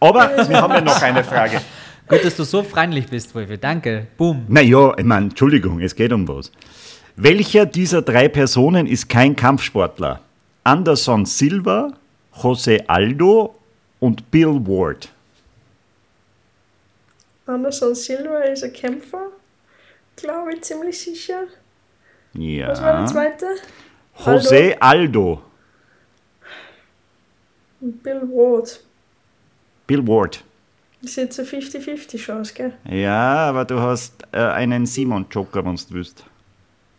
Aber 0.00 0.48
wir 0.48 0.60
haben 0.60 0.72
ja 0.72 0.80
noch 0.80 1.00
eine 1.00 1.24
Frage. 1.24 1.60
gut, 2.08 2.24
dass 2.24 2.36
du 2.36 2.44
so 2.44 2.62
freundlich 2.62 3.06
bist, 3.06 3.34
Wolfi. 3.34 3.58
Danke. 3.58 4.06
Boom. 4.16 4.44
Naja, 4.48 4.94
ich 4.96 5.04
meine, 5.04 5.26
Entschuldigung, 5.26 5.80
es 5.80 5.94
geht 5.94 6.12
um 6.12 6.28
was. 6.28 6.52
Welcher 7.16 7.64
dieser 7.64 8.02
drei 8.02 8.28
Personen 8.28 8.86
ist 8.86 9.08
kein 9.08 9.34
Kampfsportler? 9.34 10.20
Anderson 10.64 11.24
Silva, 11.24 11.92
José 12.34 12.84
Aldo 12.88 13.58
und 14.00 14.30
Bill 14.30 14.60
Ward. 14.66 15.08
Anderson 17.46 17.94
Silva 17.94 18.40
ist 18.40 18.64
ein 18.64 18.72
Kämpfer, 18.72 19.28
glaube 20.16 20.54
ich, 20.54 20.62
ziemlich 20.62 21.00
sicher. 21.00 21.44
Ja. 22.34 22.68
Was 22.68 22.82
war 22.82 22.98
der 22.98 23.06
zweite? 23.06 23.46
José 24.18 24.76
Aldo. 24.80 25.42
Und 27.80 28.02
Bill 28.02 28.18
Roth. 28.18 28.80
Bill 29.86 30.06
Ward. 30.06 30.42
Das 31.00 31.10
ist 31.10 31.16
jetzt 31.16 31.38
eine 31.38 31.48
50-50 31.48 32.18
Chance, 32.18 32.54
gell? 32.54 32.72
Ja, 32.88 33.48
aber 33.48 33.64
du 33.64 33.78
hast 33.78 34.14
äh, 34.32 34.38
einen 34.38 34.86
Simon 34.86 35.26
Joker, 35.30 35.64
wenn 35.64 35.76
du 35.76 35.82
willst. 35.90 36.24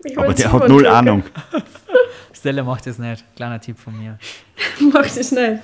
Ich 0.04 0.18
Aber 0.18 0.34
der 0.34 0.52
hat 0.52 0.62
Simon 0.62 0.68
null 0.70 0.84
Joker. 0.86 0.96
Ahnung. 0.98 1.24
Stella 2.34 2.64
macht 2.64 2.86
das 2.86 3.00
nicht. 3.00 3.26
Kleiner 3.36 3.60
Tipp 3.60 3.78
von 3.78 3.98
mir. 3.98 4.18
Mach 4.80 5.04
das 5.04 5.32
nicht. 5.32 5.60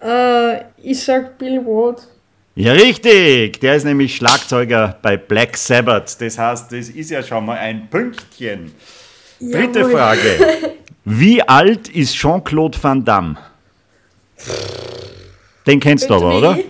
Äh, 0.00 0.64
ich 0.78 1.04
sag 1.04 1.38
Bill 1.38 1.58
Roth. 1.60 2.08
Ja, 2.58 2.72
richtig. 2.72 3.60
Der 3.60 3.76
ist 3.76 3.84
nämlich 3.84 4.16
Schlagzeuger 4.16 4.96
bei 5.02 5.18
Black 5.18 5.58
Sabbath. 5.58 6.18
Das 6.22 6.38
heißt, 6.38 6.72
das 6.72 6.88
ist 6.88 7.10
ja 7.10 7.22
schon 7.22 7.44
mal 7.44 7.58
ein 7.58 7.86
Pünktchen. 7.90 8.72
Dritte 9.38 9.80
Jawohl. 9.80 9.92
Frage. 9.92 10.20
Wie 11.04 11.42
alt 11.42 11.88
ist 11.90 12.14
Jean-Claude 12.16 12.82
Van 12.82 13.04
Damme? 13.04 13.36
Den 15.66 15.78
kennst 15.80 16.08
du 16.08 16.14
aber, 16.14 16.38
oder? 16.38 16.58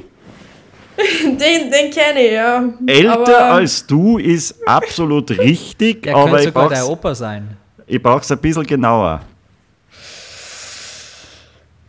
Den, 1.24 1.70
den 1.70 1.90
kenne 1.90 2.20
ich, 2.20 2.32
ja. 2.32 2.64
Älter 2.86 3.12
aber, 3.12 3.54
als 3.56 3.86
du 3.86 4.16
ist 4.16 4.66
absolut 4.66 5.30
richtig, 5.38 6.04
Der 6.04 6.16
aber 6.16 6.30
könnte 6.30 6.38
ich 6.38 6.44
sogar 6.46 6.68
der 6.70 6.88
Opa 6.88 7.14
sein. 7.14 7.56
ich 7.86 8.02
brauch's 8.02 8.32
ein 8.32 8.38
bisschen 8.38 8.66
genauer. 8.66 9.20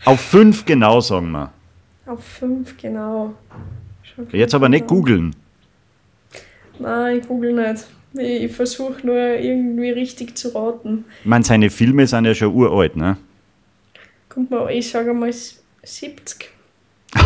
Auf 0.04 0.20
fünf 0.20 0.66
genau, 0.66 1.00
sagen 1.00 1.32
wir. 1.32 1.52
Auf 2.06 2.24
5, 2.24 2.78
genau. 2.78 3.34
Jetzt 4.32 4.56
aber 4.56 4.70
nicht 4.70 4.88
googeln. 4.88 5.36
Nein, 6.80 7.20
ich 7.20 7.28
google 7.28 7.54
nicht. 7.54 7.86
Ich, 8.14 8.52
versuche 8.52 9.06
nur 9.06 9.16
irgendwie 9.16 9.92
richtig 9.92 10.38
zu 10.38 10.50
raten. 10.50 11.06
Ich 11.22 11.26
meine, 11.26 11.44
seine 11.44 11.70
Filme 11.70 12.08
sind 12.08 12.26
ja 12.26 12.34
schon 12.34 12.54
uralt, 12.54 12.96
ne? 12.96 13.18
Kommt 14.30 14.50
mal, 14.50 14.72
ich 14.72 14.90
sage 14.90 15.14
mal 15.14 15.32
70. 15.84 16.50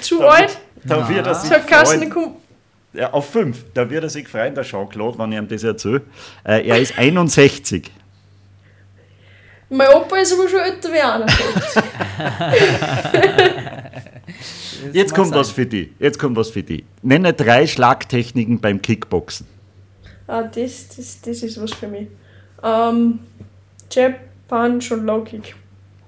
Zu 0.00 0.26
alt? 0.26 0.58
Da 0.84 1.08
wird 1.08 1.26
er 1.26 1.34
sich 1.34 1.52
freuen. 1.52 2.34
Ja, 2.92 3.12
auf 3.12 3.30
fünf. 3.30 3.64
Da 3.72 3.88
wird 3.88 4.04
er 4.04 4.10
sich 4.10 4.28
freuen, 4.28 4.54
der 4.54 4.64
Jean-Claude, 4.64 5.18
wenn 5.18 5.32
ich 5.32 5.38
ihm 5.38 5.48
das 5.48 5.62
erzähle. 5.62 6.02
Äh, 6.44 6.68
er 6.68 6.78
ist 6.78 6.98
61. 6.98 7.90
Mein 9.70 9.88
Opa 9.88 10.16
ist 10.18 10.34
aber 10.34 10.46
schon 10.48 10.60
älter 10.60 10.90
wie 10.90 11.00
einer. 14.82 14.94
Jetzt 14.94 15.14
kommt 15.14 15.30
sein. 15.30 15.38
was 15.38 15.50
für 15.50 15.66
die. 15.66 15.92
Jetzt 15.98 16.18
kommt 16.18 16.36
was 16.36 16.50
für 16.50 16.62
die. 16.62 16.84
Nenne 17.02 17.32
drei 17.32 17.66
Schlagtechniken 17.66 18.60
beim 18.60 18.80
Kickboxen. 18.80 19.46
ah, 20.26 20.42
das, 20.42 20.88
das, 20.96 21.20
das 21.20 21.42
ist 21.42 21.60
was 21.60 21.72
für 21.72 21.88
mich. 21.88 22.08
Ähm, 22.62 23.20
Jab, 23.90 24.14
Punch 24.48 24.92
und 24.92 25.04
Low 25.04 25.22
Kick. 25.22 25.54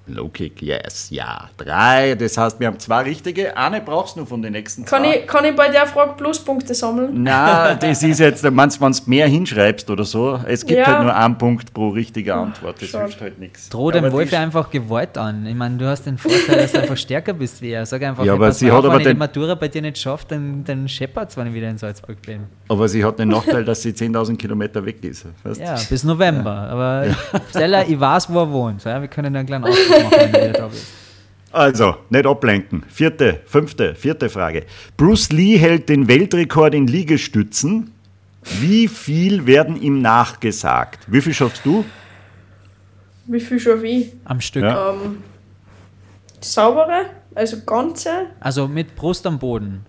Low 0.07 0.27
Kick, 0.29 0.61
yes, 0.61 1.07
ja. 1.09 1.49
Drei, 1.57 2.13
das 2.15 2.37
heißt, 2.37 2.59
wir 2.59 2.67
haben 2.67 2.77
zwei 2.79 3.01
richtige. 3.01 3.57
Eine 3.57 3.81
brauchst 3.81 4.15
du 4.15 4.19
nur 4.19 4.27
von 4.27 4.41
den 4.41 4.51
nächsten 4.53 4.85
Kann 4.85 5.03
zwei. 5.03 5.17
ich, 5.19 5.27
kann 5.27 5.45
ich 5.45 5.55
bei 5.55 5.67
der 5.69 5.87
Frage 5.87 6.13
Pluspunkte 6.15 6.75
sammeln? 6.75 7.23
Na, 7.23 7.73
das 7.79 8.03
ist 8.03 8.19
jetzt, 8.19 8.43
wenn 8.43 8.55
du 8.55 9.01
mehr 9.07 9.27
hinschreibst 9.27 9.89
oder 9.89 10.03
so, 10.03 10.39
es 10.47 10.65
gibt 10.65 10.79
Ja. 10.79 10.85
halt 10.87 11.01
nur 11.03 11.15
einen 11.15 11.37
Punkt 11.37 11.73
pro 11.73 11.89
richtige 11.89 12.35
Antwort. 12.35 12.81
Das 12.81 12.89
schade. 12.89 13.05
hilft 13.05 13.21
halt 13.21 13.39
nichts. 13.39 13.69
Droh 13.69 13.89
dem 13.91 14.11
Wolf 14.11 14.31
einfach 14.33 14.69
Gewalt 14.69 15.17
an. 15.17 15.45
Ich 15.47 15.55
meine, 15.55 15.77
du 15.77 15.87
hast 15.87 16.03
den 16.05 16.17
Vorteil, 16.17 16.57
dass 16.57 16.71
du 16.73 16.81
einfach 16.81 16.97
stärker 16.97 17.33
bist 17.33 17.61
wie 17.61 17.71
er. 17.71 17.85
Sag 17.85 18.03
einfach, 18.03 18.23
Ja, 18.23 18.33
aber 18.33 18.51
sie 18.51 18.71
hat 18.71 18.79
auf, 18.79 18.85
aber 18.85 18.93
wenn 18.93 18.99
ich 18.99 19.07
die 19.07 19.13
den- 19.13 19.17
Matura 19.17 19.55
bei 19.55 19.67
dir 19.69 19.81
nicht 19.81 19.97
schaffe, 19.97 20.25
dann, 20.29 20.63
dann 20.63 20.87
scheppert's, 20.87 21.35
wenn 21.35 21.47
ich 21.47 21.53
wieder 21.53 21.69
in 21.69 21.77
Salzburg 21.77 22.21
bin. 22.21 22.41
Aber 22.69 22.87
sie 22.87 23.03
hat 23.03 23.17
den 23.17 23.29
Nachteil, 23.35 23.65
dass 23.65 23.81
sie 23.81 23.89
10.000 23.91 24.37
Kilometer 24.37 24.85
weg 24.85 25.03
ist. 25.03 25.25
Weißt? 25.43 25.59
Ja, 25.61 25.75
bis 25.89 26.03
November. 26.03 26.51
Aber 26.69 27.05
Stella, 27.49 27.83
ich 27.87 27.99
weiß, 27.99 28.29
wo 28.31 28.39
er 28.41 28.51
wohnt. 28.51 28.83
Ja, 28.83 29.01
wir 29.01 29.07
können 29.07 29.35
einen 29.35 29.47
kleinen 29.47 29.63
Ausflug 29.65 29.94
machen, 30.03 30.17
wenn 30.19 30.31
du 30.31 30.39
wieder 30.39 30.53
da 30.53 30.67
bist. 30.67 30.85
Also, 31.51 31.95
nicht 32.09 32.25
ablenken. 32.25 32.83
Vierte, 32.89 33.39
fünfte, 33.45 33.95
vierte 33.95 34.27
Frage. 34.29 34.65
Bruce 34.97 35.31
Lee 35.31 35.55
hält 35.57 35.87
den 35.87 36.09
Weltrekord 36.09 36.73
in 36.75 36.85
Liegestützen. 36.85 37.91
Wie 38.59 38.89
viel 38.89 39.47
werden 39.47 39.81
ihm 39.81 40.01
nachgesagt? 40.01 40.99
Wie 41.07 41.21
viel 41.21 41.33
schaffst 41.33 41.65
du? 41.65 41.85
Wie 43.27 43.39
viel 43.39 43.57
schon 43.57 43.81
wie? 43.81 44.11
Am 44.25 44.41
Stück. 44.41 44.63
Ja. 44.63 44.91
Ähm, 44.91 45.23
saubere, 46.41 47.05
also 47.33 47.57
ganze. 47.65 48.27
Also 48.39 48.67
mit 48.67 48.95
Brust 48.95 49.25
am 49.25 49.39
Boden. 49.39 49.85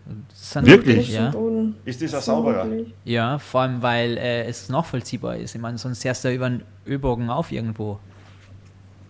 Wirklich? 0.54 1.12
Ja. 1.12 1.30
Boden. 1.30 1.76
Ist 1.84 2.00
das 2.00 2.14
ein 2.14 2.20
sauberer? 2.20 2.66
Ja, 3.04 3.38
vor 3.38 3.62
allem, 3.62 3.82
weil 3.82 4.16
äh, 4.16 4.44
es 4.44 4.68
nachvollziehbar 4.68 5.36
ist. 5.36 5.54
Ich 5.54 5.60
meine, 5.60 5.78
sonst 5.78 6.04
hörst 6.04 6.24
du 6.24 6.28
ja 6.28 6.34
über 6.34 6.46
einen 6.46 6.62
Ölbogen 6.86 7.28
auf 7.28 7.52
irgendwo. 7.52 7.98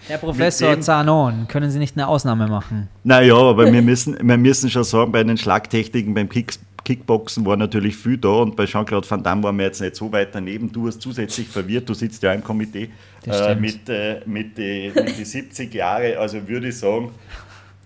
Herr 0.06 0.18
Professor 0.18 0.80
Zanon, 0.80 1.48
können 1.48 1.70
Sie 1.70 1.80
nicht 1.80 1.96
eine 1.96 2.06
Ausnahme 2.06 2.46
machen? 2.46 2.88
Naja, 3.02 3.36
aber 3.36 3.72
wir 3.72 3.82
müssen, 3.82 4.16
wir 4.22 4.38
müssen 4.38 4.70
schon 4.70 4.84
sagen, 4.84 5.10
bei 5.10 5.24
den 5.24 5.36
Schlagtechniken 5.36 6.14
beim 6.14 6.28
Kicks, 6.28 6.60
Kickboxen 6.88 7.44
war 7.44 7.58
natürlich 7.58 7.94
viel 7.94 8.16
da 8.16 8.30
und 8.30 8.56
bei 8.56 8.64
Jean-Claude 8.64 9.10
Van 9.10 9.22
Damme 9.22 9.42
waren 9.42 9.58
wir 9.58 9.66
jetzt 9.66 9.82
nicht 9.82 9.94
so 9.94 10.10
weit 10.10 10.34
daneben. 10.34 10.72
Du 10.72 10.86
hast 10.86 11.02
zusätzlich 11.02 11.46
verwirrt, 11.46 11.86
du 11.86 11.92
sitzt 11.92 12.22
ja 12.22 12.32
im 12.32 12.42
Komitee 12.42 12.88
äh, 13.26 13.34
stimmt. 13.34 13.60
mit, 13.60 13.88
äh, 13.90 14.22
mit 14.24 14.56
den 14.56 14.94
mit 14.94 15.18
die 15.18 15.24
70 15.26 15.74
Jahre, 15.74 16.16
also 16.18 16.48
würde 16.48 16.68
ich 16.68 16.78
sagen, 16.78 17.10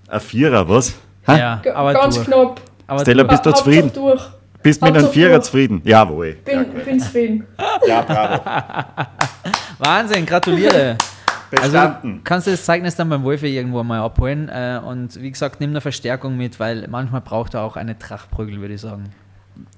ein 0.06 0.20
Vierer, 0.20 0.68
was? 0.68 0.94
Ha? 1.26 1.36
Ja, 1.36 1.62
aber 1.74 1.94
ganz 1.94 2.14
durch. 2.14 2.28
knapp. 2.28 2.60
Aber 2.86 3.00
Stella, 3.00 3.24
bist 3.24 3.44
du 3.44 3.50
zufrieden? 3.50 3.90
durch. 3.92 4.22
Bist 4.62 4.80
mit 4.80 4.96
einem 4.96 5.08
Vierer 5.08 5.30
durch. 5.30 5.46
zufrieden? 5.46 5.82
Jawohl. 5.84 6.36
Bin, 6.44 6.66
bin 6.84 7.00
zufrieden. 7.00 7.44
Ja, 7.84 8.02
bravo. 8.02 8.40
Wahnsinn, 9.80 10.24
gratuliere. 10.24 10.96
Also 11.60 11.72
Bestanden. 11.72 12.20
kannst 12.24 12.46
du 12.46 12.50
das 12.50 12.64
Zeugnis 12.64 12.96
dann 12.96 13.08
beim 13.08 13.22
Wolfi 13.24 13.48
irgendwo 13.48 13.82
mal 13.82 14.00
abholen 14.00 14.48
äh, 14.48 14.80
und 14.84 15.20
wie 15.20 15.30
gesagt, 15.30 15.60
nimm 15.60 15.70
eine 15.70 15.80
Verstärkung 15.80 16.36
mit, 16.36 16.58
weil 16.58 16.86
manchmal 16.88 17.20
braucht 17.20 17.54
er 17.54 17.62
auch 17.62 17.76
eine 17.76 17.98
Trachtprügel, 17.98 18.60
würde 18.60 18.74
ich 18.74 18.80
sagen. 18.80 19.04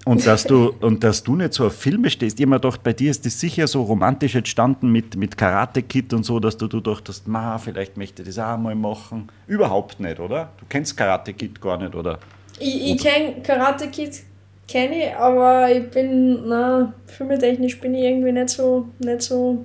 Und 0.05 0.27
dass 0.27 0.45
du, 0.45 0.73
und 0.81 1.03
dass 1.03 1.23
du 1.23 1.35
nicht 1.35 1.55
so 1.55 1.67
auf 1.67 1.77
Filme 1.77 2.11
stehst, 2.11 2.39
ich 2.39 2.45
hab 2.45 2.51
mir 2.51 2.61
gedacht, 2.61 2.83
bei 2.83 2.93
dir 2.93 3.11
ist 3.11 3.25
das 3.25 3.41
sicher 3.41 3.67
so 3.67 3.83
romantisch 3.83 4.35
entstanden 4.35 4.91
mit, 4.93 5.17
mit 5.17 5.37
Karate 5.37 5.83
Kid 5.83 6.13
und 6.13 6.25
so, 6.25 6.39
dass 6.39 6.57
du, 6.57 6.69
du 6.69 6.81
dachtest, 6.81 7.27
ma, 7.27 7.59
vielleicht 7.59 7.97
möchte 7.97 8.23
ich 8.23 8.29
das 8.29 8.39
auch 8.39 8.59
mal 8.59 8.75
machen. 8.75 9.29
Überhaupt 9.47 10.01
nicht, 10.01 10.21
oder? 10.21 10.51
Du 10.59 10.67
kennst 10.69 10.97
Karate 10.97 11.33
Kid 11.33 11.61
gar 11.61 11.79
nicht, 11.79 11.95
oder? 11.95 12.19
Ich, 12.59 12.93
ich 12.93 13.03
kenne 13.03 13.43
Karate 13.43 13.89
Kid, 13.89 14.23
kenne 14.69 15.09
ich, 15.09 15.17
aber 15.17 15.73
ich 15.73 15.91
bin, 15.91 16.49
na, 16.49 16.93
filmetechnisch 17.07 17.81
bin 17.81 17.95
ich 17.95 18.05
irgendwie 18.05 18.33
nicht 18.33 18.51
so, 18.51 18.89
nicht 18.99 19.23
so. 19.23 19.65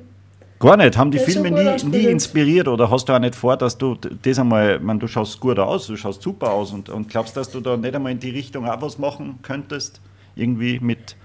Gar 0.60 0.76
nicht. 0.76 0.98
Haben 0.98 1.10
die 1.10 1.19
Filme 1.19 1.52
nie, 1.52 1.84
nie 1.86 2.06
inspiriert 2.06 2.67
oder 2.67 2.91
hast 2.91 3.08
du 3.08 3.13
auch 3.13 3.19
nicht 3.19 3.36
vor, 3.36 3.56
dass 3.56 3.78
du 3.78 3.95
das 3.95 4.39
einmal, 4.39 4.76
ich 4.76 4.82
meine, 4.82 5.00
du 5.00 5.08
schaust 5.08 5.39
gut 5.39 5.58
aus, 5.58 5.88
du 5.88 5.95
schaust 5.95 6.22
super 6.22 6.52
aus 6.52 6.74
und, 6.74 6.89
und 6.89 7.08
glaubst, 7.08 7.38
dass 7.38 7.50
du 7.50 7.62
da 7.62 7.78
nicht 7.78 7.95
einmal 7.95 8.12
in 8.12 8.19
die 8.19 8.30
Richtung 8.30 8.67
auch 8.67 8.82
was 8.82 8.98
machen 8.98 9.39
könntest? 9.41 10.02
Irgendwie 10.36 10.80
mit, 10.82 11.15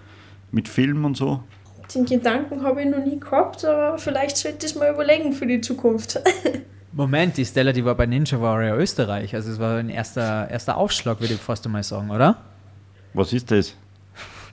mit 0.53 0.68
Film 0.68 1.05
und 1.05 1.16
so? 1.16 1.42
Den 1.92 2.05
Gedanken 2.07 2.62
habe 2.62 2.83
ich 2.83 2.88
noch 2.88 3.05
nie 3.05 3.18
gehabt, 3.18 3.64
aber 3.64 3.99
vielleicht 3.99 4.37
sollte 4.37 4.66
ich 4.66 4.73
es 4.73 4.79
mal 4.79 4.92
überlegen 4.92 5.33
für 5.33 5.47
die 5.47 5.61
Zukunft. 5.61 6.20
Moment, 6.92 7.37
die 7.37 7.44
Stella, 7.44 7.73
die 7.73 7.85
war 7.85 7.97
bei 7.97 8.07
Ninja 8.07 8.40
Warrior 8.40 8.79
Österreich, 8.79 9.35
also 9.35 9.51
es 9.51 9.59
war 9.59 9.79
ein 9.79 9.90
erster, 9.90 10.49
erster 10.49 10.77
Aufschlag, 10.77 11.20
würde 11.20 11.35
ich 11.35 11.40
fast 11.40 11.66
einmal 11.66 11.83
sagen, 11.83 12.11
oder? 12.11 12.37
Was 13.14 13.33
ist 13.33 13.51
das? 13.51 13.77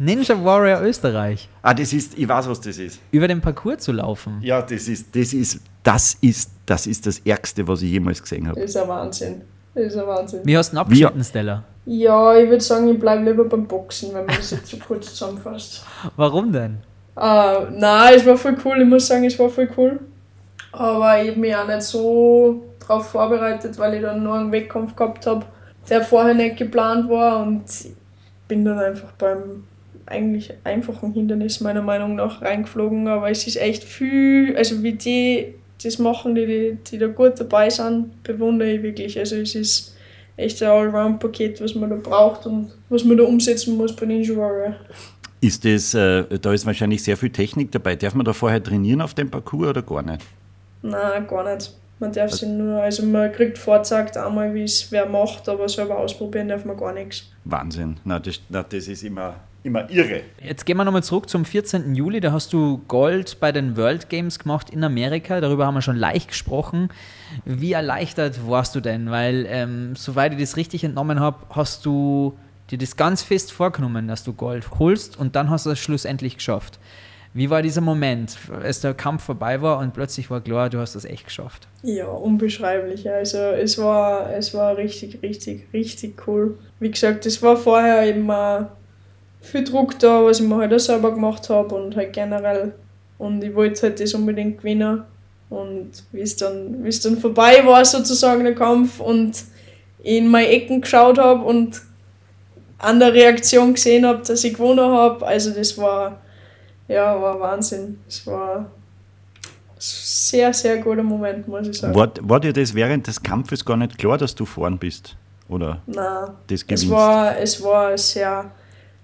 Ninja 0.03 0.43
Warrior 0.43 0.81
Österreich, 0.81 1.47
Ah, 1.61 1.75
das 1.75 1.93
ist, 1.93 2.17
ich 2.17 2.27
weiß, 2.27 2.49
was 2.49 2.59
das 2.59 2.79
ist. 2.79 2.99
über 3.11 3.27
den 3.27 3.39
Parcours 3.39 3.83
zu 3.83 3.91
laufen. 3.91 4.39
Ja, 4.41 4.59
das 4.59 4.87
ist, 4.87 5.15
das 5.15 5.31
ist, 5.31 5.59
das 5.83 6.15
ist, 6.21 6.49
das 6.65 6.87
ist 6.87 7.05
das 7.05 7.19
Ärgste, 7.19 7.67
was 7.67 7.83
ich 7.83 7.91
jemals 7.91 8.19
gesehen 8.19 8.47
habe. 8.47 8.59
Das 8.59 8.71
ist 8.71 8.77
ein 8.77 8.87
Wahnsinn. 8.87 9.41
Das 9.75 9.85
ist 9.93 9.97
ein 9.97 10.07
Wahnsinn. 10.07 10.39
Wie 10.43 10.57
hast 10.57 10.71
du 10.71 10.75
ihn 10.75 10.79
abgeschnitten, 10.79 11.23
Stella? 11.23 11.63
Ja, 11.85 12.35
ich 12.35 12.49
würde 12.49 12.63
sagen, 12.63 12.87
ich 12.87 12.99
bleibe 12.99 13.23
lieber 13.25 13.45
beim 13.45 13.67
Boxen, 13.67 14.09
wenn 14.15 14.25
man 14.25 14.35
das 14.35 14.49
jetzt 14.49 14.67
so 14.67 14.77
kurz 14.77 15.13
zusammenfasst. 15.13 15.85
Warum 16.15 16.51
denn? 16.51 16.77
Uh, 17.15 17.67
nein, 17.71 18.15
es 18.15 18.25
war 18.25 18.37
voll 18.37 18.57
cool, 18.65 18.81
ich 18.81 18.87
muss 18.87 19.05
sagen, 19.05 19.25
es 19.25 19.37
war 19.37 19.49
voll 19.49 19.69
cool. 19.77 19.99
Aber 20.71 21.21
ich 21.21 21.29
habe 21.29 21.39
mich 21.39 21.55
auch 21.55 21.67
nicht 21.67 21.83
so 21.83 22.63
darauf 22.79 23.07
vorbereitet, 23.09 23.77
weil 23.77 23.93
ich 23.93 24.01
dann 24.01 24.23
nur 24.23 24.33
einen 24.33 24.51
Wettkampf 24.51 24.95
gehabt 24.95 25.27
habe, 25.27 25.45
der 25.87 26.01
vorher 26.01 26.33
nicht 26.33 26.57
geplant 26.57 27.07
war 27.07 27.43
und 27.43 27.65
ich 27.69 27.93
bin 28.47 28.65
dann 28.65 28.79
einfach 28.79 29.11
beim 29.11 29.65
eigentlich 30.11 30.53
einfachen 30.63 31.13
Hindernis 31.13 31.61
meiner 31.61 31.81
Meinung 31.81 32.15
nach 32.15 32.41
reingeflogen. 32.41 33.07
Aber 33.07 33.31
es 33.31 33.47
ist 33.47 33.55
echt 33.55 33.83
viel, 33.83 34.55
also 34.55 34.83
wie 34.83 34.93
die 34.93 35.55
das 35.83 35.97
machen, 35.97 36.35
die, 36.35 36.45
die, 36.45 36.77
die 36.91 36.97
da 36.97 37.07
gut 37.07 37.39
dabei 37.39 37.69
sind, 37.69 38.21
bewundere 38.23 38.71
ich 38.71 38.83
wirklich. 38.83 39.17
Also 39.17 39.37
es 39.37 39.55
ist 39.55 39.95
echt 40.37 40.61
ein 40.61 40.69
Allround-Paket, 40.69 41.61
was 41.61 41.75
man 41.75 41.89
da 41.89 41.95
braucht 41.95 42.45
und 42.45 42.71
was 42.89 43.03
man 43.03 43.17
da 43.17 43.23
umsetzen 43.23 43.77
muss 43.77 43.95
bei 43.95 44.05
Ninja 44.05 44.35
Warrior. 44.35 44.75
Ist 45.39 45.65
das, 45.65 45.93
äh, 45.95 46.23
da 46.39 46.53
ist 46.53 46.65
wahrscheinlich 46.65 47.03
sehr 47.03 47.17
viel 47.17 47.31
Technik 47.31 47.71
dabei. 47.71 47.95
Darf 47.95 48.13
man 48.13 48.25
da 48.25 48.33
vorher 48.33 48.61
trainieren 48.61 49.01
auf 49.01 49.15
dem 49.15 49.29
Parcours 49.29 49.69
oder 49.69 49.81
gar 49.81 50.03
nicht? 50.03 50.23
Nein, 50.83 51.25
gar 51.27 51.51
nicht. 51.51 51.73
Man 51.99 52.11
darf 52.11 52.31
sie 52.31 52.47
nur, 52.47 52.81
also 52.81 53.05
man 53.05 53.31
kriegt 53.31 53.57
vorzeigt 53.59 54.17
einmal, 54.17 54.53
wie 54.55 54.63
es 54.63 54.91
wer 54.91 55.05
macht, 55.05 55.47
aber 55.47 55.69
selber 55.69 55.97
ausprobieren 55.97 56.47
darf 56.47 56.65
man 56.65 56.75
gar 56.75 56.93
nichts. 56.93 57.31
Wahnsinn. 57.45 57.97
Na, 58.03 58.19
das, 58.19 58.41
na, 58.49 58.63
das 58.63 58.87
ist 58.87 59.03
immer, 59.03 59.35
immer 59.63 59.89
irre. 59.89 60.21
Jetzt 60.41 60.65
gehen 60.65 60.77
wir 60.77 60.83
nochmal 60.83 61.03
zurück 61.03 61.29
zum 61.29 61.45
14. 61.45 61.95
Juli. 61.95 62.19
Da 62.19 62.31
hast 62.31 62.53
du 62.53 62.79
Gold 62.87 63.39
bei 63.39 63.51
den 63.51 63.77
World 63.77 64.09
Games 64.09 64.39
gemacht 64.39 64.69
in 64.69 64.83
Amerika. 64.83 65.39
Darüber 65.41 65.65
haben 65.65 65.75
wir 65.75 65.81
schon 65.81 65.97
leicht 65.97 66.29
gesprochen. 66.29 66.89
Wie 67.45 67.73
erleichtert 67.73 68.47
warst 68.47 68.75
du 68.75 68.79
denn? 68.79 69.11
Weil, 69.11 69.45
ähm, 69.47 69.95
soweit 69.95 70.33
ich 70.33 70.39
das 70.39 70.57
richtig 70.57 70.83
entnommen 70.83 71.19
habe, 71.19 71.45
hast 71.49 71.85
du 71.85 72.37
dir 72.69 72.77
das 72.77 72.95
ganz 72.95 73.21
fest 73.21 73.51
vorgenommen, 73.51 74.07
dass 74.07 74.23
du 74.23 74.33
Gold 74.33 74.79
holst 74.79 75.17
und 75.17 75.35
dann 75.35 75.49
hast 75.49 75.65
du 75.65 75.71
es 75.71 75.79
schlussendlich 75.79 76.37
geschafft. 76.37 76.79
Wie 77.33 77.49
war 77.49 77.61
dieser 77.61 77.79
Moment, 77.79 78.37
als 78.61 78.81
der 78.81 78.93
Kampf 78.93 79.23
vorbei 79.23 79.61
war 79.61 79.79
und 79.79 79.93
plötzlich 79.93 80.29
war 80.29 80.41
klar, 80.41 80.69
du 80.69 80.79
hast 80.79 80.95
das 80.95 81.05
echt 81.05 81.25
geschafft? 81.25 81.69
Ja, 81.81 82.07
unbeschreiblich. 82.07 83.09
Also 83.09 83.37
es 83.37 83.77
war, 83.77 84.33
es 84.33 84.53
war 84.53 84.75
richtig, 84.75 85.21
richtig, 85.23 85.67
richtig 85.71 86.27
cool. 86.27 86.59
Wie 86.81 86.91
gesagt, 86.91 87.25
es 87.25 87.41
war 87.41 87.55
vorher 87.55 88.05
eben 88.05 88.29
auch 88.29 88.67
viel 89.41 89.63
Druck 89.63 89.99
da, 89.99 90.23
was 90.23 90.39
ich 90.39 90.47
mir 90.47 90.57
halt 90.57 90.73
auch 90.73 90.79
selber 90.79 91.11
gemacht 91.13 91.49
habe 91.49 91.75
und 91.75 91.95
halt 91.95 92.13
generell. 92.13 92.73
Und 93.17 93.43
ich 93.43 93.53
wollte 93.53 93.81
halt 93.83 93.99
das 93.99 94.13
unbedingt 94.13 94.59
gewinnen. 94.59 95.03
Und 95.49 95.91
wie 96.11 96.21
es 96.21 96.35
dann, 96.37 96.83
wie 96.83 96.87
es 96.87 97.01
dann 97.01 97.17
vorbei 97.17 97.61
war, 97.65 97.83
sozusagen 97.83 98.43
der 98.43 98.55
Kampf, 98.55 98.99
und 98.99 99.43
ich 99.99 100.17
in 100.17 100.27
meine 100.29 100.47
Ecken 100.47 100.81
geschaut 100.81 101.17
habe 101.17 101.43
und 101.43 101.81
an 102.77 102.99
der 102.99 103.13
Reaktion 103.13 103.73
gesehen 103.73 104.05
habe, 104.05 104.23
dass 104.25 104.43
ich 104.43 104.53
gewonnen 104.53 104.79
habe, 104.79 105.27
also 105.27 105.51
das 105.51 105.77
war 105.77 106.21
ja, 106.91 107.19
war 107.21 107.39
Wahnsinn. 107.39 107.99
Es 108.07 108.25
war 108.27 108.57
ein 108.57 108.65
sehr, 109.77 110.53
sehr 110.53 110.77
guter 110.77 111.03
Moment, 111.03 111.47
muss 111.47 111.67
ich 111.67 111.77
sagen. 111.77 111.95
War, 111.95 112.11
war 112.21 112.39
dir 112.39 112.53
das 112.53 112.73
während 112.75 113.07
des 113.07 113.21
Kampfes 113.21 113.63
gar 113.63 113.77
nicht 113.77 113.97
klar, 113.97 114.17
dass 114.17 114.35
du 114.35 114.45
vorn 114.45 114.77
bist? 114.77 115.15
Oder 115.47 115.81
Nein, 115.85 116.29
das 116.47 116.63
es 116.67 116.89
war, 116.89 117.37
es 117.37 117.61
war 117.61 117.97
sehr, 117.97 118.51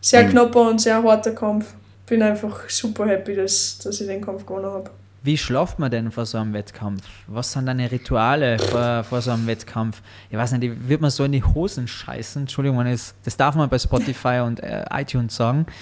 sehr 0.08 0.22
Ein- 0.22 0.30
knapper 0.30 0.70
und 0.70 0.80
sehr 0.80 1.04
harter 1.04 1.32
Kampf. 1.32 1.74
Bin 2.06 2.22
einfach 2.22 2.70
super 2.70 3.06
happy, 3.08 3.36
dass, 3.36 3.78
dass 3.80 4.00
ich 4.00 4.08
den 4.08 4.22
Kampf 4.22 4.46
gewonnen 4.46 4.66
habe. 4.72 4.90
Wie 5.24 5.38
schlaft 5.38 5.80
man 5.80 5.92
denn 5.92 6.12
vor 6.12 6.26
so 6.26 6.38
einem 6.38 6.54
Wettkampf? 6.54 7.02
Was 7.28 7.52
sind 7.52 7.66
deine 7.66 7.92
Rituale 7.92 8.60
vor, 8.60 9.04
vor 9.04 9.22
so 9.22 9.32
einem 9.32 9.46
Wettkampf? 9.48 10.02
Ich 10.30 10.38
weiß 10.38 10.54
nicht, 10.54 10.88
wird 10.88 11.02
man 11.02 11.10
so 11.12 11.24
in 11.26 11.34
die 11.34 11.44
Hosen 11.44 11.88
scheißen? 11.88 12.44
Entschuldigung, 12.44 12.80
es- 12.86 13.14
das 13.26 13.36
darf 13.36 13.56
man 13.56 13.68
bei 13.70 13.78
Spotify 13.80 14.42
und 14.46 14.62
äh, 14.62 14.86
iTunes 14.94 15.36
sagen. 15.36 15.66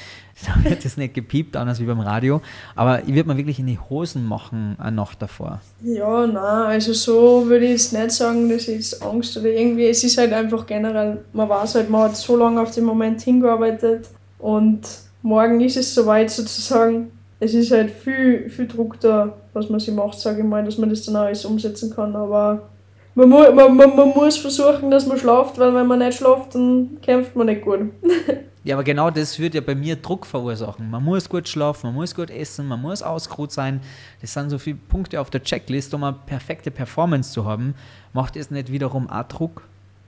Da 0.45 0.69
wird 0.69 0.83
das 0.83 0.97
nicht 0.97 1.13
gepiept, 1.13 1.55
anders 1.55 1.79
wie 1.79 1.85
beim 1.85 2.01
Radio. 2.01 2.41
Aber 2.75 3.01
würde 3.07 3.23
man 3.23 3.37
wirklich 3.37 3.57
in 3.57 3.67
die 3.67 3.79
Hosen 3.89 4.25
machen 4.25 4.75
eine 4.79 4.93
Nacht 4.93 5.21
davor. 5.21 5.61
Ja, 5.81 6.27
nein, 6.27 6.35
also 6.35 6.91
so 6.91 7.45
würde 7.47 7.63
ich 7.63 7.71
jetzt 7.71 7.93
nicht 7.93 8.11
sagen, 8.11 8.49
dass 8.49 8.67
ich 8.67 9.01
Angst 9.01 9.37
oder 9.37 9.47
irgendwie, 9.47 9.87
es 9.87 10.03
ist 10.03 10.17
halt 10.17 10.33
einfach 10.33 10.65
generell, 10.67 11.23
man 11.31 11.47
weiß 11.47 11.75
halt, 11.75 11.89
man 11.89 12.01
hat 12.09 12.17
so 12.17 12.35
lange 12.35 12.59
auf 12.61 12.71
den 12.71 12.83
Moment 12.83 13.21
hingearbeitet 13.21 14.09
und 14.37 14.81
morgen 15.21 15.61
ist 15.61 15.77
es 15.77 15.95
soweit 15.95 16.29
sozusagen. 16.29 17.11
Es 17.39 17.53
ist 17.53 17.71
halt 17.71 17.91
viel, 17.91 18.49
viel 18.49 18.67
Druck 18.67 18.99
da, 18.99 19.33
was 19.53 19.69
man 19.69 19.79
sich 19.79 19.93
macht, 19.93 20.19
sage 20.19 20.39
ich 20.39 20.45
mal, 20.45 20.63
dass 20.63 20.77
man 20.77 20.89
das 20.89 21.05
dann 21.05 21.15
auch 21.17 21.21
alles 21.21 21.45
umsetzen 21.45 21.93
kann, 21.93 22.15
aber 22.15 22.69
man, 23.13 23.29
mu 23.29 23.37
man, 23.53 23.75
man, 23.75 23.95
man 23.95 24.09
muss 24.09 24.37
versuchen, 24.37 24.91
dass 24.91 25.05
man 25.05 25.17
schlaft, 25.17 25.57
weil 25.57 25.73
wenn 25.73 25.87
man 25.87 25.99
nicht 25.99 26.17
schlaft, 26.17 26.55
dann 26.55 26.97
kämpft 27.01 27.35
man 27.35 27.47
nicht 27.47 27.61
gut. 27.63 27.79
Ja, 28.65 28.73
aber 28.77 28.83
genau 28.83 29.11
das 29.11 29.37
wird 29.37 29.53
ja 29.53 29.61
bei 29.61 29.75
mir 29.75 29.95
Druck 29.95 30.25
verursachen. 30.25 30.89
Man 30.89 31.03
muss 31.03 31.29
gut 31.29 31.47
schlafen, 31.47 31.85
man 31.85 31.93
muss 31.93 32.15
gut 32.15 32.31
essen, 32.31 32.67
man 32.67 32.81
muss 32.81 33.03
ausgeruht 33.03 33.51
sein. 33.51 33.79
Das 34.21 34.33
sind 34.33 34.49
so 34.49 34.57
viele 34.57 34.77
Punkte 34.89 35.21
auf 35.21 35.29
der 35.29 35.43
Checklist, 35.43 35.93
um 35.93 36.03
eine 36.03 36.15
perfekte 36.25 36.71
Performance 36.71 37.31
zu 37.31 37.45
haben. 37.45 37.75
Macht 38.11 38.35
es 38.35 38.49
nicht 38.49 38.71
wiederum 38.71 39.07
auch 39.07 39.27
Druck? 39.27 39.61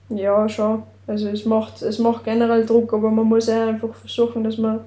Ja, 0.08 0.48
schon. 0.48 0.82
Also 1.06 1.28
es 1.28 1.44
macht, 1.44 1.82
es 1.82 2.00
macht 2.00 2.24
generell 2.24 2.66
Druck, 2.66 2.92
aber 2.92 3.12
man 3.12 3.26
muss 3.26 3.48
einfach 3.48 3.94
versuchen, 3.94 4.42
dass 4.42 4.58
man 4.58 4.80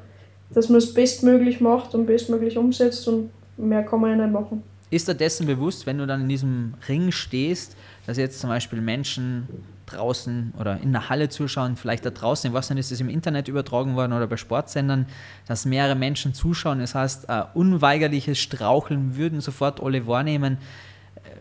dass 0.54 0.70
man 0.70 0.78
es 0.78 0.94
bestmöglich 0.94 1.62
macht 1.62 1.96
und 1.96 2.06
bestmöglich 2.06 2.58
umsetzt 2.58 3.08
und 3.08 3.30
mehr 3.58 3.84
kann 3.84 4.02
man 4.02 4.12
ja 4.12 4.26
nicht 4.26 4.34
machen. 4.34 4.64
Ist 4.90 5.08
dir 5.08 5.16
dessen 5.16 5.48
bewusst, 5.48 5.86
wenn 5.86 5.98
du 5.98 6.06
dann 6.06 6.22
in 6.22 6.30
diesem 6.30 6.74
Ring 6.90 7.12
stehst, 7.12 7.78
dass 8.06 8.18
jetzt 8.18 8.40
zum 8.40 8.50
Beispiel 8.50 8.82
Menschen 8.82 9.48
draußen 9.86 10.54
oder 10.60 10.80
in 10.82 10.92
der 10.92 11.10
Halle 11.10 11.30
zuschauen, 11.30 11.76
vielleicht 11.78 12.06
da 12.06 12.10
draußen, 12.10 12.52
weiß 12.52 12.72
nicht, 12.72 12.80
ist 12.80 12.92
es 12.92 13.00
im 13.00 13.10
Internet 13.10 13.48
übertragen 13.48 13.96
worden 13.96 14.14
oder 14.14 14.28
bei 14.28 14.38
Sportsendern, 14.38 15.06
dass 15.48 15.66
mehrere 15.66 15.96
Menschen 15.96 16.34
zuschauen, 16.34 16.80
das 16.80 16.96
heißt, 16.96 17.30
ein 17.30 17.46
unweigerliches 17.54 18.38
Straucheln 18.38 19.16
würden 19.16 19.40
sofort 19.42 19.82
alle 19.82 20.08
wahrnehmen. 20.08 20.58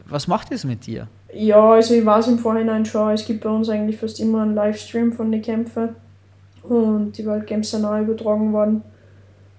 Was 0.07 0.29
macht 0.29 0.53
das 0.53 0.65
mit 0.65 0.87
dir? 0.87 1.09
Ja, 1.33 1.73
also 1.73 1.95
ich 1.95 2.05
weiß 2.05 2.29
im 2.29 2.39
Vorhinein 2.39 2.85
schon, 2.85 3.13
es 3.13 3.25
gibt 3.25 3.43
bei 3.43 3.51
uns 3.51 3.69
eigentlich 3.69 3.97
fast 3.97 4.21
immer 4.21 4.43
einen 4.43 4.55
Livestream 4.55 5.13
von 5.13 5.31
den 5.31 5.43
Kämpfen 5.43 5.91
und 6.63 7.13
die 7.17 7.27
World 7.27 7.47
Games 7.47 7.71
sind 7.71 7.85
auch 7.85 7.99
übertragen 7.99 8.53
worden. 8.53 8.83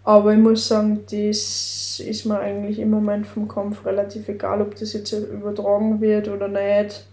Aber 0.03 0.33
ich 0.33 0.39
muss 0.39 0.67
sagen, 0.67 1.01
das 1.11 1.99
ist 1.99 2.25
mir 2.25 2.39
eigentlich 2.39 2.79
im 2.79 2.89
Moment 2.89 3.27
vom 3.27 3.47
Kampf 3.47 3.85
relativ 3.85 4.27
egal, 4.29 4.61
ob 4.61 4.75
das 4.75 4.93
jetzt 4.93 5.11
übertragen 5.11 6.01
wird 6.01 6.27
oder 6.27 6.47
nicht, 6.47 7.05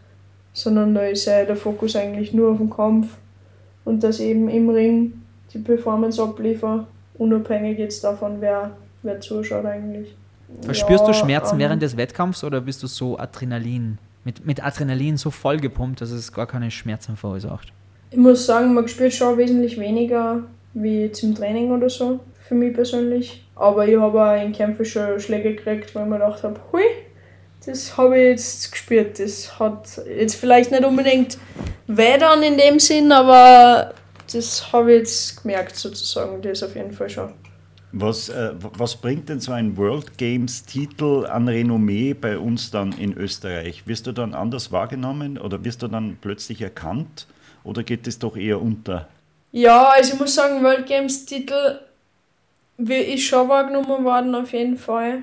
sondern 0.55 0.95
da 0.95 1.03
ist 1.03 1.27
ja 1.27 1.45
der 1.45 1.57
Fokus 1.57 1.97
eigentlich 1.97 2.33
nur 2.33 2.53
auf 2.53 2.57
dem 2.57 2.71
Kampf 2.71 3.09
und 3.85 4.03
dass 4.03 4.21
eben 4.21 4.49
im 4.49 4.71
Ring 4.71 5.21
die 5.53 5.59
Performance 5.59 6.23
abliefern, 6.23 6.87
unabhängig 7.19 7.79
jetzt 7.79 8.05
davon, 8.05 8.41
wer, 8.41 8.71
wer 9.03 9.21
zuschaut 9.21 9.67
eigentlich. 9.67 10.15
Verspürst 10.63 11.05
du 11.05 11.09
Ja, 11.09 11.15
Schmerzen 11.15 11.55
ähm, 11.55 11.61
während 11.61 11.83
des 11.83 11.97
Wettkampfs 11.97 12.43
oder 12.43 12.61
bist 12.61 12.83
du 12.83 12.87
so 12.87 13.19
Adrenalin, 13.19 13.99
mit, 14.25 14.47
mit 14.47 14.65
Adrenalin 14.65 15.19
so 15.19 15.31
vollgepumpt, 15.31 16.01
dass 16.01 16.11
es 16.11 16.33
gar 16.33 16.47
keine 16.47 16.71
Schmerzen 16.71 17.17
verursacht? 17.17 17.73
Ich 18.11 18.17
muss 18.17 18.47
sagen, 18.47 18.73
man 18.73 18.89
spürt 18.89 19.13
schon 19.13 19.37
wesentlich 19.37 19.79
weniger 19.79 20.45
wie 20.73 21.11
im 21.23 21.35
Training 21.35 21.71
oder 21.73 21.91
so, 21.91 22.21
für 22.49 22.55
mich 22.55 22.75
persönlich. 22.75 23.45
Aber 23.55 23.87
ich 23.87 23.99
habe 23.99 24.23
auch 24.23 24.43
in 24.43 24.53
Kämpfen 24.53 24.85
schon 24.85 25.21
Schläge 25.21 25.55
gekriegt, 25.55 25.95
wo 25.95 26.01
ich 26.01 26.07
mir 26.07 26.19
gedacht 26.19 26.43
habe, 26.43 26.59
hui, 26.73 26.83
das 27.65 27.97
habe 27.97 28.19
ich 28.19 28.25
jetzt 28.31 28.73
gespürt. 28.73 29.19
Das 29.19 29.59
hat 29.59 30.01
jetzt 30.07 30.37
vielleicht 30.37 30.71
nicht 30.71 30.85
unbedingt 30.85 31.39
weh 31.87 32.17
dann 32.19 32.43
in 32.43 32.57
dem 32.57 32.79
Sinn, 32.79 33.13
aber 33.13 33.93
das 34.33 34.73
habe 34.73 34.93
ich 34.93 34.99
jetzt 35.01 35.43
gemerkt 35.43 35.77
sozusagen, 35.77 36.41
das 36.41 36.63
auf 36.63 36.75
jeden 36.75 36.93
Fall 36.93 37.11
schon. 37.11 37.33
Was, 37.93 38.29
äh, 38.29 38.53
was 38.59 38.97
bringt 38.97 39.31
denn 39.31 39.41
so 39.41 39.53
ein 39.53 39.77
World 39.79 40.19
Games 40.19 40.65
Titel 40.65 41.25
an 41.27 41.49
Renommee 41.49 42.13
bei 42.13 42.37
uns 42.39 42.71
dann 42.71 42.93
in 42.93 43.17
Österreich? 43.17 43.87
Wirst 43.87 44.07
du 44.07 44.13
dann 44.13 44.35
anders 44.35 44.73
wahrgenommen 44.73 45.39
oder 45.39 45.65
wirst 45.65 45.83
du 45.83 45.89
dann 45.89 46.19
plötzlich 46.21 46.61
erkannt 46.61 47.27
oder 47.65 47.83
geht 47.83 48.07
es 48.07 48.19
doch 48.19 48.37
eher 48.37 48.61
unter? 48.61 49.09
Ja, 49.53 49.89
also 49.89 50.13
ich 50.13 50.21
muss 50.21 50.35
sagen, 50.35 50.63
World 50.63 50.87
Games 50.87 51.25
Titel 51.25 51.79
ist 52.79 53.25
schon 53.25 53.49
wahrgenommen 53.49 54.05
worden, 54.05 54.35
auf 54.35 54.53
jeden 54.53 54.77
Fall. 54.77 55.23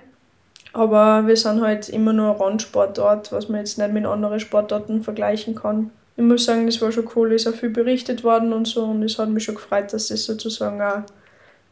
Aber 0.74 1.26
wir 1.26 1.38
sind 1.38 1.62
halt 1.62 1.88
immer 1.88 2.12
nur 2.12 2.32
ein 2.32 2.42
Randsportort, 2.42 3.32
was 3.32 3.48
man 3.48 3.62
jetzt 3.62 3.78
nicht 3.78 3.94
mit 3.94 4.06
anderen 4.06 4.40
Sportarten 4.42 5.04
vergleichen 5.04 5.56
kann. 5.56 5.90
Ich 6.18 6.24
muss 6.24 6.46
sagen, 6.46 6.66
das 6.66 6.82
war 6.82 6.92
schon 6.92 7.08
cool, 7.16 7.32
ist 7.32 7.48
auch 7.48 7.54
viel 7.54 7.70
berichtet 7.70 8.24
worden 8.24 8.52
und 8.54 8.68
so 8.68 8.86
und 8.86 9.04
es 9.04 9.18
hat 9.18 9.30
mich 9.30 9.44
schon 9.44 9.56
gefreut, 9.56 9.92
dass 9.94 10.08
das 10.10 10.26
sozusagen 10.26 10.82
auch 10.82 11.04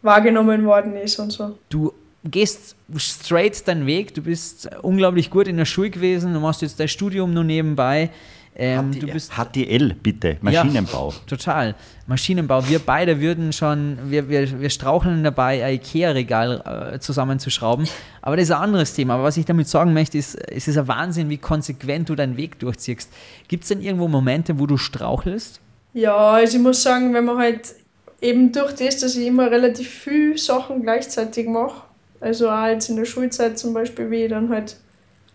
wahrgenommen 0.02 0.66
worden 0.66 0.96
ist 0.96 1.20
und 1.20 1.32
so. 1.32 1.58
Du 1.70 1.94
gehst 2.24 2.76
straight 2.98 3.68
deinen 3.68 3.86
Weg, 3.86 4.14
du 4.14 4.22
bist 4.22 4.70
unglaublich 4.82 5.30
gut 5.30 5.48
in 5.48 5.58
der 5.58 5.66
Schule 5.66 5.90
gewesen, 5.90 6.34
du 6.34 6.40
machst 6.40 6.62
jetzt 6.62 6.80
dein 6.80 6.88
Studium 6.88 7.34
nur 7.34 7.44
nebenbei. 7.44 8.10
Ähm, 8.56 8.92
du 8.92 9.08
bist 9.08 9.34
HTL 9.34 9.96
bitte, 9.96 10.38
Maschinenbau. 10.42 11.10
Ja, 11.10 11.16
total. 11.26 11.76
Maschinenbau. 12.06 12.68
Wir 12.68 12.80
beide 12.80 13.20
würden 13.20 13.52
schon, 13.52 13.98
wir, 14.06 14.30
wir, 14.30 14.62
wir 14.62 14.70
straucheln 14.70 15.24
dabei, 15.24 15.66
ein 15.66 15.76
IKEA-Regal 15.76 16.94
äh, 16.94 17.00
zusammenzuschrauben. 17.00 17.88
Aber 18.22 18.36
das 18.36 18.46
ist 18.46 18.52
ein 18.52 18.62
anderes 18.62 18.94
Thema. 18.94 19.16
Aber 19.16 19.24
was 19.24 19.38
ich 19.38 19.46
damit 19.46 19.68
sagen 19.68 19.94
möchte, 19.94 20.20
ist, 20.20 20.36
es 20.36 20.68
ist 20.68 20.78
ein 20.78 20.88
Wahnsinn, 20.88 21.30
wie 21.30 21.40
konsequent 21.40 22.10
du 22.10 22.16
deinen 22.16 22.38
Weg 22.38 22.60
durchziehst. 22.60 23.12
Gibt 23.48 23.64
es 23.64 23.70
denn 23.70 23.82
irgendwo 23.82 24.08
Momente, 24.08 24.60
wo 24.60 24.68
du 24.68 24.78
strauchelst? 24.78 25.60
Ja, 25.94 26.16
also 26.16 26.58
ich 26.58 26.64
muss 26.64 26.84
sagen, 26.84 27.14
wenn 27.14 27.26
man 27.26 27.38
halt 27.38 27.74
eben 28.22 28.52
durch 28.52 28.74
das, 28.74 28.98
dass 28.98 29.16
ich 29.16 29.28
immer 29.28 29.50
relativ 29.50 29.90
viel 29.90 30.38
Sachen 30.38 30.84
gleichzeitig 30.84 31.48
mache, 31.48 31.82
also 32.20 32.50
auch 32.50 32.68
jetzt 32.68 32.90
in 32.90 32.96
der 32.96 33.06
Schulzeit 33.06 33.58
zum 33.58 33.74
Beispiel, 33.74 34.10
wie 34.12 34.24
ich 34.24 34.30
dann 34.30 34.50
halt 34.50 34.78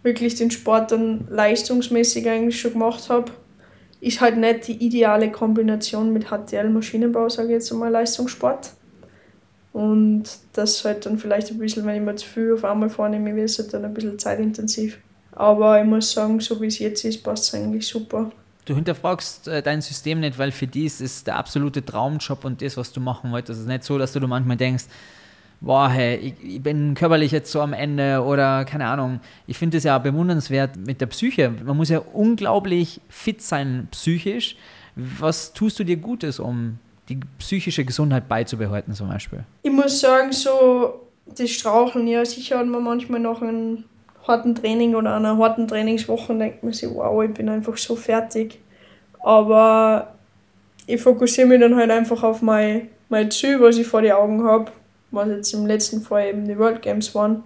wirklich 0.03 0.34
den 0.36 0.51
Sport 0.51 0.92
dann 0.92 1.26
leistungsmäßig 1.28 2.28
eigentlich 2.28 2.61
schon 2.61 2.72
gemacht 2.72 3.09
habe, 3.09 3.32
ist 4.01 4.20
halt 4.20 4.36
nicht 4.36 4.68
die 4.68 4.84
ideale 4.84 5.30
Kombination 5.30 6.12
mit 6.12 6.26
HTL 6.26 6.70
Maschinenbau, 6.70 7.28
sage 7.28 7.49
ich 7.49 7.55
jetzt 7.55 7.72
einmal, 7.72 7.90
Leistungssport. 7.90 8.72
Und 9.72 10.24
das 10.55 10.84
halt 10.84 11.07
dann 11.07 11.18
vielleicht 11.18 11.51
ein 11.51 11.59
bisschen, 11.59 11.84
wenn 11.84 11.96
ich 11.96 12.03
mir 12.03 12.16
zu 12.16 12.26
viel 12.26 12.55
auf 12.55 12.64
einmal 12.64 12.90
vornehme, 12.90 13.34
wird 13.34 13.51
es 13.51 13.59
halt 13.59 13.74
dann 13.74 13.84
ein 13.84 13.94
bisschen 13.94 14.18
zeitintensiv. 14.18 14.99
Aber 15.32 15.80
ich 15.80 15.86
muss 15.86 16.11
sagen, 16.11 16.40
so 16.40 16.61
wie 16.61 16.66
es 16.66 16.78
jetzt 16.78 17.05
ist, 17.05 17.22
passt 17.22 17.44
es 17.44 17.61
eigentlich 17.61 17.86
super. 17.86 18.30
Du 18.64 18.74
hinterfragst 18.74 19.49
äh, 19.49 19.62
dein 19.62 19.80
System 19.80 20.20
nicht, 20.20 20.38
weil 20.38 20.53
für 20.53 20.66
die 20.66 20.84
ist 20.84 21.01
es 21.01 21.24
der 21.24 21.36
absolute 21.36 21.84
Traumjob 21.84 22.44
und 22.44 22.61
das, 22.61 22.76
was 22.76 22.92
du 22.92 23.01
machen 23.01 23.30
wolltest. 23.30 23.59
Es 23.59 23.62
ist 23.62 23.68
nicht 23.68 23.84
so, 23.84 23.99
dass 23.99 24.12
du 24.12 24.20
manchmal 24.26 24.57
denkst, 24.57 24.84
boah, 25.61 25.88
hey, 25.88 26.16
ich, 26.16 26.34
ich 26.56 26.62
bin 26.62 26.94
körperlich 26.94 27.32
jetzt 27.32 27.50
so 27.50 27.61
am 27.61 27.72
Ende 27.72 28.22
oder 28.22 28.64
keine 28.64 28.86
Ahnung. 28.86 29.20
Ich 29.46 29.59
finde 29.59 29.78
es 29.78 29.84
ja 29.84 29.98
bewundernswert 29.98 30.76
mit 30.76 31.00
der 31.00 31.06
Psyche. 31.06 31.52
Man 31.64 31.76
muss 31.76 31.88
ja 31.88 31.98
unglaublich 31.98 33.00
fit 33.09 33.42
sein 33.42 33.88
psychisch. 33.90 34.56
Was 34.94 35.52
tust 35.52 35.78
du 35.78 35.84
dir 35.84 35.96
Gutes, 35.96 36.40
um 36.40 36.78
die 37.09 37.20
psychische 37.38 37.84
Gesundheit 37.84 38.28
beizubehalten 38.28 38.94
zum 38.94 39.09
Beispiel? 39.09 39.44
Ich 39.62 39.72
muss 39.72 40.00
sagen, 40.00 40.32
so 40.32 41.06
das 41.26 41.50
Straucheln, 41.50 42.06
ja, 42.06 42.24
sicher 42.24 42.59
hat 42.59 42.66
man 42.66 42.82
manchmal 42.82 43.20
nach 43.20 43.40
einem 43.42 43.84
harten 44.26 44.54
Training 44.54 44.94
oder 44.94 45.16
einer 45.16 45.38
harten 45.38 45.66
Trainingswoche 45.66 46.34
denkt 46.36 46.62
man 46.62 46.72
sich, 46.72 46.88
wow, 46.92 47.22
ich 47.24 47.32
bin 47.32 47.48
einfach 47.48 47.76
so 47.76 47.96
fertig. 47.96 48.59
Aber 49.20 50.14
ich 50.86 51.00
fokussiere 51.00 51.48
mich 51.48 51.61
dann 51.61 51.76
halt 51.76 51.90
einfach 51.90 52.22
auf 52.22 52.42
mein, 52.42 52.88
mein 53.09 53.30
Ziel, 53.30 53.61
was 53.61 53.78
ich 53.78 53.86
vor 53.86 54.02
die 54.02 54.12
Augen 54.12 54.44
habe, 54.44 54.70
was 55.11 55.28
jetzt 55.28 55.54
im 55.54 55.66
letzten 55.66 56.02
Fall 56.02 56.28
eben 56.28 56.46
die 56.46 56.59
World 56.59 56.82
Games 56.82 57.14
waren. 57.14 57.42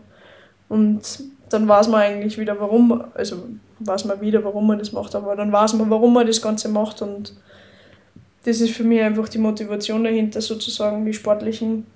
Und 0.68 1.02
dann 1.48 1.68
weiß 1.68 1.88
man 1.88 2.00
eigentlich 2.00 2.38
wieder, 2.38 2.58
warum, 2.58 3.04
also 3.14 3.44
weiß 3.80 4.04
man 4.06 4.20
wieder, 4.20 4.42
warum 4.44 4.66
man 4.66 4.78
das 4.78 4.92
macht, 4.92 5.14
aber 5.14 5.36
dann 5.36 5.52
weiß 5.52 5.74
man, 5.74 5.90
warum 5.90 6.14
man 6.14 6.26
das 6.26 6.40
Ganze 6.40 6.68
macht 6.68 7.02
und 7.02 7.34
das 8.44 8.60
ist 8.60 8.74
für 8.74 8.84
mich 8.84 9.00
einfach 9.00 9.28
die 9.28 9.38
Motivation 9.38 10.02
dahinter, 10.02 10.40
sozusagen 10.40 11.04
die 11.04 11.12
sportlichen 11.12 11.86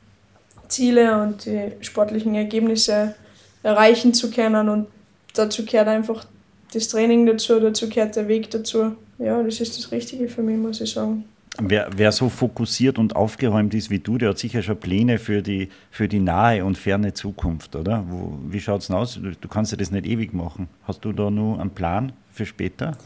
Ziele 0.68 1.20
und 1.20 1.44
die 1.44 1.72
sportlichen 1.80 2.34
Ergebnisse 2.34 3.14
erreichen 3.62 4.14
zu 4.14 4.30
können 4.30 4.68
und 4.68 4.86
dazu 5.34 5.64
gehört 5.64 5.88
einfach 5.88 6.24
das 6.72 6.88
Training 6.88 7.26
dazu, 7.26 7.58
dazu 7.60 7.88
gehört 7.88 8.16
der 8.16 8.28
Weg 8.28 8.50
dazu. 8.50 8.96
Ja, 9.18 9.42
das 9.42 9.60
ist 9.60 9.78
das 9.78 9.90
Richtige 9.90 10.28
für 10.28 10.42
mich, 10.42 10.56
muss 10.56 10.80
ich 10.80 10.92
sagen. 10.92 11.24
Wer, 11.60 11.88
wer 11.96 12.12
so 12.12 12.28
fokussiert 12.28 12.98
und 12.98 13.16
aufgeräumt 13.16 13.72
ist 13.74 13.88
wie 13.88 13.98
du, 13.98 14.18
der 14.18 14.30
hat 14.30 14.38
sicher 14.38 14.62
schon 14.62 14.78
Pläne 14.78 15.18
für 15.18 15.42
die, 15.42 15.68
für 15.90 16.06
die 16.06 16.20
nahe 16.20 16.64
und 16.64 16.76
ferne 16.76 17.14
Zukunft, 17.14 17.74
oder? 17.76 18.04
Wo, 18.08 18.38
wie 18.48 18.60
schaut 18.60 18.82
es 18.82 18.90
aus? 18.90 19.14
Du, 19.14 19.30
du 19.30 19.48
kannst 19.48 19.72
ja 19.72 19.78
das 19.78 19.90
nicht 19.90 20.06
ewig 20.06 20.34
machen. 20.34 20.68
Hast 20.84 21.04
du 21.04 21.12
da 21.12 21.30
nur 21.30 21.60
einen 21.60 21.70
Plan 21.70 22.12
für 22.30 22.44
später? 22.44 22.96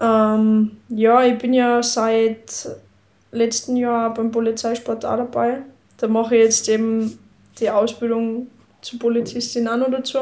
Ähm, 0.00 0.72
ja, 0.88 1.24
ich 1.24 1.38
bin 1.38 1.54
ja 1.54 1.82
seit 1.82 2.68
letztem 3.32 3.76
Jahr 3.76 4.14
beim 4.14 4.30
Polizeisport 4.30 5.04
auch 5.04 5.16
dabei. 5.16 5.62
Da 5.96 6.08
mache 6.08 6.36
ich 6.36 6.44
jetzt 6.44 6.68
eben 6.68 7.18
die 7.58 7.70
Ausbildung 7.70 8.46
zur 8.80 8.98
Polizistin 8.98 9.68
auch 9.68 9.76
noch 9.76 9.90
dazu. 9.90 10.18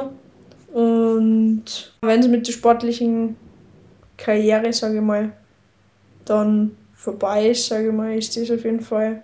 Und 0.73 1.93
wenn 2.01 2.21
es 2.21 2.29
mit 2.29 2.47
der 2.47 2.53
sportlichen 2.53 3.37
Karriere, 4.17 4.73
sage 4.73 4.97
ich 4.97 5.03
mal, 5.03 5.33
dann 6.25 6.73
vorbei 6.95 7.51
ist, 7.51 7.67
sage 7.67 7.89
ich 7.89 7.93
mal, 7.93 8.17
ist 8.17 8.37
das 8.37 8.51
auf 8.51 8.65
jeden 8.65 8.81
Fall 8.81 9.23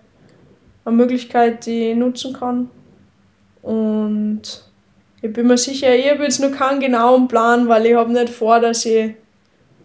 eine 0.85 0.97
Möglichkeit, 0.97 1.67
die 1.67 1.91
ich 1.91 1.97
nutzen 1.97 2.33
kann. 2.33 2.71
Und 3.63 4.43
ich 5.23 5.33
bin 5.33 5.47
mir 5.47 5.59
sicher, 5.59 5.95
ich 5.95 6.09
habe 6.11 6.23
jetzt 6.23 6.41
noch 6.41 6.53
keinen 6.53 6.81
genauen 6.81 7.29
Plan, 7.29 7.69
weil 7.69 7.87
ich 7.87 7.95
habe 7.95 8.13
nicht 8.13 8.29
vor, 8.29 8.61
dass 8.61 8.85
ich, 8.87 9.15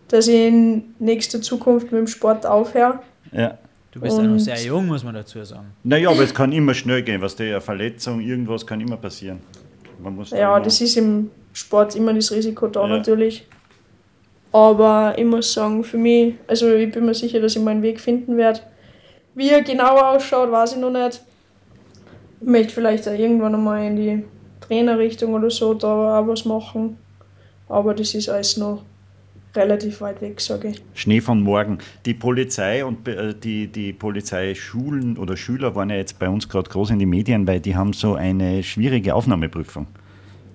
dass 0.08 0.28
ich 0.28 0.48
in 0.48 0.94
nächster 1.00 1.42
Zukunft 1.42 1.92
mit 1.92 2.00
dem 2.00 2.08
Sport 2.08 2.46
aufhöre. 2.46 3.00
Ja. 3.32 3.58
Du 3.92 4.00
bist 4.00 4.18
ja 4.18 4.24
noch 4.24 4.40
sehr 4.40 4.62
jung, 4.62 4.88
muss 4.88 5.04
man 5.04 5.14
dazu 5.16 5.44
sagen. 5.44 5.68
Naja, 5.84 6.10
aber 6.12 6.22
es 6.24 6.34
kann 6.34 6.54
immer 6.54 6.74
schnell 6.74 7.02
gehen, 7.04 7.20
was 7.22 7.36
der 7.36 7.60
Verletzung, 7.60 8.22
irgendwas 8.22 8.66
kann 8.66 8.80
immer 8.80 8.96
passieren. 8.96 9.40
Man 10.02 10.16
muss 10.16 10.30
da 10.30 10.38
Ja, 10.38 10.56
immer- 10.56 10.64
das 10.64 10.80
ist 10.80 10.96
im 10.96 11.30
Sport 11.52 11.96
immer 11.98 12.14
das 12.14 12.32
Risiko 12.32 12.68
da 12.68 12.84
Ja. 12.84 12.88
natürlich. 12.98 13.46
Aber 14.52 15.14
ich 15.18 15.26
muss 15.26 15.54
sagen, 15.54 15.84
für 15.84 15.98
mich, 15.98 16.36
also 16.48 16.74
ich 16.74 16.92
bin 16.92 17.06
mir 17.06 17.14
sicher, 17.14 17.40
dass 17.40 17.56
ich 17.56 17.62
meinen 17.62 17.82
Weg 17.82 18.00
finden 18.00 18.36
werde. 18.38 18.60
Wie 19.34 19.50
er 19.50 19.62
genau 19.62 19.98
ausschaut, 19.98 20.52
weiß 20.52 20.74
ich 20.74 20.80
noch 20.80 20.92
nicht. 20.92 21.22
Ich 22.42 22.48
möchte 22.48 22.74
vielleicht 22.74 23.08
auch 23.08 23.14
irgendwann 23.14 23.56
einmal 23.56 23.86
in 23.86 23.96
die 23.96 24.24
Trainerrichtung 24.60 25.34
oder 25.34 25.50
so 25.50 25.74
da 25.74 26.20
auch 26.20 26.28
was 26.28 26.44
machen. 26.44 26.98
Aber 27.70 27.94
das 27.94 28.14
ist 28.14 28.28
alles 28.28 28.58
noch 28.58 28.84
relativ 29.56 30.02
weit 30.02 30.22
weg, 30.22 30.42
sage 30.42 30.70
ich. 30.70 30.82
Schnee 30.94 31.22
von 31.22 31.42
morgen. 31.42 31.78
Die 32.06 32.14
Polizei 32.14 32.84
und 32.84 33.08
äh, 33.08 33.34
die, 33.34 33.68
die 33.68 33.94
Polizeischulen 33.94 35.18
oder 35.18 35.38
Schüler 35.38 35.76
waren 35.76 35.90
ja 35.90 35.98
jetzt 35.98 36.20
bei 36.20 36.30
uns 36.30 36.48
gerade 36.48 36.70
groß 36.70 36.92
in 36.92 37.00
die 37.00 37.06
Medien, 37.06 37.48
weil 37.48 37.60
die 37.60 37.76
haben 37.76 37.94
so 37.94 38.16
eine 38.16 38.64
schwierige 38.64 39.16
Aufnahmeprüfung. 39.16 39.88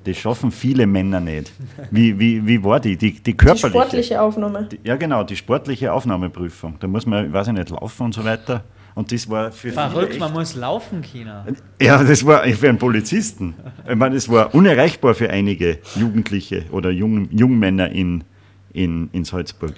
Das 0.07 0.17
schaffen 0.17 0.51
viele 0.53 0.87
Männer 0.87 1.21
nicht. 1.21 1.53
Wie, 1.91 2.17
wie, 2.19 2.47
wie 2.47 2.63
war 2.63 2.79
die? 2.81 2.97
Die, 2.97 3.13
die 3.13 3.23
Die 3.23 3.37
körperliche? 3.37 3.69
sportliche 3.69 4.21
Aufnahme. 4.23 4.69
Die- 4.71 4.79
Ja, 4.85 4.97
genau, 4.97 5.25
die 5.25 5.35
sportliche 5.37 5.93
Aufnahmeprüfung. 5.93 6.77
Da 6.79 6.87
muss 6.87 7.07
man, 7.07 7.33
weiß 7.33 7.49
ich 7.49 7.53
nicht, 7.55 7.71
laufen 7.71 8.05
und 8.05 8.15
so 8.15 8.25
weiter. 8.25 8.63
Und 8.95 9.11
das 9.13 9.29
war 9.29 9.51
für 9.53 9.73
Verrückt, 9.73 10.19
man 10.19 10.33
muss 10.33 10.55
laufen, 10.55 11.03
China. 11.03 11.45
Ja, 11.83 12.03
das 12.03 12.25
war 12.25 12.45
für 12.45 12.69
einen 12.69 12.79
Polizisten. 12.79 13.55
Ich 13.87 13.95
meine, 13.97 14.15
das 14.15 14.29
war 14.31 14.55
unerreichbar 14.55 15.15
für 15.15 15.29
einige 15.29 15.81
Jugendliche 15.97 16.65
oder 16.71 16.91
Jung, 16.91 17.29
Jungmänner 17.31 17.91
in, 17.91 18.25
in, 18.73 19.11
in 19.13 19.25
Salzburg. 19.25 19.75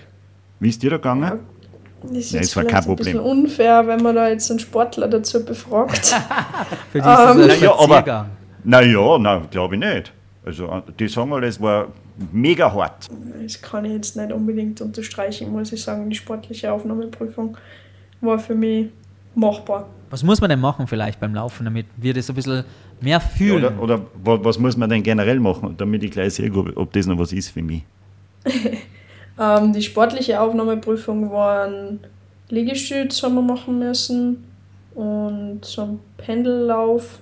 Wie 0.61 0.68
ist 0.68 0.83
dir 0.83 0.91
da 0.91 0.97
gegangen? 0.99 1.41
Das 2.03 2.11
ist 2.12 2.31
Ja, 2.33 2.41
jetzt 2.41 2.51
das 2.51 2.57
war 2.57 2.62
kein 2.64 2.83
vielleicht 2.83 2.89
ein 2.91 2.97
bisschen 2.97 3.18
Problem. 3.18 3.39
unfair, 3.45 3.87
wenn 3.89 4.03
man 4.03 4.14
da 4.14 4.29
jetzt 4.29 4.51
einen 4.51 4.61
Sportler 4.61 5.09
dazu 5.09 5.45
befragt. 5.45 6.07
Für 6.93 6.99
die 6.99 6.99
ist 6.99 7.05
das 7.05 7.37
ein 7.37 7.41
Ähm, 7.43 7.49
ja, 7.61 7.70
aber- 7.72 7.85
Spaziergang. 7.85 8.26
Naja, 8.64 9.18
nein, 9.18 9.43
glaube 9.51 9.74
ich 9.76 9.81
nicht. 9.81 10.12
Also, 10.49 10.82
die 10.99 11.09
sagen 11.09 11.30
alle, 11.34 11.46
es 11.46 11.61
war 11.61 11.88
mega 12.32 12.72
hart. 12.72 13.07
Das 13.42 13.61
kann 13.61 13.84
ich 13.84 13.92
jetzt 13.92 14.16
nicht 14.16 14.32
unbedingt 14.32 14.80
unterstreichen, 14.80 15.53
muss 15.53 15.72
ich 15.72 15.82
sagen. 15.82 16.09
Die 16.09 16.16
sportliche 16.16 16.72
Aufnahmeprüfung 16.72 17.57
war 18.22 18.38
für 18.38 18.55
mich 18.55 18.86
machbar. 19.34 19.86
Was 20.09 20.22
muss 20.24 20.40
man 20.40 20.49
denn 20.49 20.61
machen 20.61 20.86
vielleicht 20.86 21.20
beim 21.20 21.34
Laufen, 21.34 21.64
damit 21.66 21.84
wir 21.99 22.14
das 22.14 22.30
ein 22.30 22.34
bisschen 22.34 22.64
mehr 23.03 23.20
fühlen? 23.20 23.62
Oder, 23.78 23.82
oder 23.82 23.99
wa- 24.24 24.38
was 24.42 24.59
muss 24.59 24.74
man 24.74 24.88
denn 24.88 25.03
generell 25.03 25.38
machen, 25.38 25.74
damit 25.76 26.03
ich 26.03 26.12
gleich 26.12 26.32
sehe, 26.32 26.51
ob, 26.76 26.92
das 26.94 27.07
noch 27.07 27.18
was 27.18 27.32
ist 27.34 27.51
für 27.51 27.62
mich? 27.62 27.82
Ähm, 29.40 29.72
die 29.72 29.82
sportliche 29.82 30.40
Aufnahmeprüfung 30.40 31.30
war 31.30 31.66
ein 31.68 32.01
Liegestütz, 32.49 33.22
haben 33.22 33.36
wir 33.36 33.42
machen 33.42 33.78
müssen 33.78 34.42
und 34.96 35.61
so 35.64 35.82
ein 35.82 36.01
Pendellauf, 36.16 37.20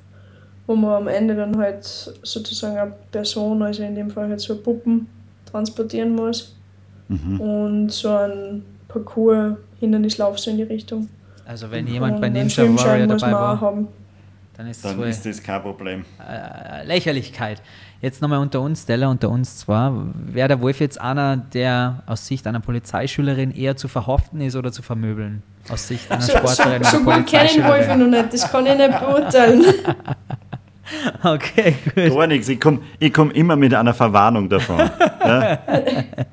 wo 0.67 0.75
man 0.77 0.93
am 1.03 1.09
Ende 1.09 1.35
dann 1.37 1.57
halt 1.57 1.85
sozusagen 1.85 2.77
eine 2.77 2.93
Person, 3.13 3.63
also 3.63 3.83
in 3.83 3.95
dem 3.95 4.11
Fall 4.11 4.29
halt 4.29 4.41
so 4.41 4.57
Puppen, 4.57 5.07
transportieren 5.51 6.15
muss. 6.15 6.55
Und 7.09 7.91
so 7.91 8.09
ein 8.17 8.65
Parcours, 8.89 9.57
Hindernislauf 9.79 10.39
so 10.41 10.51
in 10.51 10.57
die 10.57 10.65
Richtung. 10.65 11.09
Also 11.45 11.71
wenn 11.71 11.87
jemand 11.87 12.21
bei 12.21 12.27
Und 12.27 12.33
Ninja 12.33 12.65
Warrior 12.65 13.07
dabei 13.07 13.33
war, 13.33 13.61
haben. 13.61 13.87
dann 14.57 14.67
ist 14.69 14.85
das 14.85 14.91
Dann 14.91 15.01
wohl 15.01 15.07
ist 15.07 15.25
das 15.25 15.41
kein 15.41 15.63
Problem. 15.63 16.05
äh, 16.29 16.85
Lächerlichkeit. 16.85 17.63
Jetzt 18.07 18.23
nochmal 18.23 18.39
unter 18.39 18.61
uns, 18.61 18.85
Stella, 18.85 19.09
unter 19.09 19.29
uns 19.31 19.59
zwar. 19.59 19.93
Wäre 20.15 20.47
der 20.47 20.61
Wolf 20.61 20.79
jetzt 20.79 21.01
einer, 21.01 21.37
der 21.39 22.05
aus 22.07 22.25
Sicht 22.25 22.47
einer 22.47 22.61
Polizeischülerin 22.61 23.51
eher 23.51 23.77
zu 23.77 23.89
verhaften 23.89 24.41
ist 24.41 24.55
oder 24.55 24.71
zu 24.71 24.81
vermöbeln? 24.83 25.43
Aus 25.69 25.89
Sicht 25.89 26.09
einer 26.13 26.23
Sportlerin 26.23 26.85
so 26.85 26.99
oder 26.99 27.17
gut 27.17 27.27
kenne 27.27 27.47
ich 27.47 27.57
Wolf 27.57 27.67
Polizeischülerin? 27.67 28.11
noch 28.11 28.23
nicht, 28.23 28.33
das 28.33 28.53
kann 28.53 28.65
ich 28.65 28.77
nicht 28.77 29.01
beurteilen. 29.01 29.65
Okay, 31.23 31.75
gut. 31.95 32.17
Gar 32.17 32.27
nichts. 32.29 32.49
Ich 32.49 32.61
komme 32.61 32.79
ich 33.01 33.13
komm 33.13 33.33
immer 33.33 33.57
mit 33.57 33.75
einer 33.75 33.93
Verwarnung 33.93 34.49
davon. 34.49 34.79
ja? 34.79 35.59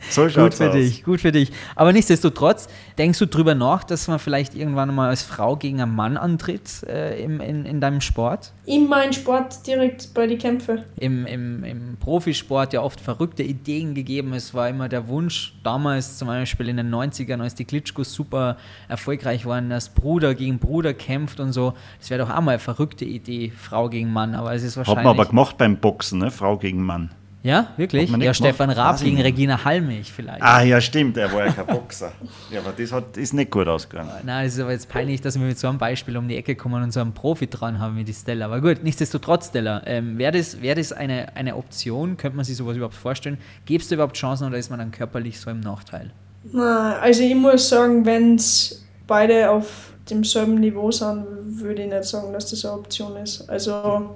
So 0.09 0.23
Gut 0.23 0.31
schaut's 0.33 0.57
für 0.57 0.67
aus. 0.69 0.75
dich, 0.75 1.03
gut 1.03 1.21
für 1.21 1.31
dich. 1.31 1.51
Aber 1.75 1.91
nichtsdestotrotz, 1.91 2.67
denkst 2.99 3.17
du 3.17 3.25
drüber 3.25 3.55
nach, 3.55 3.83
dass 3.83 4.07
man 4.07 4.19
vielleicht 4.19 4.53
irgendwann 4.53 4.93
mal 4.93 5.09
als 5.09 5.23
Frau 5.23 5.55
gegen 5.55 5.81
einen 5.81 5.95
Mann 5.95 6.17
antritt 6.17 6.83
äh, 6.87 7.19
im, 7.23 7.41
in, 7.41 7.65
in 7.65 7.81
deinem 7.81 7.99
Sport? 8.01 8.51
In 8.65 8.87
meinen 8.87 9.11
Sport 9.11 9.67
direkt 9.67 10.13
bei 10.13 10.25
den 10.25 10.37
Kämpfen. 10.37 10.83
Im, 10.97 11.25
im, 11.25 11.63
Im 11.65 11.97
Profisport 11.99 12.71
ja 12.71 12.81
oft 12.81 13.01
verrückte 13.01 13.43
Ideen 13.43 13.93
gegeben. 13.93 14.33
Es 14.33 14.53
war 14.53 14.69
immer 14.69 14.87
der 14.87 15.09
Wunsch, 15.09 15.53
damals 15.63 16.17
zum 16.17 16.29
Beispiel 16.29 16.69
in 16.69 16.77
den 16.77 16.89
90ern, 16.93 17.41
als 17.41 17.55
die 17.55 17.65
Klitschkos 17.65 18.13
super 18.13 18.55
erfolgreich 18.87 19.45
waren, 19.45 19.69
dass 19.69 19.89
Bruder 19.89 20.33
gegen 20.33 20.59
Bruder 20.59 20.93
kämpft 20.93 21.41
und 21.41 21.51
so. 21.51 21.73
Das 21.99 22.09
wäre 22.09 22.25
doch 22.25 22.33
auch 22.33 22.41
mal 22.41 22.51
eine 22.51 22.59
verrückte 22.59 23.03
Idee, 23.03 23.51
Frau 23.55 23.89
gegen 23.89 24.13
Mann. 24.13 24.33
Aber 24.33 24.53
es 24.53 24.63
ist 24.63 24.77
Hat 24.77 24.87
wahrscheinlich. 24.87 25.03
man 25.03 25.19
aber 25.19 25.25
gemacht 25.25 25.57
beim 25.57 25.77
Boxen, 25.77 26.19
ne? 26.19 26.31
Frau 26.31 26.57
gegen 26.57 26.83
Mann. 26.83 27.11
Ja, 27.43 27.73
wirklich? 27.75 28.09
Ja, 28.09 28.17
gemacht? 28.17 28.35
Stefan 28.37 28.69
Raab 28.69 29.01
gegen. 29.01 29.19
Regina 29.19 29.65
Halmich 29.65 30.11
vielleicht. 30.13 30.41
Ah 30.41 30.61
ja, 30.63 30.79
stimmt, 30.79 31.17
er 31.17 31.31
war 31.33 31.45
ja 31.45 31.51
kein 31.51 31.67
Boxer. 31.67 32.13
ja, 32.51 32.61
aber 32.61 32.71
das 32.71 32.91
hat, 32.93 33.17
ist 33.17 33.33
nicht 33.33 33.51
gut 33.51 33.67
ausgegangen. 33.67 34.09
Nein, 34.23 34.47
es 34.47 34.53
ist 34.53 34.61
aber 34.61 34.71
jetzt 34.71 34.87
peinlich, 34.87 35.19
dass 35.19 35.37
wir 35.37 35.45
mit 35.45 35.59
so 35.59 35.67
einem 35.67 35.77
Beispiel 35.77 36.15
um 36.15 36.29
die 36.29 36.37
Ecke 36.37 36.55
kommen 36.55 36.81
und 36.81 36.93
so 36.93 37.01
einen 37.01 37.13
Profi 37.13 37.47
dran 37.47 37.79
haben 37.79 37.97
wie 37.97 38.05
die 38.05 38.13
Stella. 38.13 38.45
Aber 38.45 38.61
gut, 38.61 38.81
nichtsdestotrotz, 38.81 39.49
Stella, 39.49 39.81
ähm, 39.85 40.17
wäre 40.17 40.31
das, 40.31 40.61
wär 40.61 40.73
das 40.75 40.93
eine, 40.93 41.35
eine 41.35 41.57
Option? 41.57 42.15
Könnte 42.15 42.37
man 42.37 42.45
sich 42.45 42.55
sowas 42.55 42.77
überhaupt 42.77 42.95
vorstellen? 42.95 43.37
Gäbe 43.65 43.81
es 43.81 43.89
da 43.89 43.95
überhaupt 43.95 44.15
Chancen 44.15 44.47
oder 44.47 44.57
ist 44.57 44.69
man 44.69 44.79
dann 44.79 44.91
körperlich 44.91 45.37
so 45.37 45.49
im 45.49 45.59
Nachteil? 45.59 46.11
Na, 46.51 46.97
also 46.99 47.23
ich 47.23 47.35
muss 47.35 47.67
sagen, 47.67 48.05
wenn 48.05 48.35
es 48.35 48.85
beide 49.05 49.49
auf 49.49 49.93
demselben 50.09 50.55
Niveau 50.55 50.91
sind, 50.91 51.25
würde 51.45 51.83
ich 51.83 51.89
nicht 51.89 52.05
sagen, 52.05 52.31
dass 52.31 52.49
das 52.49 52.63
eine 52.63 52.75
Option 52.75 53.17
ist. 53.17 53.49
Also 53.49 54.15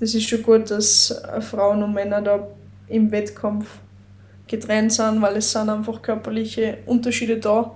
das 0.00 0.14
ist 0.14 0.28
schon 0.28 0.42
gut, 0.42 0.70
dass 0.70 1.22
Frauen 1.40 1.82
und 1.82 1.94
Männer 1.94 2.20
da 2.22 2.46
im 2.88 3.10
Wettkampf 3.10 3.66
getrennt 4.46 4.92
sind, 4.92 5.22
weil 5.22 5.36
es 5.36 5.50
sind 5.50 5.68
einfach 5.68 6.02
körperliche 6.02 6.78
Unterschiede 6.86 7.38
da. 7.38 7.72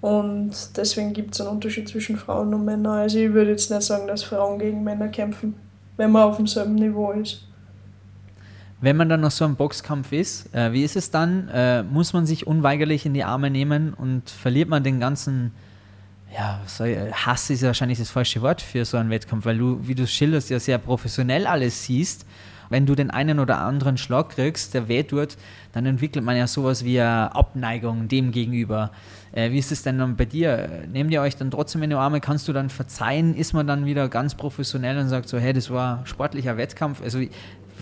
Und 0.00 0.50
deswegen 0.76 1.12
gibt 1.12 1.34
es 1.34 1.40
einen 1.40 1.50
Unterschied 1.50 1.88
zwischen 1.88 2.16
Frauen 2.16 2.52
und 2.52 2.64
Männern. 2.64 2.98
Also 2.98 3.18
ich 3.18 3.32
würde 3.32 3.52
jetzt 3.52 3.70
nicht 3.70 3.82
sagen, 3.82 4.08
dass 4.08 4.24
Frauen 4.24 4.58
gegen 4.58 4.82
Männer 4.82 5.08
kämpfen, 5.08 5.54
wenn 5.96 6.10
man 6.10 6.24
auf 6.24 6.36
demselben 6.36 6.74
Niveau 6.74 7.12
ist. 7.12 7.46
Wenn 8.80 8.96
man 8.96 9.08
dann 9.08 9.20
noch 9.20 9.30
so 9.30 9.44
im 9.44 9.54
Boxkampf 9.54 10.10
ist, 10.10 10.52
äh, 10.52 10.72
wie 10.72 10.82
ist 10.82 10.96
es 10.96 11.12
dann? 11.12 11.48
Äh, 11.48 11.84
muss 11.84 12.12
man 12.12 12.26
sich 12.26 12.48
unweigerlich 12.48 13.06
in 13.06 13.14
die 13.14 13.22
Arme 13.22 13.48
nehmen 13.48 13.94
und 13.94 14.28
verliert 14.28 14.68
man 14.68 14.82
den 14.82 14.98
ganzen, 14.98 15.52
ja, 16.34 16.60
ich, 16.64 17.26
Hass 17.26 17.50
ist 17.50 17.62
wahrscheinlich 17.62 17.98
das 17.98 18.10
falsche 18.10 18.40
Wort 18.42 18.62
für 18.62 18.84
so 18.84 18.96
einen 18.96 19.10
Wettkampf, 19.10 19.44
weil 19.44 19.58
du, 19.58 19.86
wie 19.86 19.94
du 19.94 20.06
schilderst, 20.06 20.50
ja 20.50 20.58
sehr 20.58 20.78
professionell 20.78 21.46
alles 21.46 21.84
siehst. 21.84 22.26
Wenn 22.70 22.86
du 22.86 22.94
den 22.94 23.10
einen 23.10 23.38
oder 23.38 23.58
anderen 23.58 23.98
Schlag 23.98 24.30
kriegst, 24.30 24.72
der 24.72 24.88
weh 24.88 25.02
tut, 25.02 25.36
dann 25.72 25.84
entwickelt 25.84 26.24
man 26.24 26.38
ja 26.38 26.46
sowas 26.46 26.86
wie 26.86 26.98
eine 26.98 27.34
Abneigung 27.34 28.08
dem 28.08 28.32
gegenüber. 28.32 28.92
Äh, 29.32 29.50
wie 29.50 29.58
ist 29.58 29.72
es 29.72 29.82
denn 29.82 29.98
dann 29.98 30.16
bei 30.16 30.24
dir? 30.24 30.70
Nehmt 30.90 31.10
ihr 31.12 31.20
euch 31.20 31.36
dann 31.36 31.50
trotzdem 31.50 31.82
in 31.82 31.90
die 31.90 31.96
Arme? 31.96 32.20
Kannst 32.20 32.48
du 32.48 32.54
dann 32.54 32.70
verzeihen? 32.70 33.34
Ist 33.34 33.52
man 33.52 33.66
dann 33.66 33.84
wieder 33.84 34.08
ganz 34.08 34.34
professionell 34.34 34.96
und 34.96 35.08
sagt 35.08 35.28
so, 35.28 35.38
hey, 35.38 35.52
das 35.52 35.70
war 35.70 36.06
sportlicher 36.06 36.56
Wettkampf? 36.56 37.02
Also 37.02 37.20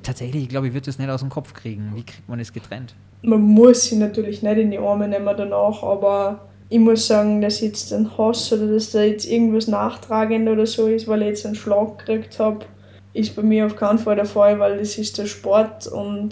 tatsächlich, 0.02 0.44
ich 0.44 0.48
glaube, 0.48 0.66
ich 0.66 0.72
würde 0.72 0.86
das 0.86 0.98
nicht 0.98 1.08
aus 1.08 1.20
dem 1.20 1.30
Kopf 1.30 1.54
kriegen. 1.54 1.92
Wie 1.94 2.02
kriegt 2.02 2.28
man 2.28 2.40
das 2.40 2.52
getrennt? 2.52 2.96
Man 3.22 3.42
muss 3.42 3.84
sie 3.84 3.96
natürlich 3.96 4.42
nicht 4.42 4.58
in 4.58 4.72
die 4.72 4.78
Arme 4.78 5.06
nehmen 5.06 5.36
danach, 5.36 5.84
aber 5.84 6.49
ich 6.70 6.78
muss 6.78 7.08
sagen, 7.08 7.40
dass 7.40 7.60
jetzt 7.60 7.90
den 7.90 8.16
Hass 8.16 8.52
oder 8.52 8.68
dass 8.68 8.92
da 8.92 9.02
jetzt 9.02 9.26
irgendwas 9.26 9.66
nachtragend 9.66 10.48
oder 10.48 10.66
so 10.66 10.86
ist, 10.86 11.08
weil 11.08 11.22
ich 11.22 11.28
jetzt 11.28 11.44
einen 11.44 11.56
Schlag 11.56 11.98
gekriegt 11.98 12.38
habe, 12.38 12.64
ist 13.12 13.34
bei 13.34 13.42
mir 13.42 13.66
auf 13.66 13.74
keinen 13.74 13.98
Fall 13.98 14.14
der 14.14 14.24
Fall, 14.24 14.60
weil 14.60 14.78
das 14.78 14.96
ist 14.96 15.18
der 15.18 15.26
Sport 15.26 15.88
und 15.88 16.30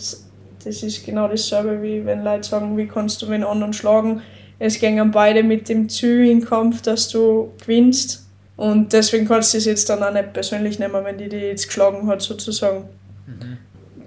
das 0.64 0.82
ist 0.82 1.05
genau 1.05 1.26
dasselbe, 1.26 1.82
wie 1.82 2.07
wenn 2.07 2.22
Leute 2.22 2.49
sagen, 2.49 2.76
wie 2.76 2.86
kannst 2.86 3.20
du 3.20 3.26
den 3.26 3.43
anderen 3.43 3.72
schlagen. 3.72 4.22
Es 4.61 4.78
gingen 4.78 5.11
beide 5.11 5.43
mit 5.43 5.68
dem 5.68 5.89
Ziel 5.89 6.20
in 6.20 6.41
den 6.41 6.49
Kampf, 6.49 6.82
dass 6.82 7.09
du 7.09 7.51
gewinnst. 7.61 8.24
Und 8.57 8.93
deswegen 8.93 9.26
kannst 9.26 9.55
du 9.55 9.59
es 9.59 9.64
jetzt 9.64 9.89
dann 9.91 10.03
auch 10.03 10.12
nicht 10.12 10.32
persönlich 10.32 10.78
nehmen, 10.78 11.05
wenn 11.05 11.18
die 11.18 11.28
dich 11.28 11.43
jetzt 11.43 11.66
geschlagen 11.66 12.07
hat, 12.07 12.22
sozusagen. 12.22 12.84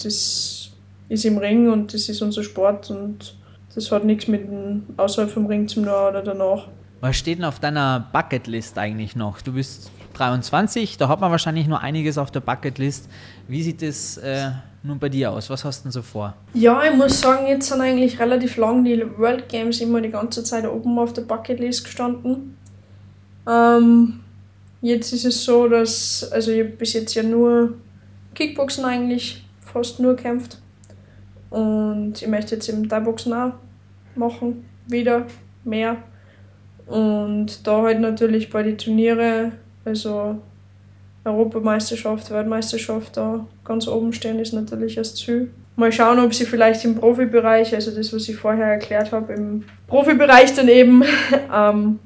Das 0.01 0.71
ist 1.09 1.25
im 1.25 1.37
Ring 1.37 1.69
und 1.69 1.93
das 1.93 2.07
ist 2.07 2.21
unser 2.21 2.43
Sport 2.43 2.89
und 2.89 3.35
das 3.75 3.91
hat 3.91 4.03
nichts 4.03 4.27
mit 4.27 4.47
dem 4.47 4.83
außerhalb 4.97 5.31
vom 5.31 5.45
Ring 5.45 5.67
zu 5.67 5.75
tun 5.75 5.85
oder 5.85 6.21
danach. 6.21 6.67
Was 6.99 7.17
steht 7.17 7.39
denn 7.39 7.45
auf 7.45 7.59
deiner 7.59 8.07
Bucketlist 8.13 8.77
eigentlich 8.77 9.15
noch? 9.15 9.41
Du 9.41 9.53
bist 9.53 9.89
23, 10.13 10.97
da 10.97 11.07
hat 11.07 11.19
man 11.19 11.31
wahrscheinlich 11.31 11.67
nur 11.67 11.81
einiges 11.81 12.17
auf 12.17 12.29
der 12.31 12.41
Bucketlist. 12.41 13.09
Wie 13.47 13.63
sieht 13.63 13.81
es 13.81 14.17
äh, 14.17 14.51
nun 14.83 14.99
bei 14.99 15.09
dir 15.09 15.31
aus? 15.31 15.49
Was 15.49 15.65
hast 15.65 15.79
du 15.79 15.83
denn 15.83 15.91
so 15.91 16.01
vor? 16.01 16.35
Ja, 16.53 16.83
ich 16.83 16.95
muss 16.95 17.19
sagen, 17.19 17.47
jetzt 17.47 17.69
sind 17.69 17.81
eigentlich 17.81 18.19
relativ 18.19 18.57
lang 18.57 18.83
die 18.83 19.03
World 19.17 19.49
Games 19.49 19.81
immer 19.81 20.01
die 20.01 20.11
ganze 20.11 20.43
Zeit 20.43 20.67
oben 20.67 20.99
auf 20.99 21.13
der 21.13 21.23
Bucketlist 21.23 21.85
gestanden. 21.85 22.57
Ähm, 23.49 24.19
jetzt 24.81 25.13
ist 25.13 25.25
es 25.25 25.43
so, 25.43 25.67
dass, 25.67 26.29
also 26.31 26.51
ich 26.51 26.77
bis 26.77 26.93
jetzt 26.93 27.13
ja 27.15 27.23
nur 27.23 27.73
Kickboxen 28.35 28.85
eigentlich 28.85 29.43
fast 29.61 29.99
nur 29.99 30.15
kämpft. 30.15 30.59
Und 31.51 32.13
ich 32.19 32.27
möchte 32.27 32.55
jetzt 32.55 32.67
eben 32.69 32.89
Thai-Boxen 32.89 33.33
auch 33.33 33.51
machen, 34.15 34.65
wieder 34.87 35.27
mehr. 35.63 35.97
Und 36.87 37.67
da 37.67 37.83
halt 37.83 37.99
natürlich 37.99 38.49
bei 38.49 38.63
den 38.63 38.77
Turniere, 38.77 39.51
also 39.85 40.39
Europameisterschaft, 41.23 42.31
Weltmeisterschaft 42.31 43.15
da 43.15 43.45
ganz 43.63 43.87
oben 43.87 44.11
stehen, 44.11 44.39
ist 44.39 44.53
natürlich 44.53 44.95
das 44.95 45.13
Ziel. 45.13 45.51
Mal 45.75 45.91
schauen, 45.91 46.19
ob 46.19 46.33
sie 46.33 46.45
vielleicht 46.45 46.83
im 46.83 46.95
Profibereich, 46.95 47.75
also 47.75 47.91
das, 47.91 48.11
was 48.11 48.27
ich 48.27 48.35
vorher 48.35 48.65
erklärt 48.65 49.11
habe, 49.11 49.33
im 49.33 49.63
Profibereich 49.87 50.53
dann 50.55 50.67
eben 50.67 51.03
ähm, 51.53 51.99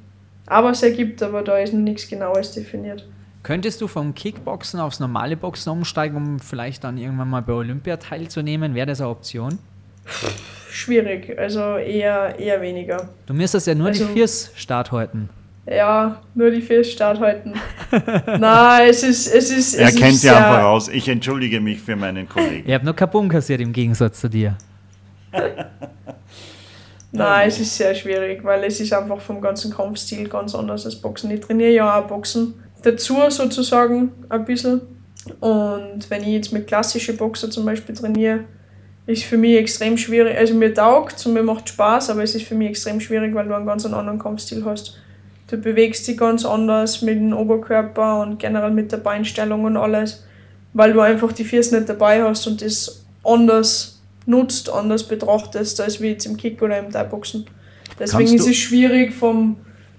aber 0.48 0.72
es 0.72 0.84
ergibt, 0.84 1.24
aber 1.24 1.41
da 1.41 1.58
ist 1.58 1.74
noch 1.74 1.82
nichts 1.82 2.08
Genaues 2.08 2.52
definiert. 2.52 3.08
Könntest 3.46 3.80
du 3.80 3.88
vom 3.88 4.16
Kickboxen 4.16 4.80
aufs 4.80 5.00
normale 5.00 5.38
Boxen 5.38 5.70
umsteigen, 5.70 6.18
um 6.18 6.39
vielleicht 6.39 6.84
dann 6.84 6.98
irgendwann 6.98 7.30
mal 7.30 7.43
bei 7.43 7.54
Olympia 7.54 7.98
teilzunehmen? 7.98 8.74
Wäre 8.74 8.88
das 8.88 9.02
eine 9.02 9.12
Option? 9.12 9.60
Schwierig, 10.72 11.38
also 11.38 11.78
eher, 11.78 12.39
eher 12.39 12.60
weniger. 12.60 13.08
Du 13.28 13.36
müsstest 13.36 13.68
ja 13.68 13.76
nur 13.76 13.89
Also- 13.89 14.08
die 14.08 14.14
Viers 14.14 14.52
Start 14.56 14.91
halten. 14.91 15.30
Ja, 15.68 16.22
nur 16.34 16.50
die 16.50 16.62
vier 16.62 16.84
Start 16.84 17.20
halten. 17.20 17.54
Nein, 18.39 18.89
es 18.89 19.04
ist, 19.04 19.28
es 19.28 19.52
ist, 19.52 19.76
Er 19.76 19.89
es 19.89 19.96
kennt 19.96 20.14
ist 20.14 20.22
sehr- 20.22 20.36
einfach 20.38 20.64
aus. 20.64 20.88
Ich 20.89 21.08
entschuldige 21.08 21.62
mich 21.62 21.80
für 21.82 21.96
meinen 21.96 22.28
Kollegen. 22.28 22.64
Ich 22.68 22.74
habe 22.74 22.84
nur 22.86 22.96
Kabum 22.96 23.30
kassiert 23.30 23.62
im 23.62 23.74
Gegensatz 23.74 24.22
zu 24.22 24.28
dir. 24.30 24.56
Nein, 27.12 27.48
es 27.48 27.60
ist 27.60 27.78
sehr 27.78 27.93
schwierig, 27.93 28.43
weil 28.43 28.64
es 28.64 28.80
ist 28.80 28.91
einfach 28.91 29.22
vom 29.22 29.39
ganzen 29.39 29.72
Kampfstil 29.72 30.28
ganz 30.30 30.54
anders 30.56 30.86
als 30.86 30.96
Boxen. 30.96 31.30
Ich 31.32 31.41
trainiere 31.41 31.72
ja 31.72 32.00
auch 32.00 32.08
Boxen 32.08 32.56
dazu 32.86 33.18
sozusagen 33.30 34.12
ein 34.30 34.46
bisschen. 34.46 34.82
Und 35.40 36.10
wenn 36.10 36.22
ich 36.22 36.30
jetzt 36.30 36.54
mit 36.54 36.68
klassischen 36.68 37.18
Boxer 37.18 37.50
zum 37.50 37.66
Beispiel 37.66 37.96
trainiere, 37.96 38.42
ist 39.08 39.24
für 39.24 39.38
mich 39.38 39.58
extrem 39.58 39.98
schwierig. 39.98 40.38
Also 40.38 40.54
mir 40.54 40.74
taugt 40.74 41.26
und 41.26 41.34
mir 41.34 41.44
macht 41.44 41.70
Spaß, 41.70 42.10
aber 42.10 42.24
es 42.24 42.36
ist 42.36 42.46
für 42.46 42.56
mich 42.56 42.70
extrem 42.70 43.00
schwierig, 43.00 43.34
weil 43.34 43.48
du 43.48 43.56
einen 43.56 43.66
ganz 43.66 43.86
anderen 43.86 44.20
Kampfstil 44.20 44.64
hast. 44.66 44.98
Du 45.48 45.58
bewegst 45.58 46.08
dich 46.08 46.18
ganz 46.18 46.44
anders 46.44 47.02
mit 47.02 47.18
dem 47.18 47.34
Oberkörper 47.34 48.22
und 48.22 48.40
generell 48.40 48.72
mit 48.72 48.92
der 48.92 48.98
Beinstellung 48.98 49.64
und 49.64 49.78
alles, 49.78 50.24
weil 50.74 50.94
du 50.94 51.02
einfach 51.02 51.32
die 51.32 51.44
Füße 51.44 51.76
nicht 51.76 51.88
dabei 51.88 52.24
hast 52.24 52.48
und 52.48 52.62
das 52.62 53.04
anders 53.24 54.02
nutzt, 54.26 54.72
anders 54.72 55.04
betrachtest, 55.04 55.80
als 55.82 56.02
wie 56.02 56.10
jetzt 56.10 56.26
im 56.26 56.36
Kick 56.36 56.62
oder 56.62 56.80
im 56.80 56.92
Thai-Boxen. 56.92 57.46
Deswegen 58.00 58.34
ist 58.34 58.48
es 58.48 58.56
schwierig, 58.56 59.14
vom 59.14 59.58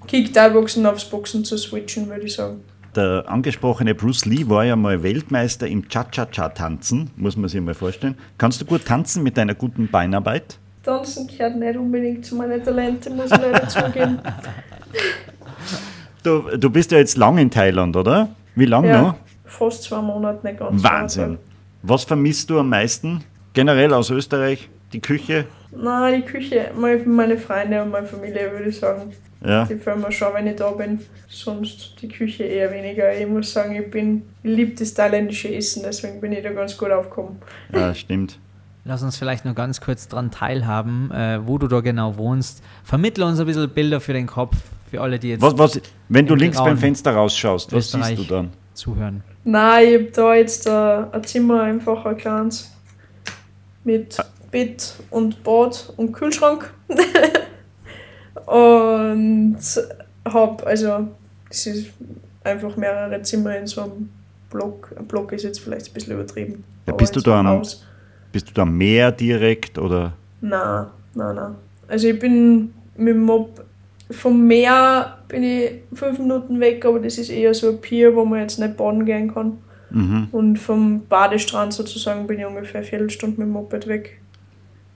Kick-Thai-Boxen 0.08 0.84
aufs 0.84 1.04
Boxen 1.04 1.44
zu 1.44 1.56
switchen, 1.56 2.08
würde 2.08 2.26
ich 2.26 2.34
sagen. 2.34 2.60
Der 2.96 3.24
angesprochene 3.28 3.94
Bruce 3.94 4.24
Lee 4.24 4.48
war 4.48 4.64
ja 4.64 4.74
mal 4.74 5.02
Weltmeister 5.02 5.68
im 5.68 5.86
Cha-Cha-Cha-Tanzen, 5.86 7.10
muss 7.16 7.36
man 7.36 7.50
sich 7.50 7.60
mal 7.60 7.74
vorstellen. 7.74 8.16
Kannst 8.38 8.62
du 8.62 8.64
gut 8.64 8.86
tanzen 8.86 9.22
mit 9.22 9.36
deiner 9.36 9.54
guten 9.54 9.88
Beinarbeit? 9.88 10.58
Tanzen 10.82 11.26
gehört 11.26 11.56
nicht 11.56 11.76
unbedingt 11.76 12.24
zu 12.24 12.36
meinen 12.36 12.64
Talenten, 12.64 13.16
muss 13.16 13.26
ich 13.26 13.38
leider 13.38 13.68
zugeben. 13.68 14.18
Du, 16.22 16.56
du 16.56 16.70
bist 16.70 16.90
ja 16.90 16.98
jetzt 16.98 17.18
lang 17.18 17.36
in 17.36 17.50
Thailand, 17.50 17.94
oder? 17.96 18.30
Wie 18.54 18.64
lange 18.64 18.90
noch? 18.90 19.12
Ja, 19.12 19.18
fast 19.44 19.82
zwei 19.82 20.00
Monate, 20.00 20.46
nicht 20.46 20.58
ganz. 20.58 20.82
Wahnsinn. 20.82 21.38
Was 21.82 22.04
vermisst 22.04 22.48
du 22.48 22.58
am 22.58 22.70
meisten? 22.70 23.22
Generell 23.52 23.92
aus 23.92 24.08
Österreich? 24.08 24.70
Die 24.94 25.00
Küche? 25.00 25.44
Nein, 25.70 26.22
die 26.22 26.26
Küche, 26.26 26.70
meine 26.74 27.36
Freunde 27.36 27.82
und 27.82 27.90
meine 27.90 28.06
Familie, 28.06 28.50
würde 28.52 28.70
ich 28.70 28.78
sagen. 28.78 29.12
Ja. 29.44 29.64
Die 29.64 29.76
Firma 29.76 30.10
schon, 30.10 30.34
wenn 30.34 30.46
ich 30.46 30.56
da 30.56 30.70
bin. 30.70 31.00
Sonst 31.28 32.00
die 32.00 32.08
Küche 32.08 32.44
eher 32.44 32.72
weniger. 32.72 33.14
Ich 33.18 33.26
muss 33.26 33.52
sagen, 33.52 33.76
ich 33.76 33.90
bin, 33.90 34.22
liebe 34.42 34.74
das 34.74 34.94
thailändische 34.94 35.54
Essen, 35.54 35.82
deswegen 35.84 36.20
bin 36.20 36.32
ich 36.32 36.42
da 36.42 36.50
ganz 36.52 36.76
gut 36.76 36.90
aufgekommen. 36.90 37.36
ja, 37.72 37.94
stimmt. 37.94 38.38
Lass 38.84 39.02
uns 39.02 39.16
vielleicht 39.16 39.44
nur 39.44 39.54
ganz 39.54 39.80
kurz 39.80 40.06
daran 40.06 40.30
teilhaben, 40.30 41.10
äh, 41.10 41.40
wo 41.44 41.58
du 41.58 41.66
da 41.66 41.80
genau 41.80 42.16
wohnst. 42.18 42.62
Vermittle 42.84 43.26
uns 43.26 43.40
ein 43.40 43.46
bisschen 43.46 43.68
Bilder 43.68 44.00
für 44.00 44.12
den 44.12 44.28
Kopf, 44.28 44.56
für 44.88 45.00
alle, 45.00 45.18
die 45.18 45.30
jetzt 45.30 45.42
Was, 45.42 45.58
was, 45.58 45.80
wenn 46.08 46.24
du 46.24 46.36
links 46.36 46.56
beim 46.56 46.78
Fenster 46.78 47.12
rausschaust, 47.12 47.72
was 47.72 47.86
Österreich. 47.86 48.16
siehst 48.16 48.30
du 48.30 48.34
dann? 48.34 48.50
zuhören. 48.76 49.22
Nein, 49.44 49.88
ich 49.88 49.94
habe 49.94 50.10
da 50.12 50.34
jetzt 50.34 50.68
ein, 50.68 51.12
ein 51.12 51.24
Zimmer, 51.24 51.62
einfach 51.62 52.04
ein 52.04 52.16
kleines. 52.16 52.70
Mit 53.84 54.16
Bett 54.50 54.94
und 55.10 55.42
Bad 55.42 55.92
und 55.96 56.12
Kühlschrank. 56.12 56.72
und 58.46 59.58
habe, 60.24 60.66
also, 60.66 61.08
es 61.50 61.66
ist 61.66 61.86
einfach 62.44 62.76
mehrere 62.76 63.20
Zimmer 63.22 63.58
in 63.58 63.66
so 63.66 63.82
einem 63.82 64.10
Block. 64.50 64.94
Ein 64.96 65.06
Block 65.06 65.32
ist 65.32 65.44
jetzt 65.44 65.60
vielleicht 65.60 65.90
ein 65.90 65.94
bisschen 65.94 66.14
übertrieben. 66.14 66.64
Ja, 66.86 66.94
bist 66.94 67.14
du 67.16 67.20
da 67.20 67.40
am-. 67.40 67.62
Bist 68.32 68.48
du 68.48 68.54
da 68.54 68.62
am 68.62 68.76
Meer 68.76 69.12
direkt 69.12 69.78
oder? 69.78 70.12
Nein, 70.40 70.86
nein, 71.14 71.34
nein. 71.34 71.54
Also 71.88 72.08
ich 72.08 72.18
bin 72.18 72.72
mit 72.96 73.14
dem 73.14 73.22
Mob 73.22 73.64
vom 74.10 74.46
Meer 74.46 75.18
bin 75.28 75.42
ich 75.42 75.70
fünf 75.92 76.18
Minuten 76.18 76.60
weg, 76.60 76.84
aber 76.84 77.00
das 77.00 77.18
ist 77.18 77.30
eher 77.30 77.54
so 77.54 77.70
ein 77.70 77.80
Pier, 77.80 78.14
wo 78.14 78.24
man 78.24 78.40
jetzt 78.40 78.58
nicht 78.58 78.76
baden 78.76 79.04
gehen 79.04 79.32
kann. 79.32 79.58
Mhm. 79.90 80.28
Und 80.32 80.58
vom 80.58 81.06
Badestrand 81.06 81.72
sozusagen 81.72 82.26
bin 82.26 82.38
ich 82.38 82.46
ungefähr 82.46 82.80
eine 82.80 82.86
Viertelstunde 82.86 83.40
mit 83.40 83.48
dem 83.48 83.52
Moped 83.52 83.88
weg. 83.88 84.20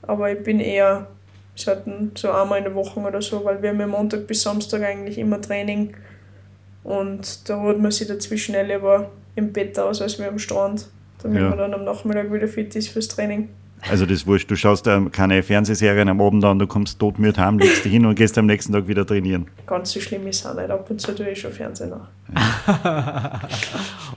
Aber 0.02 0.30
ich 0.30 0.42
bin 0.42 0.60
eher 0.60 1.08
selten 1.60 2.12
so 2.16 2.30
einmal 2.30 2.58
in 2.58 2.64
der 2.64 2.74
Woche 2.74 3.00
oder 3.00 3.20
so, 3.22 3.44
weil 3.44 3.62
wir 3.62 3.70
haben 3.70 3.80
ja 3.80 3.86
Montag 3.86 4.26
bis 4.26 4.42
Samstag 4.42 4.82
eigentlich 4.82 5.18
immer 5.18 5.40
Training. 5.40 5.94
Und 6.82 7.48
da 7.48 7.56
ruht 7.56 7.80
man 7.80 7.90
sich 7.90 8.08
dazwischen 8.08 8.54
eh 8.54 8.62
lieber 8.62 9.10
im 9.36 9.52
Bett 9.52 9.78
aus, 9.78 10.00
als 10.02 10.18
wir 10.18 10.28
am 10.28 10.38
Strand. 10.38 10.86
Damit 11.22 11.42
Ja. 11.42 11.48
man 11.50 11.58
dann 11.58 11.74
am 11.74 11.84
Nachmittag 11.84 12.32
wieder 12.32 12.48
fit 12.48 12.74
ist 12.74 12.88
fürs 12.88 13.08
Training. 13.08 13.50
Also 13.90 14.04
das 14.04 14.16
ist 14.18 14.26
wurscht, 14.26 14.50
du 14.50 14.56
schaust 14.56 14.86
da 14.86 15.00
keine 15.10 15.42
Fernsehserien 15.42 16.06
am 16.10 16.20
Abend 16.20 16.44
an, 16.44 16.58
du 16.58 16.66
kommst 16.66 16.98
todmüde 16.98 17.40
heim, 17.40 17.58
legst 17.58 17.82
dich 17.82 17.92
hin 17.92 18.04
und 18.04 18.14
gehst 18.14 18.36
am 18.36 18.44
nächsten 18.44 18.74
Tag 18.74 18.86
wieder 18.88 19.06
trainieren. 19.06 19.46
Ganz 19.66 19.92
so 19.92 20.00
schlimm 20.00 20.26
ist 20.26 20.40
es 20.40 20.46
auch 20.46 20.54
nicht. 20.54 20.68
Ab 20.70 20.84
und 20.90 21.00
zu 21.00 21.14
tue 21.14 21.30
ich 21.30 21.40
schon 21.40 21.50
Fernsehen 21.52 21.90
nach. 21.90 22.08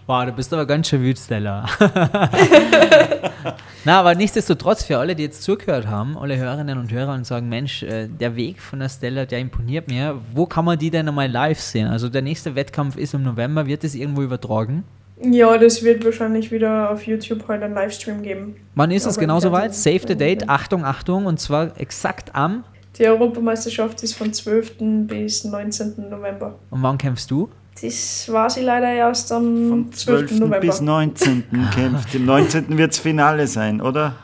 Wow, 0.05 0.25
du 0.25 0.33
bist 0.33 0.51
aber 0.53 0.65
ganz 0.65 0.89
schön 0.89 1.01
wütend, 1.01 1.19
Stella. 1.19 1.65
Na, 3.85 3.99
aber 3.99 4.15
nichtsdestotrotz, 4.15 4.83
für 4.83 4.97
alle, 4.97 5.13
die 5.13 5.23
jetzt 5.23 5.43
zugehört 5.43 5.87
haben, 5.87 6.17
alle 6.17 6.37
Hörerinnen 6.37 6.77
und 6.77 6.89
Hörer 6.89 7.13
und 7.15 7.25
sagen, 7.25 7.49
Mensch, 7.49 7.83
äh, 7.83 8.07
der 8.07 8.37
Weg 8.37 8.61
von 8.61 8.79
der 8.79 8.87
Stella, 8.87 9.25
der 9.25 9.39
imponiert 9.39 9.89
mir. 9.89 10.21
Wo 10.33 10.45
kann 10.45 10.63
man 10.63 10.79
die 10.79 10.89
denn 10.89 11.09
einmal 11.09 11.29
live 11.29 11.59
sehen? 11.59 11.87
Also 11.87 12.07
der 12.07 12.21
nächste 12.21 12.55
Wettkampf 12.55 12.95
ist 12.95 13.13
im 13.13 13.23
November. 13.23 13.65
Wird 13.65 13.83
es 13.83 13.93
irgendwo 13.93 14.21
übertragen? 14.21 14.85
Ja, 15.21 15.57
das 15.57 15.83
wird 15.83 16.05
wahrscheinlich 16.05 16.49
wieder 16.49 16.91
auf 16.91 17.05
YouTube 17.05 17.45
heute 17.49 17.65
einen 17.65 17.75
Livestream 17.75 18.23
geben. 18.23 18.55
Wann 18.75 18.89
ist 18.89 19.05
es 19.05 19.17
genau 19.17 19.41
soweit? 19.41 19.75
Save 19.75 20.01
the 20.07 20.15
date. 20.15 20.47
Achtung, 20.47 20.85
Achtung. 20.85 21.25
Und 21.25 21.41
zwar 21.41 21.77
exakt 21.79 22.33
am. 22.33 22.63
Die 22.97 23.05
Europameisterschaft 23.05 24.01
ist 24.03 24.13
von 24.13 24.31
12. 24.31 25.07
bis 25.07 25.43
19. 25.43 26.09
November. 26.09 26.55
Und 26.69 26.81
wann 26.83 26.97
kämpfst 26.97 27.29
du? 27.29 27.49
Das 27.81 28.31
war 28.31 28.49
sie 28.49 28.61
leider 28.61 28.91
erst 28.91 29.31
am 29.31 29.69
Vom 29.69 29.91
12. 29.91 30.27
12. 30.29 30.31
November. 30.39 30.59
bis 30.59 30.81
19. 30.81 31.43
kämpft. 31.73 32.15
Im 32.15 32.25
19. 32.25 32.77
wird 32.77 32.91
es 32.93 32.99
Finale 32.99 33.47
sein, 33.47 33.81
oder? 33.81 34.15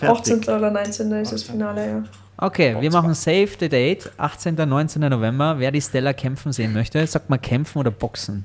18. 0.00 0.40
oder 0.44 0.70
19. 0.70 1.12
ist 1.12 1.32
das 1.32 1.42
Finale, 1.42 1.88
ja. 1.88 2.02
Okay, 2.36 2.76
wir 2.80 2.90
machen 2.90 3.14
Save 3.14 3.48
the 3.60 3.68
Date. 3.68 4.10
18. 4.16 4.54
19. 4.56 5.02
November. 5.02 5.56
Wer 5.58 5.70
die 5.70 5.80
Stella 5.80 6.12
kämpfen 6.12 6.52
sehen 6.52 6.72
möchte, 6.72 7.06
sagt 7.06 7.30
mal 7.30 7.38
kämpfen 7.38 7.78
oder 7.78 7.90
boxen. 7.90 8.44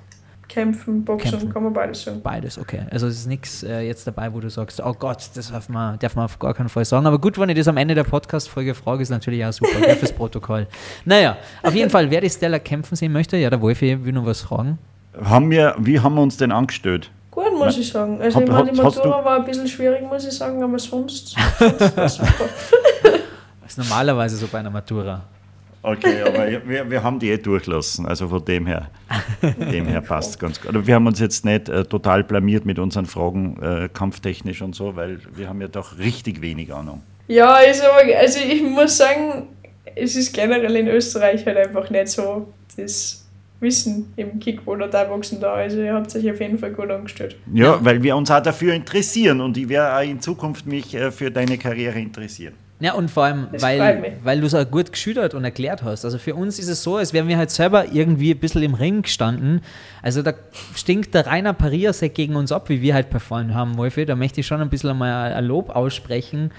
Kämpfen, 0.50 1.06
Boxen, 1.06 1.30
Kämpfen. 1.30 1.54
kann 1.54 1.64
man 1.64 1.74
beides 1.74 2.04
sagen. 2.04 2.22
Beides, 2.22 2.58
okay. 2.58 2.82
Also 2.92 3.08
es 3.08 3.20
ist 3.20 3.28
nichts 3.28 3.64
äh, 3.64 3.82
jetzt 3.82 4.06
dabei, 4.08 4.34
wo 4.34 4.40
du 4.40 4.50
sagst, 4.50 4.82
oh 4.84 4.94
Gott, 4.94 5.30
das 5.36 5.52
darf 5.52 5.70
man, 5.70 5.98
darf 6.00 6.16
man 6.16 6.26
auf 6.26 6.38
gar 6.40 6.54
keinen 6.54 6.70
Fall 6.70 6.84
sagen. 6.86 7.06
Aber 7.06 7.20
gut, 7.20 7.38
wenn 7.40 7.50
ich 7.50 7.56
das 7.56 7.68
am 7.68 7.78
Ende 7.78 7.94
der 7.96 8.04
Podcast-Folge 8.04 8.74
frage, 8.76 9.04
ist 9.04 9.10
natürlich 9.12 9.46
auch 9.46 9.54
super, 9.54 9.72
fürs 9.96 10.12
Protokoll. 10.16 10.68
Naja, 11.06 11.38
auf 11.64 11.74
jeden 11.76 11.90
Fall, 11.90 12.10
wer 12.12 12.20
die 12.22 12.30
Stella 12.30 12.60
kämpfen 12.60 12.96
sehen 12.96 13.12
möchte, 13.14 13.38
ja, 13.38 13.50
der 13.50 13.62
Wolfi 13.62 14.04
will 14.04 14.12
noch 14.12 14.26
was 14.26 14.42
fragen. 14.42 14.80
Haben 15.24 15.50
wir, 15.52 15.76
wie 15.80 16.00
haben 16.00 16.16
wir 16.16 16.22
uns 16.22 16.36
denn 16.38 16.52
angestellt? 16.52 17.12
Gut, 17.32 17.54
muss 17.58 17.78
ich 17.78 17.88
sagen. 17.90 18.20
Also, 18.20 18.38
Hab- 18.40 18.44
ich 18.46 18.52
meine, 18.52 18.72
die 18.72 18.82
Matura 18.82 19.24
war 19.24 19.38
ein 19.38 19.46
bisschen 19.46 19.68
schwierig, 19.68 20.02
muss 20.02 20.26
ich 20.26 20.34
sagen, 20.34 20.62
aber 20.64 20.80
sonst, 20.80 21.36
sonst 21.60 21.96
war 21.98 22.10
super. 22.10 22.28
Das 23.62 23.78
ist 23.78 23.90
normalerweise 23.90 24.36
so 24.36 24.48
bei 24.48 24.58
einer 24.58 24.72
Matura. 24.72 25.22
Okay, 25.82 26.22
aber 26.24 26.68
wir, 26.68 26.92
wir 26.92 27.04
haben 27.04 27.20
die 27.20 27.30
eh 27.30 27.38
durchlassen, 27.38 28.06
also 28.06 28.28
von 28.28 28.44
dem 28.44 28.68
her, 28.68 28.90
dem 29.42 29.86
her 29.86 30.02
passt 30.02 30.40
ganz 30.40 30.60
gut. 30.60 30.70
Aber 30.70 30.86
wir 30.86 30.96
haben 30.96 31.08
uns 31.08 31.20
jetzt 31.20 31.46
nicht 31.46 31.70
äh, 31.70 31.86
total 31.86 32.24
blamiert 32.24 32.66
mit 32.66 32.80
unseren 32.80 33.06
Fragen, 33.06 33.62
äh, 33.62 33.90
kampftechnisch 33.92 34.62
und 34.62 34.76
so, 34.76 34.96
weil 34.96 35.20
wir 35.36 35.48
haben 35.48 35.62
ja 35.62 35.70
doch 35.70 35.98
richtig 35.98 36.42
wenig 36.42 36.74
Ahnung. 36.74 37.02
Ja, 37.28 37.58
ist 37.60 37.82
aber, 37.84 38.02
also 38.18 38.40
ich 38.40 38.62
muss 38.62 38.98
sagen, 38.98 39.48
es 39.96 40.16
ist 40.16 40.34
generell 40.34 40.76
in 40.76 40.88
Österreich 40.88 41.46
halt 41.46 41.58
einfach 41.58 41.90
nicht 41.90 42.10
so 42.10 42.52
das 42.76 43.26
Wissen 43.60 44.14
im 44.16 44.40
Kick- 44.40 44.66
oder 44.66 44.90
Thai-Boxen 44.90 45.40
da. 45.40 45.54
Also 45.54 45.82
ihr 45.82 45.94
habt 45.94 46.14
euch 46.16 46.30
auf 46.30 46.40
jeden 46.40 46.58
Fall 46.58 46.72
gut 46.72 46.90
angestellt. 46.90 47.36
Ja, 47.54 47.78
weil 47.84 48.02
wir 48.02 48.16
uns 48.16 48.32
auch 48.32 48.42
dafür 48.42 48.74
interessieren 48.74 49.42
und 49.42 49.58
ich 49.58 49.70
werde 49.70 49.96
auch 49.96 50.10
in 50.10 50.20
Zukunft 50.20 50.66
mich 50.66 50.94
äh, 50.96 51.12
für 51.12 51.32
deine 51.32 51.58
Karriere 51.58 52.00
interessieren. 52.00 52.54
Ja, 52.82 52.94
und 52.94 53.12
vor 53.12 53.26
allem, 53.26 53.50
Das 53.52 53.62
weil, 53.62 54.18
weil 54.24 54.40
du 54.40 54.48
es 54.48 54.56
auch 54.56 54.70
gut 54.70 54.92
geschildert 54.94 55.34
und 55.34 55.44
erklärt 55.44 55.84
hast. 55.84 56.06
Also 56.06 56.18
für 56.18 56.34
uns 56.34 56.60
ist 56.60 56.70
es 56.70 56.82
so, 56.82 56.96
als 56.96 57.12
wären 57.12 57.28
wir 57.28 57.38
halt 57.38 57.52
selber 57.52 57.92
irgendwie 57.92 58.32
ein 58.32 58.40
bisschen 58.40 58.64
im 58.64 58.74
Ring 58.74 59.02
gestanden. 59.02 59.62
Also 60.02 60.22
da 60.22 60.34
stinkt 60.76 61.14
der 61.14 61.28
Rainer 61.28 61.54
Pariasek 61.54 62.16
gegen 62.16 62.38
uns 62.38 62.54
ab, 62.54 62.70
wie 62.70 62.82
wir 62.82 62.94
halt 62.94 63.10
performt 63.10 63.54
haben, 63.54 63.78
Wolfi. 63.78 64.06
Da 64.06 64.16
möchte 64.16 64.40
ich 64.40 64.48
schon 64.48 64.62
ein 64.62 64.70
bisschen 64.70 64.98
mal 64.98 65.34
ein 65.34 65.46
Lob 65.46 65.70
aussprechen. 65.70 66.52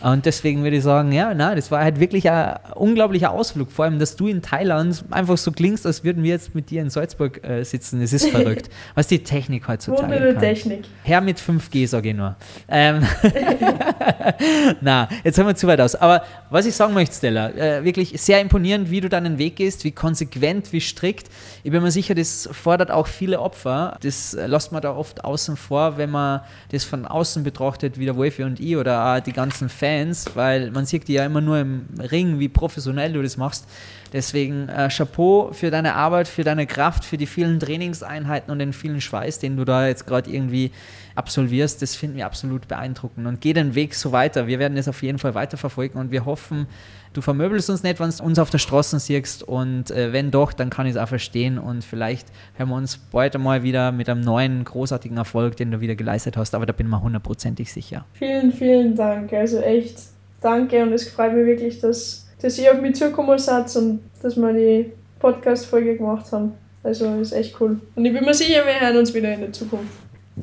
Und 0.00 0.26
deswegen 0.26 0.62
würde 0.62 0.76
ich 0.76 0.82
sagen, 0.82 1.12
ja, 1.12 1.34
na, 1.34 1.54
das 1.54 1.70
war 1.70 1.82
halt 1.82 2.00
wirklich 2.00 2.30
ein 2.30 2.56
unglaublicher 2.74 3.30
Ausflug. 3.30 3.72
Vor 3.72 3.84
allem, 3.84 3.98
dass 3.98 4.16
du 4.16 4.28
in 4.28 4.42
Thailand 4.42 5.04
einfach 5.10 5.36
so 5.36 5.52
klingst, 5.52 5.86
als 5.86 6.04
würden 6.04 6.22
wir 6.22 6.30
jetzt 6.30 6.54
mit 6.54 6.70
dir 6.70 6.82
in 6.82 6.90
Salzburg 6.90 7.42
äh, 7.44 7.64
sitzen. 7.64 8.00
Es 8.00 8.12
ist 8.12 8.26
verrückt. 8.30 8.70
Was 8.94 9.06
die 9.06 9.22
Technik 9.22 9.66
heutzutage 9.68 10.12
Wundere 10.12 10.32
kann. 10.34 10.42
Technik. 10.42 10.84
Herr 11.02 11.20
mit 11.20 11.38
5G, 11.38 11.86
sage 11.86 12.10
ich 12.10 12.16
nur. 12.16 12.36
Ähm, 12.68 13.06
Na, 14.80 15.08
jetzt 15.24 15.38
haben 15.38 15.46
wir 15.46 15.56
zu 15.56 15.66
weit 15.66 15.80
aus. 15.80 15.94
Aber 15.94 16.22
was 16.50 16.66
ich 16.66 16.74
sagen 16.74 16.94
möchte, 16.94 17.14
Stella, 17.16 17.50
äh, 17.50 17.84
wirklich 17.84 18.14
sehr 18.20 18.40
imponierend, 18.40 18.90
wie 18.90 19.00
du 19.00 19.08
deinen 19.08 19.38
Weg 19.38 19.56
gehst, 19.56 19.84
wie 19.84 19.92
konsequent, 19.92 20.72
wie 20.72 20.80
strikt. 20.80 21.28
Ich 21.62 21.70
bin 21.70 21.82
mir 21.82 21.90
sicher, 21.90 22.14
das 22.14 22.48
fordert 22.52 22.90
auch 22.90 23.06
viele 23.06 23.40
Opfer. 23.40 23.96
Das 24.02 24.34
äh, 24.34 24.46
lässt 24.46 24.72
man 24.72 24.82
da 24.82 24.94
oft 24.94 25.24
außen 25.24 25.56
vor, 25.56 25.98
wenn 25.98 26.10
man 26.10 26.40
das 26.70 26.84
von 26.84 27.06
außen 27.06 27.42
betrachtet, 27.42 27.98
wie 27.98 28.04
der 28.04 28.16
Wolfi 28.16 28.44
und 28.44 28.60
ich 28.60 28.76
oder 28.76 29.16
auch 29.16 29.20
die 29.20 29.32
ganzen 29.32 29.68
Fans, 29.68 29.87
weil 30.34 30.70
man 30.70 30.86
sieht 30.86 31.08
die 31.08 31.14
ja 31.14 31.24
immer 31.24 31.40
nur 31.40 31.58
im 31.58 31.86
Ring, 31.98 32.38
wie 32.38 32.48
professionell 32.48 33.12
du 33.12 33.22
das 33.22 33.36
machst. 33.36 33.66
Deswegen 34.12 34.68
äh, 34.68 34.88
Chapeau 34.88 35.52
für 35.52 35.70
deine 35.70 35.94
Arbeit, 35.94 36.28
für 36.28 36.44
deine 36.44 36.66
Kraft, 36.66 37.04
für 37.04 37.16
die 37.16 37.26
vielen 37.26 37.60
Trainingseinheiten 37.60 38.50
und 38.50 38.58
den 38.58 38.72
vielen 38.72 39.00
Schweiß, 39.00 39.38
den 39.38 39.56
du 39.56 39.64
da 39.64 39.86
jetzt 39.86 40.06
gerade 40.06 40.30
irgendwie 40.30 40.70
absolvierst. 41.14 41.82
Das 41.82 41.94
finden 41.96 42.16
wir 42.16 42.26
absolut 42.26 42.68
beeindruckend. 42.68 43.26
Und 43.26 43.40
geh 43.40 43.52
den 43.52 43.74
Weg 43.74 43.94
so 43.94 44.12
weiter. 44.12 44.46
Wir 44.46 44.58
werden 44.58 44.78
es 44.78 44.88
auf 44.88 45.02
jeden 45.02 45.18
Fall 45.18 45.34
weiterverfolgen 45.34 46.00
und 46.00 46.10
wir 46.10 46.24
hoffen, 46.24 46.66
du 47.12 47.20
vermöbelst 47.20 47.68
uns 47.70 47.82
nicht, 47.82 48.00
wenn 48.00 48.10
du 48.10 48.22
uns 48.22 48.38
auf 48.38 48.50
der 48.50 48.58
Straße 48.58 48.98
siehst. 48.98 49.42
Und 49.42 49.90
äh, 49.90 50.12
wenn 50.12 50.30
doch, 50.30 50.52
dann 50.52 50.70
kann 50.70 50.86
ich 50.86 50.92
es 50.92 50.96
auch 50.96 51.08
verstehen. 51.08 51.58
Und 51.58 51.84
vielleicht 51.84 52.28
hören 52.54 52.68
wir 52.68 52.76
uns 52.76 52.96
bald 52.96 53.34
einmal 53.34 53.62
wieder 53.62 53.92
mit 53.92 54.08
einem 54.08 54.20
neuen, 54.20 54.64
großartigen 54.64 55.16
Erfolg, 55.16 55.56
den 55.56 55.70
du 55.70 55.80
wieder 55.80 55.96
geleistet 55.96 56.36
hast. 56.36 56.54
Aber 56.54 56.66
da 56.66 56.72
bin 56.72 56.86
ich 56.86 56.90
mir 56.90 57.02
hundertprozentig 57.02 57.72
sicher. 57.72 58.06
Vielen, 58.14 58.52
vielen 58.52 58.94
Dank. 58.94 59.32
Also 59.32 59.58
echt 59.58 59.98
danke 60.40 60.82
und 60.82 60.92
es 60.92 61.08
freut 61.08 61.34
mich 61.34 61.46
wirklich, 61.46 61.80
dass, 61.80 62.27
dass 62.40 62.58
ihr 62.58 62.72
auf 62.72 62.80
mich 62.80 62.94
zugekommen 62.94 63.38
seid 63.38 63.74
und 63.76 64.00
dass 64.22 64.36
wir 64.36 64.52
die 64.52 64.92
Podcast-Folge 65.18 65.96
gemacht 65.96 66.30
haben. 66.32 66.52
Also 66.82 67.06
ist 67.20 67.32
echt 67.32 67.60
cool. 67.60 67.80
Und 67.94 68.04
ich 68.04 68.12
bin 68.12 68.24
mir 68.24 68.34
sicher, 68.34 68.64
wir 68.64 68.80
hören 68.80 68.96
uns 68.96 69.12
wieder 69.12 69.32
in 69.34 69.40
der 69.40 69.52
Zukunft. 69.52 69.92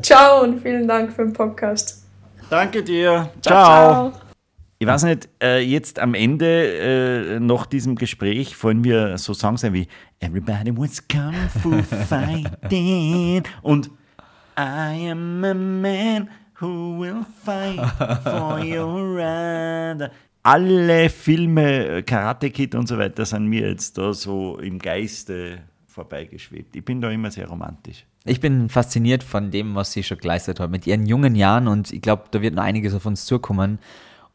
Ciao 0.02 0.44
und 0.44 0.62
vielen 0.62 0.88
Dank 0.88 1.12
für 1.12 1.24
den 1.24 1.34
Podcast. 1.34 2.04
Danke 2.50 2.84
dir. 2.84 3.30
Ciao. 3.42 4.12
Ich 4.78 4.86
weiß 4.86 5.04
nicht, 5.04 5.30
äh, 5.42 5.60
jetzt 5.62 6.00
am 6.00 6.14
Ende 6.14 6.46
äh, 6.46 7.40
nach 7.40 7.66
diesem 7.66 7.96
Gespräch 7.96 8.58
fallen 8.58 8.82
mir 8.82 9.18
so 9.18 9.34
Songs 9.34 9.64
ein 9.64 9.74
wie 9.74 9.88
Everybody 10.20 10.78
wants 10.78 11.02
Kung 11.08 11.34
Fu 11.62 11.82
Fighting 11.82 13.42
und 13.62 13.90
I 14.58 15.10
am 15.10 15.44
a 15.46 15.54
man 15.54 16.30
who 16.60 17.00
will 17.00 17.26
fight 17.44 17.80
for 18.24 18.60
your 18.60 19.16
right. 19.18 20.12
Alle 20.46 21.10
Filme, 21.10 22.04
Karate 22.04 22.52
Kid 22.52 22.76
und 22.76 22.88
so 22.88 23.00
weiter, 23.00 23.26
sind 23.26 23.48
mir 23.48 23.68
jetzt 23.68 23.98
da 23.98 24.14
so 24.14 24.60
im 24.60 24.78
Geiste 24.78 25.58
vorbeigeschwebt. 25.88 26.76
Ich 26.76 26.86
bin 26.86 27.02
da 27.02 27.10
immer 27.10 27.32
sehr 27.32 27.48
romantisch. 27.48 28.06
Ich 28.26 28.40
bin 28.40 28.70
fasziniert 28.70 29.24
von 29.24 29.50
dem, 29.50 29.74
was 29.74 29.92
sie 29.92 30.04
schon 30.04 30.20
geleistet 30.20 30.60
hat 30.60 30.70
mit 30.70 30.86
ihren 30.86 31.08
jungen 31.08 31.34
Jahren 31.34 31.68
und 31.68 31.92
ich 31.92 32.00
glaube, 32.00 32.26
da 32.30 32.44
wird 32.44 32.54
noch 32.54 32.62
einiges 32.62 32.94
auf 32.94 33.08
uns 33.08 33.26
zukommen. 33.26 33.80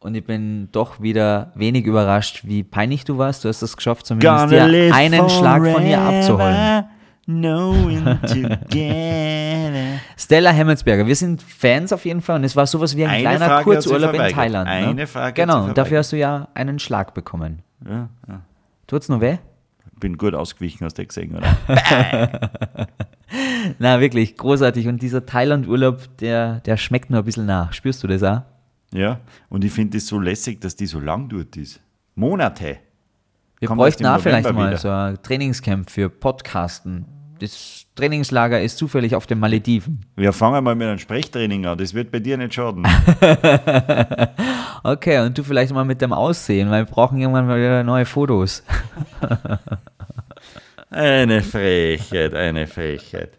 Und 0.01 0.17
ich 0.17 0.25
bin 0.25 0.69
doch 0.73 1.01
wieder 1.01 1.53
wenig 1.55 1.87
überrascht, 1.87 2.41
wie 2.45 2.65
peinlich 2.65 3.05
du 3.05 3.17
warst. 3.17 3.45
Du 3.45 3.49
hast 3.49 3.63
es 3.63 3.77
geschafft, 3.77 4.05
zumindest 4.07 4.53
einen 4.53 5.31
Schlag 5.31 5.65
von 5.65 5.87
ihr 5.87 6.01
abzuholen. 6.01 6.87
Knowing 7.31 8.05
together. 8.27 10.01
Stella 10.17 10.51
Hemmelsberger, 10.51 11.07
wir 11.07 11.15
sind 11.15 11.43
Fans 11.43 11.93
auf 11.93 12.05
jeden 12.05 12.21
Fall 12.23 12.37
und 12.37 12.45
es 12.45 12.57
war 12.57 12.67
sowas 12.67 12.97
wie 12.97 13.05
ein 13.05 13.11
Eine 13.11 13.23
kleiner 13.23 13.47
Frage 13.47 13.65
Kurzurlaub 13.65 14.15
in. 14.15 14.21
Thailand. 14.35 14.69
Eine 14.69 14.95
ne? 14.95 15.07
Frage 15.07 15.27
hat 15.29 15.35
Genau, 15.37 15.63
sie 15.63 15.69
und 15.69 15.79
dafür 15.79 15.99
hast 15.99 16.13
du 16.13 16.17
ja 16.17 16.49
einen 16.55 16.79
Schlag 16.79 17.15
bekommen. 17.15 17.63
Ja, 17.89 18.09
ja. 18.29 18.41
Tut's 18.87 19.09
noch 19.09 19.21
weh? 19.21 19.39
Bin 20.01 20.17
gut 20.19 20.35
ausgewichen, 20.35 20.85
hast 20.85 20.99
du 20.99 21.07
gesehen, 21.07 21.37
oder? 21.37 21.57
Na, 23.79 24.01
wirklich, 24.01 24.37
großartig. 24.37 24.89
Und 24.89 25.03
dieser 25.03 25.25
Thailand-Urlaub, 25.27 26.17
der, 26.19 26.61
der 26.61 26.77
schmeckt 26.79 27.11
nur 27.11 27.21
ein 27.21 27.25
bisschen 27.25 27.47
nach. 27.47 27.73
Spürst 27.73 28.03
du 28.03 28.07
das 28.09 28.23
auch? 28.23 28.43
Ja, 28.93 29.21
und 29.51 29.63
ich 29.65 29.73
finde 29.73 29.99
es 29.99 30.07
so 30.09 30.19
lässig, 30.19 30.61
dass 30.61 30.75
die 30.75 30.87
so 30.87 30.99
lang 30.99 31.29
dort 31.29 31.57
ist. 31.57 31.81
Monate. 32.15 32.79
Wir 33.61 33.69
Kommt 33.69 33.79
bräuchten 33.79 34.07
auch 34.07 34.19
vielleicht 34.21 34.51
mal 34.53 34.69
wieder. 34.69 34.79
so 34.79 34.89
ein 34.91 35.23
Trainingscamp 35.23 35.91
für 35.91 36.09
Podcasten. 36.09 37.05
Das 37.41 37.87
Trainingslager 37.95 38.61
ist 38.61 38.77
zufällig 38.77 39.15
auf 39.15 39.27
den 39.27 39.39
Malediven. 39.39 40.05
Wir 40.15 40.33
fangen 40.33 40.63
mal 40.63 40.75
mit 40.75 40.87
einem 40.87 40.99
Sprechtraining 40.99 41.65
an, 41.67 41.79
das 41.79 41.95
wird 41.95 42.11
bei 42.13 42.21
dir 42.21 42.37
nicht 42.37 42.55
schaden. 42.55 42.87
Okay, 44.83 45.19
und 45.21 45.37
du 45.37 45.43
vielleicht 45.43 45.75
mal 45.75 45.85
mit 45.85 46.01
dem 46.01 46.15
Aussehen, 46.15 46.71
weil 46.71 46.87
wir 46.87 46.91
brauchen 46.91 47.19
irgendwann 47.19 47.47
mal 47.47 47.59
wieder 47.59 47.85
neue 47.85 48.07
Fotos. 48.07 48.63
Eine 50.91 51.43
Frechheit, 51.43 52.35
eine 52.35 52.67
Frechheit. 52.67 53.39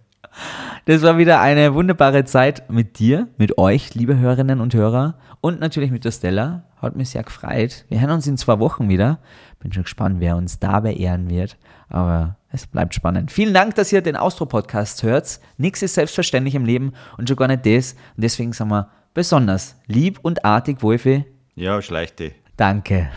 Das 0.86 1.02
war 1.02 1.18
wieder 1.18 1.42
eine 1.42 1.74
wunderbare 1.74 2.24
Zeit 2.24 2.70
mit 2.70 2.98
dir, 2.98 3.28
mit 3.38 3.58
euch, 3.58 3.94
liebe 3.94 4.18
Hörerinnen 4.18 4.62
und 4.62 4.74
Hörer 4.74 5.16
und 5.42 5.60
natürlich 5.60 5.92
mit 5.92 6.06
der 6.06 6.12
Stella. 6.12 6.64
Hat 6.82 6.96
mich 6.96 7.10
sehr 7.10 7.24
gefreut. 7.24 7.84
Wir 7.90 8.00
hören 8.00 8.12
uns 8.12 8.28
in 8.28 8.38
zwei 8.38 8.60
Wochen 8.60 8.88
wieder. 8.88 9.20
Bin 9.60 9.74
schon 9.74 9.84
gespannt, 9.84 10.22
wer 10.22 10.38
uns 10.38 10.60
dabei 10.60 10.94
ehren 10.94 11.30
wird. 11.30 11.58
Aber 11.90 12.38
es 12.52 12.68
bleibt 12.68 12.94
spannend. 12.94 13.32
Vielen 13.32 13.54
Dank, 13.54 13.76
dass 13.76 13.92
ihr 13.92 14.02
den 14.02 14.16
Austro-Podcast 14.16 15.04
hört. 15.04 15.40
Nichts 15.58 15.82
ist 15.82 15.96
selbstverständlich 15.96 16.56
im 16.56 16.66
Leben 16.66 16.94
und 17.18 17.28
schon 17.28 17.38
gar 17.38 17.48
nicht 17.48 17.66
das. 17.66 17.94
Und 18.16 18.24
deswegen 18.24 18.54
sagen 18.54 18.72
wir 18.72 18.90
besonders 19.14 19.76
lieb 19.88 20.20
und 20.22 20.44
artig, 20.46 20.82
Wolfi. 20.82 21.26
Ja, 21.56 21.82
schleicht 21.82 22.20
die. 22.20 22.34
Danke. 22.58 23.10